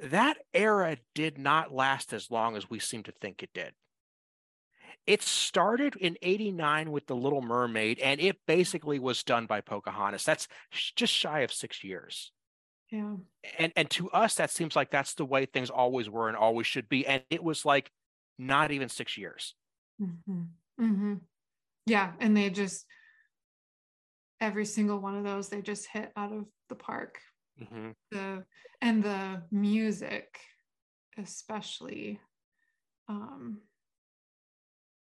That 0.00 0.38
era 0.54 0.96
did 1.14 1.38
not 1.38 1.72
last 1.74 2.12
as 2.12 2.30
long 2.30 2.56
as 2.56 2.70
we 2.70 2.78
seem 2.78 3.02
to 3.04 3.12
think 3.12 3.42
it 3.42 3.50
did. 3.54 3.74
it 5.06 5.22
started 5.22 5.96
in 5.96 6.16
89 6.22 6.90
with 6.90 7.06
the 7.06 7.16
little 7.16 7.42
mermaid 7.42 7.98
and 8.00 8.20
it 8.20 8.38
basically 8.46 8.98
was 8.98 9.22
done 9.22 9.46
by 9.46 9.60
pocahontas 9.60 10.24
that's 10.24 10.48
just 10.96 11.12
shy 11.12 11.40
of 11.40 11.52
six 11.52 11.84
years 11.84 12.32
yeah 12.90 13.14
and 13.58 13.72
and 13.76 13.90
to 13.90 14.10
us 14.10 14.36
that 14.36 14.50
seems 14.50 14.76
like 14.76 14.90
that's 14.90 15.14
the 15.14 15.24
way 15.24 15.46
things 15.46 15.70
always 15.70 16.08
were 16.08 16.28
and 16.28 16.36
always 16.36 16.66
should 16.66 16.88
be 16.88 17.06
and 17.06 17.22
it 17.30 17.42
was 17.42 17.64
like 17.64 17.90
not 18.38 18.70
even 18.70 18.88
six 18.88 19.18
years 19.18 19.54
mm-hmm. 20.00 20.42
Mm-hmm. 20.80 21.14
yeah 21.86 22.12
and 22.20 22.36
they 22.36 22.50
just 22.50 22.86
every 24.40 24.64
single 24.64 24.98
one 24.98 25.16
of 25.16 25.24
those 25.24 25.48
they 25.48 25.62
just 25.62 25.86
hit 25.86 26.12
out 26.16 26.32
of 26.32 26.44
the 26.68 26.74
park 26.74 27.18
mm-hmm. 27.60 27.90
the 28.10 28.44
and 28.80 29.02
the 29.02 29.42
music 29.50 30.38
especially 31.18 32.20
um 33.08 33.58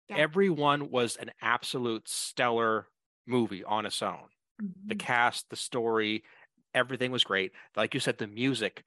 yeah. 0.09 0.17
everyone 0.17 0.89
was 0.89 1.15
an 1.15 1.31
absolute 1.41 2.09
stellar 2.09 2.87
movie 3.27 3.63
on 3.63 3.85
its 3.85 4.01
own 4.01 4.27
mm-hmm. 4.61 4.87
the 4.87 4.95
cast 4.95 5.49
the 5.49 5.55
story 5.55 6.23
everything 6.73 7.11
was 7.11 7.23
great 7.23 7.51
like 7.75 7.93
you 7.93 7.99
said 7.99 8.17
the 8.17 8.27
music 8.27 8.83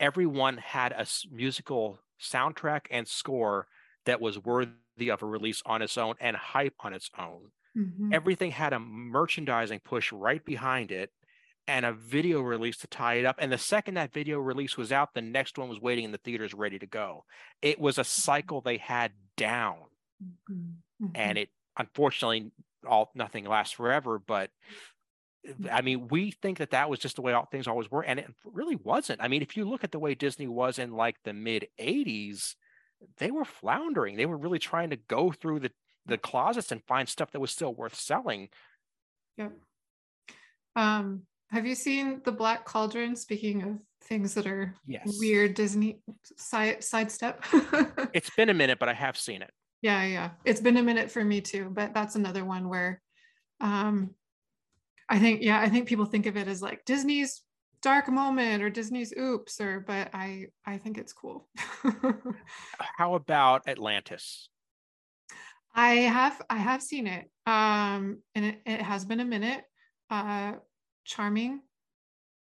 everyone 0.00 0.56
had 0.58 0.92
a 0.92 1.06
musical 1.30 1.98
soundtrack 2.20 2.82
and 2.90 3.06
score 3.06 3.66
that 4.04 4.20
was 4.20 4.38
worthy 4.38 5.10
of 5.10 5.22
a 5.22 5.26
release 5.26 5.62
on 5.66 5.82
its 5.82 5.96
own 5.96 6.14
and 6.20 6.36
hype 6.36 6.74
on 6.80 6.92
its 6.92 7.10
own 7.18 7.50
mm-hmm. 7.76 8.12
everything 8.12 8.50
had 8.50 8.72
a 8.72 8.78
merchandising 8.78 9.80
push 9.80 10.12
right 10.12 10.44
behind 10.44 10.90
it 10.90 11.10
and 11.68 11.86
a 11.86 11.92
video 11.92 12.40
release 12.40 12.76
to 12.78 12.86
tie 12.86 13.14
it 13.14 13.24
up. 13.24 13.36
And 13.38 13.52
the 13.52 13.58
second 13.58 13.94
that 13.94 14.12
video 14.12 14.38
release 14.38 14.76
was 14.76 14.90
out, 14.90 15.14
the 15.14 15.22
next 15.22 15.58
one 15.58 15.68
was 15.68 15.80
waiting 15.80 16.04
in 16.04 16.12
the 16.12 16.18
theaters 16.18 16.54
ready 16.54 16.78
to 16.78 16.86
go. 16.86 17.24
It 17.60 17.80
was 17.80 17.98
a 17.98 18.04
cycle 18.04 18.60
they 18.60 18.78
had 18.78 19.12
down. 19.36 19.76
Mm-hmm. 20.50 21.06
And 21.14 21.38
it 21.38 21.50
unfortunately 21.76 22.50
all 22.86 23.10
nothing 23.14 23.44
lasts 23.44 23.74
forever, 23.74 24.18
but 24.18 24.50
I 25.70 25.82
mean, 25.82 26.08
we 26.08 26.30
think 26.30 26.58
that 26.58 26.70
that 26.70 26.88
was 26.88 27.00
just 27.00 27.16
the 27.16 27.22
way 27.22 27.32
all 27.32 27.46
things 27.46 27.66
always 27.66 27.90
were, 27.90 28.04
and 28.04 28.20
it 28.20 28.32
really 28.44 28.76
wasn't. 28.76 29.22
I 29.22 29.28
mean, 29.28 29.42
if 29.42 29.56
you 29.56 29.64
look 29.64 29.82
at 29.82 29.92
the 29.92 29.98
way 29.98 30.14
Disney 30.14 30.46
was 30.46 30.78
in 30.78 30.92
like 30.92 31.16
the 31.24 31.32
mid 31.32 31.66
'80s, 31.80 32.54
they 33.18 33.30
were 33.30 33.44
floundering. 33.44 34.16
They 34.16 34.26
were 34.26 34.36
really 34.36 34.60
trying 34.60 34.90
to 34.90 34.96
go 34.96 35.32
through 35.32 35.60
the 35.60 35.72
the 36.06 36.18
closets 36.18 36.72
and 36.72 36.82
find 36.84 37.08
stuff 37.08 37.30
that 37.32 37.40
was 37.40 37.50
still 37.50 37.74
worth 37.74 37.94
selling. 37.94 38.48
Yep. 39.36 39.52
Um, 40.76 41.22
have 41.50 41.66
you 41.66 41.74
seen 41.74 42.22
the 42.24 42.32
Black 42.32 42.64
Cauldron? 42.64 43.16
Speaking 43.16 43.62
of 43.62 43.78
things 44.04 44.34
that 44.34 44.46
are 44.46 44.74
yes. 44.86 45.16
weird 45.18 45.54
Disney 45.54 46.00
side 46.36 46.82
sidestep. 46.82 47.44
it's 48.12 48.30
been 48.36 48.48
a 48.48 48.54
minute, 48.54 48.78
but 48.78 48.88
I 48.88 48.94
have 48.94 49.16
seen 49.16 49.42
it. 49.42 49.50
Yeah, 49.80 50.04
yeah. 50.04 50.30
It's 50.44 50.60
been 50.60 50.76
a 50.76 50.82
minute 50.82 51.10
for 51.10 51.24
me 51.24 51.40
too, 51.40 51.68
but 51.70 51.94
that's 51.94 52.14
another 52.14 52.44
one 52.44 52.68
where 52.68 53.00
um 53.60 54.10
I 55.12 55.18
think 55.18 55.42
yeah, 55.42 55.60
I 55.60 55.68
think 55.68 55.86
people 55.86 56.06
think 56.06 56.24
of 56.24 56.38
it 56.38 56.48
as 56.48 56.62
like 56.62 56.86
Disney's 56.86 57.42
dark 57.82 58.08
moment 58.08 58.62
or 58.62 58.70
Disney's 58.70 59.12
oops 59.12 59.60
or 59.60 59.80
but 59.80 60.08
I 60.14 60.46
I 60.64 60.78
think 60.78 60.96
it's 60.96 61.12
cool. 61.12 61.46
How 62.96 63.14
about 63.14 63.68
Atlantis? 63.68 64.48
I 65.74 65.94
have 65.96 66.40
I 66.48 66.56
have 66.56 66.82
seen 66.82 67.06
it. 67.06 67.30
Um 67.46 68.22
and 68.34 68.46
it, 68.46 68.62
it 68.64 68.80
has 68.80 69.04
been 69.04 69.20
a 69.20 69.24
minute. 69.26 69.62
Uh 70.08 70.54
charming. 71.04 71.60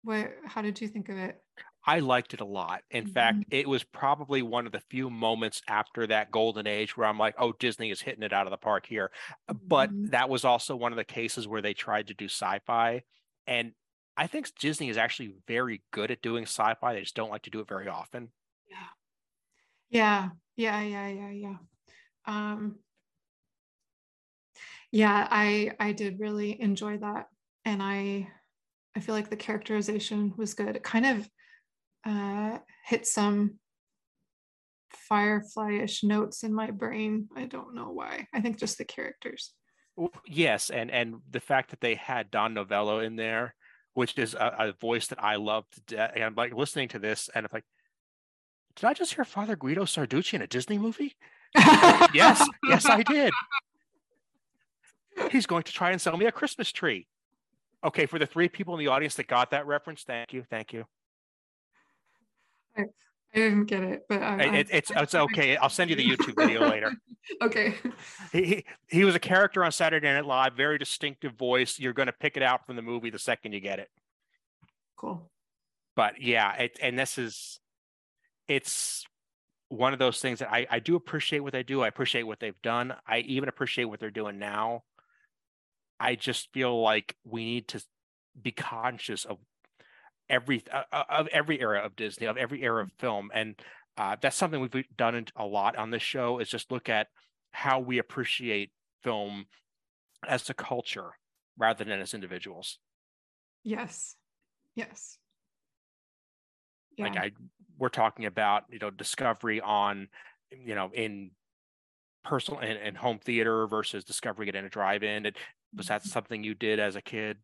What? 0.03 0.32
How 0.47 0.64
did 0.64 0.82
you 0.82 0.88
think 0.88 1.10
of 1.10 1.18
it? 1.18 1.36
I 1.88 2.00
liked 2.00 2.34
it 2.34 2.42
a 2.42 2.46
lot. 2.46 2.82
In 2.92 3.06
mm-hmm. 3.06 3.14
fact, 3.14 3.46
it 3.50 3.68
was 3.68 3.84
probably 3.84 4.42
one 4.42 4.66
of 4.66 4.74
the 4.74 4.82
few 4.90 5.10
moments 5.10 5.62
after 5.70 6.06
that 6.08 6.32
golden 6.32 6.68
age 6.68 6.98
where 6.98 7.08
I'm 7.08 7.18
like, 7.18 7.36
oh, 7.40 7.54
Disney 7.54 7.90
is 7.90 8.02
hitting 8.02 8.24
it 8.24 8.34
out 8.34 8.46
of 8.46 8.52
the 8.52 8.58
park 8.58 8.86
here. 8.86 9.10
Uh, 9.48 9.54
mm-hmm. 9.54 9.68
But 9.68 9.90
that 10.12 10.28
was 10.30 10.44
also 10.44 10.76
one 10.76 10.92
of 10.92 10.98
the 10.98 11.06
cases 11.06 11.48
where 11.48 11.62
they 11.62 11.74
tried 11.74 12.08
to 12.08 12.14
do 12.14 12.26
sci 12.26 12.60
fi. 12.68 13.04
And 13.48 13.72
I 14.18 14.28
think 14.28 14.54
Disney 14.60 14.90
is 14.90 14.98
actually 14.98 15.34
very 15.48 15.82
good 15.92 16.12
at 16.12 16.22
doing 16.22 16.44
sci 16.44 16.76
fi. 16.82 16.94
They 16.94 17.02
just 17.02 17.16
don't 17.16 17.32
like 17.32 17.44
to 17.44 17.50
do 17.50 17.62
it 17.62 17.70
very 17.70 17.88
often. 17.88 18.30
Yeah. 18.70 20.30
Yeah. 20.58 20.82
Yeah. 20.82 20.82
Yeah. 20.82 21.08
Yeah. 21.08 21.32
Yeah. 21.32 21.56
Um, 22.26 22.76
yeah, 24.92 25.28
I 25.30 25.72
I 25.80 25.92
did 25.92 26.20
really 26.20 26.60
enjoy 26.62 26.98
that. 26.98 27.28
And 27.66 27.82
I 27.82 28.28
I 28.96 29.00
feel 29.00 29.16
like 29.16 29.30
the 29.30 29.36
characterization 29.36 30.34
was 30.38 30.54
good. 30.54 30.76
It 30.76 30.84
kind 30.84 31.06
of 31.06 31.30
uh, 32.08 32.60
hit 32.86 33.05
some 33.05 33.60
firefly-ish 35.10 36.03
notes 36.03 36.43
in 36.43 36.53
my 36.53 36.72
brain. 36.72 37.28
I 37.36 37.45
don't 37.45 37.76
know 37.76 37.89
why. 37.91 38.28
I 38.34 38.41
think 38.41 38.58
just 38.58 38.78
the 38.78 38.86
characters. 38.86 39.53
Yes, 40.28 40.70
and 40.70 40.91
and 40.91 41.16
the 41.32 41.39
fact 41.39 41.72
that 41.72 41.82
they 41.82 41.95
had 41.95 42.30
Don 42.30 42.53
Novello 42.53 42.99
in 42.99 43.16
there, 43.16 43.55
which 43.93 44.18
is 44.18 44.36
a, 44.36 44.55
a 44.60 44.72
voice 44.74 45.08
that 45.08 45.24
I 45.24 45.38
love 45.38 45.66
to. 45.88 46.16
And 46.16 46.24
I'm 46.24 46.36
like 46.36 46.53
listening 46.53 46.88
to 46.89 46.99
this, 46.99 47.30
and 47.34 47.45
I'm 47.45 47.49
like, 47.51 47.66
did 48.76 48.86
I 48.86 48.93
just 48.93 49.16
hear 49.16 49.26
Father 49.26 49.55
Guido 49.55 49.86
Sarducci 49.86 50.36
in 50.36 50.43
a 50.43 50.47
Disney 50.47 50.78
movie? 50.78 51.16
yes, 52.14 52.47
yes, 52.64 52.86
I 52.86 53.01
did. 53.01 53.34
He's 55.32 55.47
going 55.47 55.64
to 55.64 55.74
try 55.74 55.91
and 55.91 55.99
sell 55.99 56.16
me 56.16 56.28
a 56.28 56.32
Christmas 56.32 56.72
tree. 56.72 57.08
Okay, 57.84 58.05
for 58.05 58.20
the 58.20 58.28
three 58.28 58.49
people 58.49 58.76
in 58.76 58.80
the 58.80 58.91
audience 58.91 59.16
that 59.16 59.28
got 59.28 59.49
that 59.51 59.66
reference, 59.66 60.03
thank 60.03 60.32
you, 60.32 60.43
thank 60.47 60.74
you. 60.74 60.86
I, 62.78 62.82
I 62.82 63.38
didn't 63.38 63.65
get 63.65 63.84
it, 63.84 64.05
but 64.07 64.21
I, 64.21 64.43
it, 64.43 64.67
it's 64.71 64.91
it's 64.95 65.15
okay. 65.15 65.57
I'll 65.57 65.69
send 65.69 65.89
you 65.89 65.95
the 65.95 66.07
YouTube 66.07 66.36
video 66.36 66.67
later. 66.67 66.91
Okay. 67.41 67.75
He, 68.32 68.45
he 68.45 68.65
he 68.88 69.03
was 69.03 69.13
a 69.13 69.19
character 69.19 69.61
on 69.61 69.73
Saturday 69.73 70.07
Night 70.07 70.25
Live, 70.25 70.53
very 70.53 70.78
distinctive 70.78 71.34
voice. 71.34 71.78
You're 71.78 71.91
going 71.91 72.05
to 72.05 72.13
pick 72.13 72.38
it 72.38 72.41
out 72.41 72.65
from 72.65 72.78
the 72.78 72.82
movie 72.82 73.09
the 73.09 73.19
second 73.19 73.51
you 73.51 73.59
get 73.59 73.80
it. 73.80 73.89
Cool. 74.95 75.30
But 75.97 76.21
yeah, 76.21 76.53
it, 76.53 76.80
and 76.82 76.97
this 76.97 77.17
is 77.17 77.59
it's 78.47 79.05
one 79.69 79.93
of 79.93 79.99
those 79.99 80.21
things 80.21 80.39
that 80.39 80.51
I, 80.51 80.67
I 80.69 80.80
do 80.80 80.95
appreciate 80.95 81.39
what 81.39 81.53
they 81.53 81.63
do. 81.63 81.82
I 81.82 81.88
appreciate 81.88 82.23
what 82.23 82.39
they've 82.39 82.61
done. 82.61 82.93
I 83.05 83.19
even 83.19 83.49
appreciate 83.49 83.86
what 83.86 83.99
they're 83.99 84.09
doing 84.09 84.39
now. 84.39 84.84
I 85.99 86.15
just 86.15 86.51
feel 86.53 86.82
like 86.82 87.15
we 87.25 87.43
need 87.43 87.67
to 87.69 87.84
be 88.41 88.51
conscious 88.51 89.25
of 89.25 89.38
every 90.30 90.63
uh, 90.71 90.84
uh, 90.91 91.03
of 91.09 91.28
every 91.28 91.59
era 91.59 91.80
of 91.80 91.95
Disney, 91.95 92.28
of 92.28 92.38
every 92.38 92.63
era 92.63 92.84
of 92.84 92.91
film, 92.99 93.30
and 93.34 93.55
uh, 93.97 94.15
that's 94.21 94.36
something 94.36 94.61
we've 94.61 94.86
done 94.95 95.25
a 95.36 95.45
lot 95.45 95.75
on 95.75 95.91
this 95.91 96.03
show. 96.03 96.39
Is 96.39 96.49
just 96.49 96.71
look 96.71 96.89
at 96.89 97.07
how 97.51 97.80
we 97.80 97.97
appreciate 97.97 98.71
film 99.03 99.45
as 100.28 100.49
a 100.49 100.53
culture 100.53 101.11
rather 101.57 101.84
than 101.84 101.99
as 101.99 102.13
individuals. 102.13 102.80
Yes. 103.63 104.15
Yes. 104.75 105.17
Yeah. 106.97 107.05
Like 107.05 107.17
I, 107.17 107.32
we're 107.78 107.89
talking 107.89 108.25
about 108.25 108.63
you 108.69 108.80
know 108.80 108.89
discovery 108.89 109.61
on 109.61 110.07
you 110.51 110.75
know 110.75 110.91
in 110.93 111.32
personal 112.23 112.59
and, 112.59 112.78
and 112.78 112.97
home 112.97 113.19
theater 113.19 113.67
versus 113.67 114.03
discovering 114.03 114.49
it 114.49 114.55
in 114.55 114.65
a 114.65 114.69
drive-in. 114.69 115.25
And 115.25 115.36
was 115.75 115.88
that 115.88 116.03
something 116.03 116.43
you 116.43 116.53
did 116.53 116.80
as 116.80 116.95
a 116.95 117.01
kid? 117.01 117.38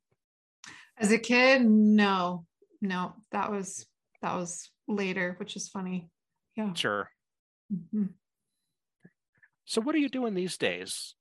As 0.98 1.12
a 1.12 1.18
kid, 1.18 1.66
no, 1.66 2.46
no, 2.84 3.14
that 3.32 3.50
was 3.50 3.86
that 4.22 4.36
was 4.36 4.70
later, 4.88 5.36
which 5.40 5.56
is 5.56 5.70
funny. 5.70 6.10
Yeah. 6.56 6.74
Sure. 6.74 7.10
Mm-hmm. 7.74 8.08
So 9.66 9.82
what 9.82 9.96
are 9.96 10.00
you 10.00 10.10
doing 10.10 10.34
these 10.34 10.58
days? 10.58 11.16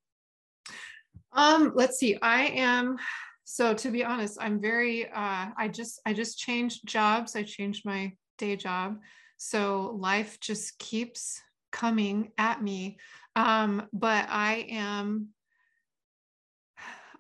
Um, 1.33 1.73
let's 1.75 1.99
see. 1.99 2.19
I 2.21 2.47
am 2.47 2.99
so 3.45 3.75
to 3.75 3.91
be 3.91 4.05
honest, 4.05 4.39
I'm 4.41 4.61
very 4.61 5.09
uh 5.09 5.47
I 5.57 5.69
just 5.73 6.01
I 6.05 6.13
just 6.13 6.37
changed 6.37 6.87
jobs. 6.87 7.37
I 7.37 7.45
changed 7.45 7.87
my 7.87 8.13
day 8.39 8.57
job. 8.57 8.99
So 9.37 9.97
life 9.99 10.41
just 10.41 10.79
keeps 10.79 11.41
coming 11.71 12.33
at 12.39 12.61
me. 12.61 12.99
Um, 13.37 13.89
but 13.93 14.27
I 14.29 14.67
am 14.69 15.29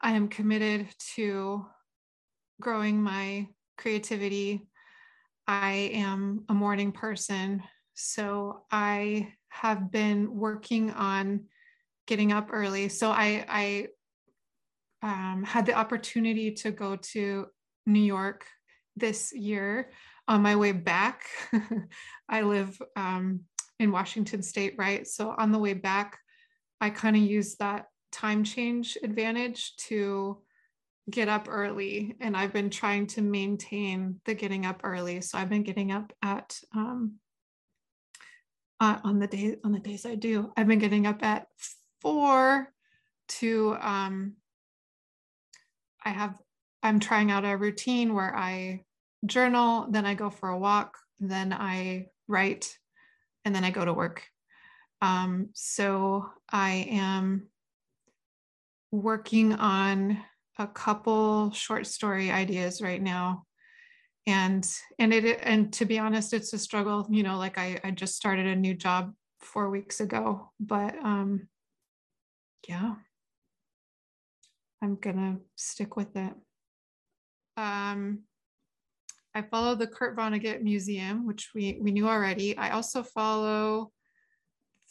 I 0.01 0.12
am 0.12 0.26
committed 0.28 0.88
to 1.14 1.64
growing 2.61 3.01
my 3.01 3.47
creativity. 3.83 4.68
I 5.49 5.91
am 5.93 6.45
a 6.49 6.55
morning 6.55 6.93
person. 6.93 7.64
So 7.95 8.62
I 8.70 9.35
have 9.49 9.91
been 9.91 10.37
working 10.37 10.93
on 10.93 11.47
getting 12.07 12.33
up 12.33 12.51
early. 12.53 12.89
So 12.89 13.11
I, 13.11 13.45
I 13.49 13.89
um, 15.03 15.43
had 15.45 15.66
the 15.66 15.74
opportunity 15.74 16.53
to 16.53 16.70
go 16.70 16.95
to 16.97 17.47
New 17.85 18.01
York 18.01 18.47
this 18.95 19.33
year 19.35 19.91
on 20.28 20.43
my 20.43 20.55
way 20.55 20.70
back. 20.70 21.24
I 22.28 22.43
live 22.43 22.80
um, 22.95 23.41
in 23.80 23.91
Washington 23.91 24.43
State, 24.43 24.74
right? 24.78 25.09
So 25.09 25.35
on 25.37 25.51
the 25.51 25.59
way 25.59 25.74
back, 25.74 26.18
I 26.80 26.91
kind 26.91 27.16
of 27.16 27.22
used 27.22 27.59
that 27.59 27.87
time 28.12 28.45
change 28.45 28.97
advantage 29.03 29.74
to 29.89 30.39
get 31.11 31.29
up 31.29 31.49
early 31.51 32.17
and 32.21 32.37
i've 32.37 32.53
been 32.53 32.71
trying 32.71 33.07
to 33.07 33.21
maintain 33.23 34.21
the 34.25 34.35
getting 34.35 34.65
up 34.65 34.81
early 34.85 35.21
so 35.21 35.37
i've 35.37 35.49
been 35.49 35.65
getting 35.65 35.91
up 35.91 36.13
at 36.23 36.59
um, 36.75 37.15
uh, 38.81 38.99
on 39.05 39.19
the 39.19 39.27
day 39.27 39.57
on 39.65 39.73
the 39.73 39.81
days 39.81 40.07
i 40.07 40.15
do 40.15 40.53
i've 40.57 40.69
been 40.69 40.79
getting 40.79 41.07
up 41.07 41.23
at 41.23 41.47
four 42.01 42.73
to 43.29 43.77
um, 43.81 44.35
I 46.05 46.11
have 46.11 46.39
I'm 46.83 47.01
trying 47.01 47.31
out 47.31 47.45
a 47.45 47.57
routine 47.57 48.13
where 48.15 48.37
I 48.37 48.85
journal, 49.25 49.87
then 49.89 50.05
I 50.05 50.15
go 50.15 50.31
for 50.31 50.49
a 50.49 50.59
walk, 50.59 50.99
then 51.21 51.53
I 51.53 52.07
write, 52.27 52.77
and 53.45 53.55
then 53.55 53.65
I 53.65 53.71
go 53.71 53.85
to 53.85 53.95
work. 53.95 54.25
Um, 55.01 55.51
so 55.55 56.27
I 56.51 56.89
am 56.91 57.49
working 58.91 59.53
on 59.53 60.19
a 60.59 60.67
couple 60.67 61.51
short 61.53 61.87
story 61.87 62.31
ideas 62.31 62.83
right 62.83 63.03
now. 63.03 63.45
And 64.27 64.69
and 64.99 65.13
it 65.13 65.41
and 65.43 65.73
to 65.73 65.85
be 65.85 65.99
honest 65.99 66.33
it's 66.33 66.53
a 66.53 66.59
struggle 66.59 67.09
you 67.11 67.25
know 67.25 67.39
like 67.39 67.59
i 67.59 67.81
i 67.83 67.91
just 67.91 68.15
started 68.15 68.47
a 68.47 68.55
new 68.55 68.73
job 68.73 69.13
four 69.41 69.69
weeks 69.69 69.99
ago 69.99 70.53
but 70.61 70.95
um 71.03 71.49
yeah. 72.69 72.95
I'm 74.81 74.95
gonna 74.97 75.39
stick 75.57 75.97
with 75.97 76.15
it. 76.17 76.35
Um 77.57 78.21
i 79.35 79.43
follow 79.43 79.75
the 79.75 79.87
kurt 79.87 80.17
vonnegut 80.17 80.63
museum 80.63 81.27
which 81.27 81.51
we 81.53 81.79
we 81.81 81.91
knew 81.91 82.09
already. 82.09 82.57
I 82.57 82.71
also 82.71 83.03
follow 83.03 83.91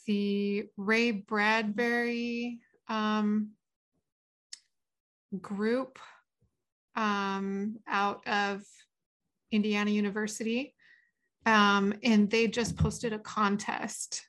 the 0.06 0.66
ray 0.76 1.10
bradbury 1.12 2.58
um 2.88 3.52
group 5.40 5.98
um 6.96 7.78
out 7.88 8.26
of 8.26 8.62
indiana 9.50 9.90
university. 9.90 10.74
Um 11.46 11.94
and 12.02 12.30
they 12.30 12.46
just 12.46 12.76
posted 12.76 13.12
a 13.12 13.18
contest. 13.18 14.22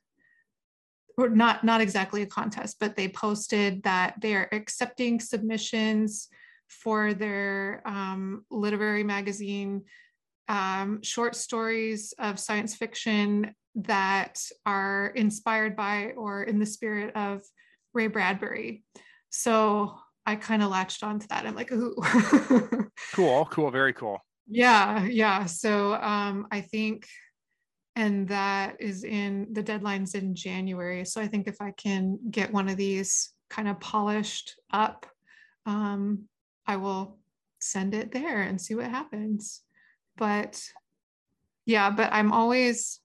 Or 1.18 1.30
not 1.30 1.64
not 1.64 1.82
exactly 1.82 2.22
a 2.24 2.26
contest 2.26 2.78
but 2.80 2.95
they 2.95 3.08
posted 3.08 3.84
that 3.84 4.16
they 4.20 4.36
are 4.36 4.49
accepting 4.51 5.20
submissions 5.20 6.30
for 6.68 7.14
their 7.14 7.82
um, 7.86 8.45
literary 8.49 9.04
magazine 9.04 9.84
um, 10.47 11.01
short 11.01 11.36
stories 11.36 12.14
of 12.20 12.39
science 12.39 12.76
fiction 12.76 13.54
that 13.76 14.41
are 14.66 15.14
inspired 15.16 15.76
by 15.76 16.14
or 16.18 16.43
in 16.43 16.60
the 16.60 16.66
spirit 16.66 17.16
of 17.16 17.41
ray 17.93 18.08
bradbury. 18.08 18.84
So 19.30 19.97
i 20.26 20.36
kind 20.36 20.63
of 20.63 20.69
latched 20.69 21.03
onto 21.03 21.28
that 21.28 21.45
i'm 21.45 21.55
like 21.55 21.71
ooh 21.71 21.95
cool 23.13 23.45
cool 23.51 23.71
very 23.71 23.93
cool 23.93 24.19
yeah 24.47 25.03
yeah 25.03 25.45
so 25.45 25.93
um 25.95 26.47
i 26.51 26.61
think 26.61 27.05
and 27.95 28.28
that 28.28 28.78
is 28.80 29.03
in 29.03 29.47
the 29.51 29.63
deadlines 29.63 30.15
in 30.15 30.34
January. 30.34 31.05
So 31.05 31.21
I 31.21 31.28
think 31.28 31.47
if 31.47 31.61
I 31.61 31.71
can 31.71 32.17
get 32.32 32.51
one 32.51 32.67
of 32.67 32.78
these 32.78 33.32
kind 33.49 33.67
of 33.67 33.80
polished 33.80 34.55
up, 34.71 35.05
um, 35.65 36.24
I 36.65 36.78
will 36.78 37.19
send 37.59 37.93
it 37.93 38.11
there 38.11 38.41
and 38.41 38.59
see 38.59 38.74
what 38.74 38.89
happens. 38.89 39.61
But 40.17 40.61
yeah, 41.65 41.91
but 41.91 42.11
I'm 42.11 42.32
always 42.32 42.99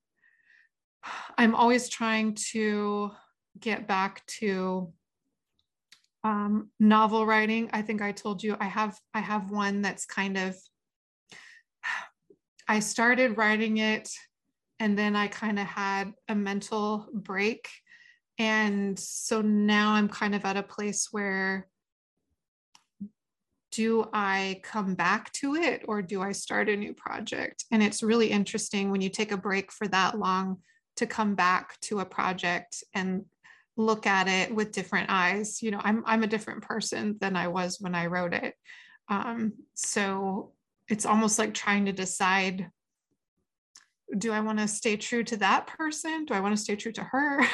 I'm 1.36 1.54
always 1.54 1.88
trying 1.88 2.36
to 2.52 3.12
get 3.58 3.86
back 3.86 4.24
to 4.38 4.92
um, 6.24 6.70
novel 6.80 7.26
writing. 7.26 7.70
I 7.72 7.82
think 7.82 8.02
I 8.02 8.12
told 8.12 8.42
you 8.42 8.56
I 8.58 8.66
have 8.66 8.98
I 9.14 9.20
have 9.20 9.50
one 9.50 9.82
that's 9.82 10.06
kind 10.06 10.36
of 10.36 10.56
I 12.68 12.80
started 12.80 13.38
writing 13.38 13.78
it 13.78 14.10
and 14.80 14.98
then 14.98 15.16
I 15.16 15.28
kind 15.28 15.58
of 15.58 15.66
had 15.66 16.12
a 16.28 16.34
mental 16.34 17.06
break. 17.12 17.68
And 18.38 18.98
so 18.98 19.40
now 19.40 19.92
I'm 19.92 20.08
kind 20.08 20.34
of 20.34 20.44
at 20.44 20.56
a 20.56 20.62
place 20.62 21.08
where 21.10 21.66
do 23.72 24.08
I 24.12 24.60
come 24.62 24.94
back 24.94 25.32
to 25.34 25.54
it 25.54 25.82
or 25.86 26.02
do 26.02 26.22
I 26.22 26.32
start 26.32 26.68
a 26.68 26.76
new 26.76 26.94
project? 26.94 27.64
And 27.70 27.82
it's 27.82 28.02
really 28.02 28.28
interesting 28.30 28.90
when 28.90 29.00
you 29.00 29.08
take 29.08 29.32
a 29.32 29.36
break 29.36 29.72
for 29.72 29.88
that 29.88 30.18
long 30.18 30.58
to 30.96 31.06
come 31.06 31.34
back 31.34 31.78
to 31.82 32.00
a 32.00 32.04
project 32.04 32.82
and 32.94 33.24
look 33.78 34.06
at 34.06 34.28
it 34.28 34.54
with 34.54 34.72
different 34.72 35.08
eyes. 35.08 35.62
You 35.62 35.70
know, 35.70 35.80
I'm 35.82 36.02
I'm 36.04 36.24
a 36.24 36.28
different 36.28 36.62
person 36.62 37.16
than 37.20 37.36
I 37.36 37.48
was 37.48 37.78
when 37.80 37.94
I 37.94 38.06
wrote 38.06 38.34
it. 38.34 38.54
Um, 39.08 39.54
so 39.74 40.52
it's 40.88 41.06
almost 41.06 41.38
like 41.38 41.54
trying 41.54 41.86
to 41.86 41.92
decide 41.92 42.70
do 44.16 44.32
I 44.32 44.40
want 44.40 44.58
to 44.58 44.66
stay 44.66 44.96
true 44.96 45.22
to 45.24 45.36
that 45.36 45.66
person? 45.66 46.24
Do 46.24 46.32
I 46.32 46.40
want 46.40 46.56
to 46.56 46.62
stay 46.62 46.76
true 46.76 46.92
to 46.92 47.04
her? 47.04 47.44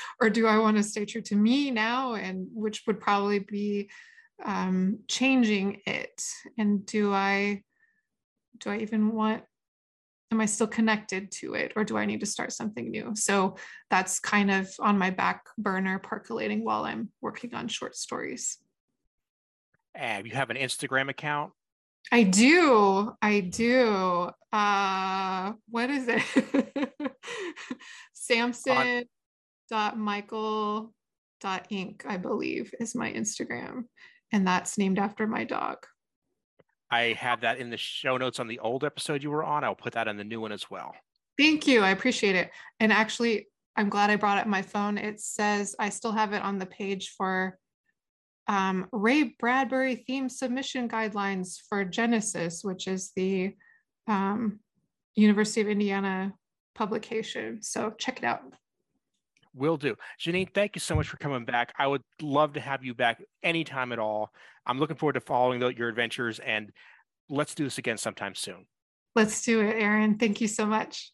or 0.20 0.30
do 0.30 0.46
I 0.46 0.58
want 0.58 0.76
to 0.76 0.82
stay 0.84 1.04
true 1.04 1.22
to 1.22 1.34
me 1.34 1.72
now? 1.72 2.14
And 2.14 2.46
which 2.54 2.84
would 2.86 3.00
probably 3.00 3.40
be 3.40 3.90
um, 4.44 5.00
changing 5.08 5.80
it. 5.86 6.22
And 6.56 6.86
do 6.86 7.12
I 7.12 7.64
do 8.58 8.70
I 8.70 8.78
even 8.78 9.12
want 9.12 9.42
am 10.30 10.40
I 10.40 10.46
still 10.46 10.66
connected 10.66 11.30
to 11.32 11.54
it 11.54 11.72
or 11.76 11.84
do 11.84 11.96
I 11.96 12.04
need 12.04 12.20
to 12.20 12.26
start 12.26 12.52
something 12.52 12.90
new? 12.90 13.12
So 13.14 13.56
that's 13.90 14.20
kind 14.20 14.50
of 14.50 14.70
on 14.78 14.98
my 14.98 15.10
back 15.10 15.44
burner 15.56 15.98
percolating 15.98 16.64
while 16.64 16.84
I'm 16.84 17.10
working 17.20 17.54
on 17.54 17.68
short 17.68 17.96
stories. 17.96 18.58
And 19.94 20.26
you 20.26 20.32
have 20.32 20.50
an 20.50 20.56
Instagram 20.56 21.08
account? 21.08 21.52
I 22.12 22.22
do. 22.22 23.12
I 23.20 23.40
do. 23.40 24.30
Uh 24.52 25.52
what 25.68 25.90
is 25.90 26.08
it? 26.08 26.92
Samson 28.12 29.04
dot 29.70 29.98
Michael 29.98 30.92
dot 31.40 31.68
Inc. 31.70 32.06
I 32.06 32.16
believe 32.16 32.72
is 32.80 32.94
my 32.94 33.12
Instagram. 33.12 33.84
And 34.32 34.46
that's 34.46 34.78
named 34.78 34.98
after 34.98 35.26
my 35.26 35.44
dog. 35.44 35.78
I 36.90 37.16
have 37.18 37.42
that 37.42 37.58
in 37.58 37.70
the 37.70 37.76
show 37.76 38.16
notes 38.16 38.40
on 38.40 38.48
the 38.48 38.58
old 38.60 38.84
episode 38.84 39.22
you 39.22 39.30
were 39.30 39.44
on. 39.44 39.64
I'll 39.64 39.74
put 39.74 39.92
that 39.94 40.08
on 40.08 40.16
the 40.16 40.24
new 40.24 40.40
one 40.40 40.52
as 40.52 40.70
well. 40.70 40.94
Thank 41.38 41.66
you. 41.66 41.82
I 41.82 41.90
appreciate 41.90 42.34
it. 42.34 42.50
And 42.80 42.92
actually, 42.92 43.48
I'm 43.76 43.88
glad 43.88 44.10
I 44.10 44.16
brought 44.16 44.38
up 44.38 44.46
my 44.46 44.62
phone. 44.62 44.98
It 44.98 45.20
says 45.20 45.76
I 45.78 45.90
still 45.90 46.12
have 46.12 46.32
it 46.32 46.42
on 46.42 46.58
the 46.58 46.66
page 46.66 47.14
for 47.16 47.58
um, 48.48 48.86
Ray 48.90 49.34
Bradbury 49.38 49.96
theme 49.96 50.28
submission 50.28 50.88
guidelines 50.88 51.58
for 51.68 51.84
Genesis, 51.84 52.64
which 52.64 52.88
is 52.88 53.12
the 53.14 53.54
um, 54.08 54.58
University 55.14 55.60
of 55.60 55.68
Indiana 55.68 56.32
publication. 56.74 57.62
So 57.62 57.92
check 57.98 58.18
it 58.18 58.24
out. 58.24 58.42
Will 59.58 59.76
do. 59.76 59.96
Janine, 60.20 60.52
thank 60.54 60.76
you 60.76 60.80
so 60.80 60.94
much 60.94 61.08
for 61.08 61.16
coming 61.16 61.44
back. 61.44 61.72
I 61.78 61.86
would 61.86 62.02
love 62.22 62.54
to 62.54 62.60
have 62.60 62.84
you 62.84 62.94
back 62.94 63.22
anytime 63.42 63.92
at 63.92 63.98
all. 63.98 64.30
I'm 64.66 64.78
looking 64.78 64.96
forward 64.96 65.14
to 65.14 65.20
following 65.20 65.60
the, 65.60 65.68
your 65.68 65.88
adventures 65.88 66.38
and 66.38 66.70
let's 67.28 67.54
do 67.54 67.64
this 67.64 67.78
again 67.78 67.98
sometime 67.98 68.34
soon. 68.34 68.66
Let's 69.14 69.42
do 69.42 69.60
it, 69.60 69.74
Aaron. 69.76 70.16
Thank 70.16 70.40
you 70.40 70.48
so 70.48 70.64
much. 70.64 71.12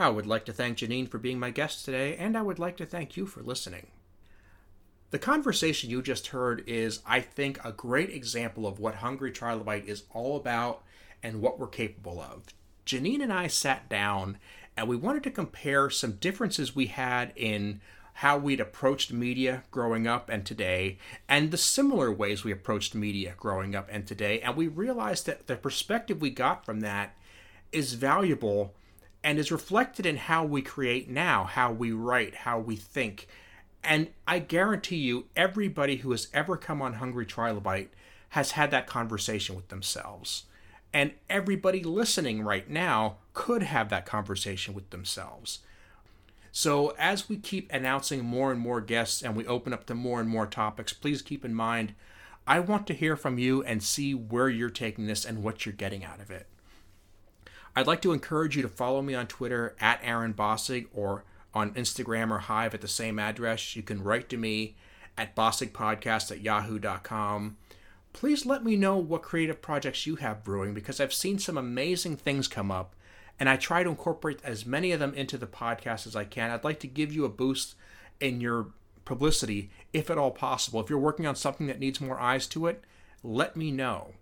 I 0.00 0.08
would 0.08 0.26
like 0.26 0.44
to 0.44 0.52
thank 0.52 0.78
Janine 0.78 1.08
for 1.08 1.18
being 1.18 1.40
my 1.40 1.50
guest 1.50 1.84
today, 1.84 2.16
and 2.16 2.36
I 2.36 2.42
would 2.42 2.60
like 2.60 2.76
to 2.76 2.86
thank 2.86 3.16
you 3.16 3.26
for 3.26 3.42
listening. 3.42 3.88
The 5.10 5.18
conversation 5.18 5.88
you 5.88 6.02
just 6.02 6.28
heard 6.28 6.62
is, 6.66 7.00
I 7.06 7.20
think, 7.20 7.64
a 7.64 7.72
great 7.72 8.10
example 8.10 8.66
of 8.66 8.78
what 8.78 8.96
Hungry 8.96 9.32
Trilobite 9.32 9.86
is 9.86 10.02
all 10.12 10.36
about 10.36 10.82
and 11.22 11.40
what 11.40 11.58
we're 11.58 11.66
capable 11.66 12.20
of. 12.20 12.44
Janine 12.84 13.22
and 13.22 13.32
I 13.32 13.46
sat 13.46 13.88
down 13.88 14.38
and 14.76 14.86
we 14.86 14.96
wanted 14.96 15.22
to 15.24 15.30
compare 15.30 15.88
some 15.88 16.12
differences 16.12 16.76
we 16.76 16.86
had 16.86 17.32
in 17.36 17.80
how 18.14 18.36
we'd 18.36 18.60
approached 18.60 19.12
media 19.12 19.62
growing 19.70 20.06
up 20.06 20.28
and 20.28 20.44
today, 20.44 20.98
and 21.28 21.50
the 21.52 21.56
similar 21.56 22.10
ways 22.10 22.44
we 22.44 22.50
approached 22.50 22.94
media 22.94 23.32
growing 23.36 23.76
up 23.76 23.88
and 23.90 24.06
today. 24.06 24.40
And 24.40 24.56
we 24.56 24.66
realized 24.66 25.26
that 25.26 25.46
the 25.46 25.56
perspective 25.56 26.20
we 26.20 26.30
got 26.30 26.66
from 26.66 26.80
that 26.80 27.16
is 27.70 27.94
valuable 27.94 28.74
and 29.22 29.38
is 29.38 29.52
reflected 29.52 30.04
in 30.04 30.16
how 30.16 30.44
we 30.44 30.62
create 30.62 31.08
now, 31.08 31.44
how 31.44 31.72
we 31.72 31.92
write, 31.92 32.34
how 32.34 32.58
we 32.58 32.76
think. 32.76 33.28
And 33.88 34.08
I 34.26 34.38
guarantee 34.38 34.98
you, 34.98 35.28
everybody 35.34 35.96
who 35.96 36.10
has 36.10 36.28
ever 36.34 36.58
come 36.58 36.82
on 36.82 36.94
Hungry 36.94 37.24
Trilobite 37.24 37.88
has 38.30 38.50
had 38.50 38.70
that 38.70 38.86
conversation 38.86 39.56
with 39.56 39.68
themselves. 39.68 40.44
And 40.92 41.12
everybody 41.30 41.82
listening 41.82 42.42
right 42.42 42.68
now 42.68 43.16
could 43.32 43.62
have 43.62 43.88
that 43.88 44.04
conversation 44.04 44.74
with 44.74 44.90
themselves. 44.90 45.60
So, 46.52 46.94
as 46.98 47.30
we 47.30 47.38
keep 47.38 47.72
announcing 47.72 48.22
more 48.22 48.52
and 48.52 48.60
more 48.60 48.82
guests 48.82 49.22
and 49.22 49.34
we 49.34 49.46
open 49.46 49.72
up 49.72 49.86
to 49.86 49.94
more 49.94 50.20
and 50.20 50.28
more 50.28 50.46
topics, 50.46 50.92
please 50.92 51.22
keep 51.22 51.42
in 51.42 51.54
mind 51.54 51.94
I 52.46 52.60
want 52.60 52.86
to 52.88 52.94
hear 52.94 53.16
from 53.16 53.38
you 53.38 53.62
and 53.62 53.82
see 53.82 54.14
where 54.14 54.50
you're 54.50 54.68
taking 54.68 55.06
this 55.06 55.24
and 55.24 55.42
what 55.42 55.64
you're 55.64 55.72
getting 55.74 56.04
out 56.04 56.20
of 56.20 56.30
it. 56.30 56.46
I'd 57.74 57.86
like 57.86 58.02
to 58.02 58.12
encourage 58.12 58.54
you 58.54 58.62
to 58.62 58.68
follow 58.68 59.00
me 59.00 59.14
on 59.14 59.26
Twitter 59.26 59.74
at 59.80 60.00
Aaron 60.02 60.34
Bossig 60.34 60.88
or 60.92 61.24
on 61.54 61.74
Instagram 61.74 62.30
or 62.30 62.38
Hive 62.38 62.74
at 62.74 62.80
the 62.80 62.88
same 62.88 63.18
address. 63.18 63.74
You 63.76 63.82
can 63.82 64.02
write 64.02 64.28
to 64.30 64.36
me 64.36 64.76
at 65.16 65.34
bossigpodcast 65.34 66.30
at 66.30 66.40
yahoo.com. 66.40 67.56
please 68.12 68.46
let 68.46 68.64
me 68.64 68.76
know 68.76 68.96
what 68.96 69.22
creative 69.22 69.60
projects 69.60 70.06
you 70.06 70.16
have 70.16 70.44
brewing 70.44 70.74
because 70.74 71.00
I've 71.00 71.12
seen 71.12 71.38
some 71.38 71.58
amazing 71.58 72.16
things 72.16 72.48
come 72.48 72.70
up 72.70 72.94
and 73.38 73.48
I 73.48 73.56
try 73.56 73.82
to 73.82 73.90
incorporate 73.90 74.40
as 74.44 74.66
many 74.66 74.92
of 74.92 75.00
them 75.00 75.14
into 75.14 75.38
the 75.38 75.46
podcast 75.46 76.06
as 76.06 76.16
I 76.16 76.24
can. 76.24 76.50
I'd 76.50 76.64
like 76.64 76.80
to 76.80 76.86
give 76.86 77.12
you 77.12 77.24
a 77.24 77.28
boost 77.28 77.74
in 78.20 78.40
your 78.40 78.68
publicity 79.04 79.70
if 79.92 80.10
at 80.10 80.18
all 80.18 80.30
possible. 80.30 80.80
If 80.80 80.90
you're 80.90 80.98
working 80.98 81.26
on 81.26 81.36
something 81.36 81.66
that 81.68 81.78
needs 81.78 82.00
more 82.00 82.18
eyes 82.18 82.46
to 82.48 82.66
it, 82.66 82.82
let 83.22 83.56
me 83.56 83.70
know. 83.70 84.14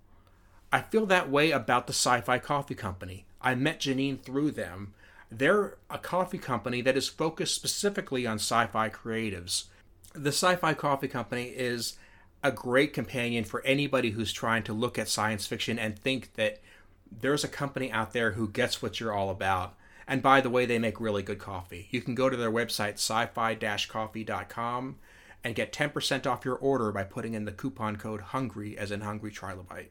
I 0.72 0.80
feel 0.80 1.06
that 1.06 1.30
way 1.30 1.50
about 1.50 1.86
the 1.86 1.92
Sci 1.92 2.20
Fi 2.20 2.38
Coffee 2.38 2.74
Company. 2.74 3.24
I 3.40 3.54
met 3.54 3.80
Janine 3.80 4.20
through 4.20 4.50
them. 4.52 4.92
They're 5.30 5.76
a 5.90 5.98
coffee 5.98 6.38
company 6.38 6.80
that 6.82 6.96
is 6.96 7.08
focused 7.08 7.54
specifically 7.54 8.26
on 8.26 8.36
sci 8.36 8.66
fi 8.66 8.88
creatives. 8.88 9.64
The 10.12 10.32
Sci 10.32 10.56
Fi 10.56 10.72
Coffee 10.72 11.08
Company 11.08 11.48
is 11.48 11.98
a 12.42 12.50
great 12.50 12.92
companion 12.92 13.44
for 13.44 13.62
anybody 13.64 14.10
who's 14.10 14.32
trying 14.32 14.62
to 14.62 14.72
look 14.72 14.98
at 14.98 15.08
science 15.08 15.46
fiction 15.46 15.78
and 15.78 15.98
think 15.98 16.34
that 16.34 16.60
there's 17.10 17.44
a 17.44 17.48
company 17.48 17.90
out 17.90 18.12
there 18.12 18.32
who 18.32 18.48
gets 18.48 18.80
what 18.80 18.98
you're 18.98 19.12
all 19.12 19.30
about. 19.30 19.74
And 20.08 20.22
by 20.22 20.40
the 20.40 20.50
way, 20.50 20.64
they 20.64 20.78
make 20.78 21.00
really 21.00 21.22
good 21.22 21.38
coffee. 21.38 21.88
You 21.90 22.00
can 22.00 22.14
go 22.14 22.30
to 22.30 22.36
their 22.36 22.50
website, 22.50 22.94
sci 22.94 23.26
fi 23.26 23.54
coffee.com, 23.54 24.96
and 25.42 25.54
get 25.54 25.72
10% 25.72 26.26
off 26.26 26.44
your 26.44 26.54
order 26.56 26.92
by 26.92 27.04
putting 27.04 27.34
in 27.34 27.44
the 27.44 27.52
coupon 27.52 27.96
code 27.96 28.20
HUNGRY 28.20 28.78
as 28.78 28.90
in 28.90 29.00
Hungry 29.00 29.32
Trilobite. 29.32 29.88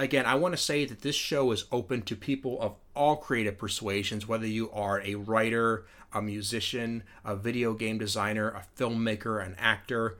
Again, 0.00 0.24
I 0.24 0.34
want 0.36 0.54
to 0.54 0.56
say 0.56 0.86
that 0.86 1.02
this 1.02 1.14
show 1.14 1.52
is 1.52 1.66
open 1.70 2.00
to 2.02 2.16
people 2.16 2.58
of 2.62 2.76
all 2.96 3.16
creative 3.16 3.58
persuasions, 3.58 4.26
whether 4.26 4.46
you 4.46 4.70
are 4.70 5.02
a 5.02 5.16
writer, 5.16 5.84
a 6.10 6.22
musician, 6.22 7.02
a 7.22 7.36
video 7.36 7.74
game 7.74 7.98
designer, 7.98 8.48
a 8.48 8.64
filmmaker, 8.80 9.44
an 9.44 9.56
actor. 9.58 10.16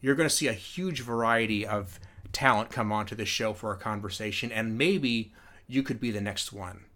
You're 0.00 0.14
going 0.14 0.28
to 0.28 0.34
see 0.34 0.48
a 0.48 0.54
huge 0.54 1.02
variety 1.02 1.66
of 1.66 2.00
talent 2.32 2.70
come 2.70 2.90
onto 2.90 3.14
this 3.14 3.28
show 3.28 3.52
for 3.52 3.74
a 3.74 3.76
conversation, 3.76 4.50
and 4.50 4.78
maybe 4.78 5.34
you 5.68 5.82
could 5.82 6.00
be 6.00 6.10
the 6.10 6.22
next 6.22 6.50
one. 6.50 6.86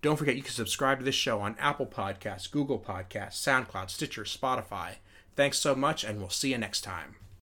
Don't 0.00 0.16
forget, 0.16 0.36
you 0.36 0.42
can 0.42 0.52
subscribe 0.52 1.00
to 1.00 1.04
this 1.04 1.14
show 1.14 1.42
on 1.42 1.56
Apple 1.58 1.84
Podcasts, 1.84 2.50
Google 2.50 2.78
Podcasts, 2.78 3.34
SoundCloud, 3.34 3.90
Stitcher, 3.90 4.24
Spotify. 4.24 4.94
Thanks 5.36 5.58
so 5.58 5.74
much, 5.74 6.04
and 6.04 6.20
we'll 6.20 6.30
see 6.30 6.52
you 6.52 6.58
next 6.58 6.80
time. 6.80 7.16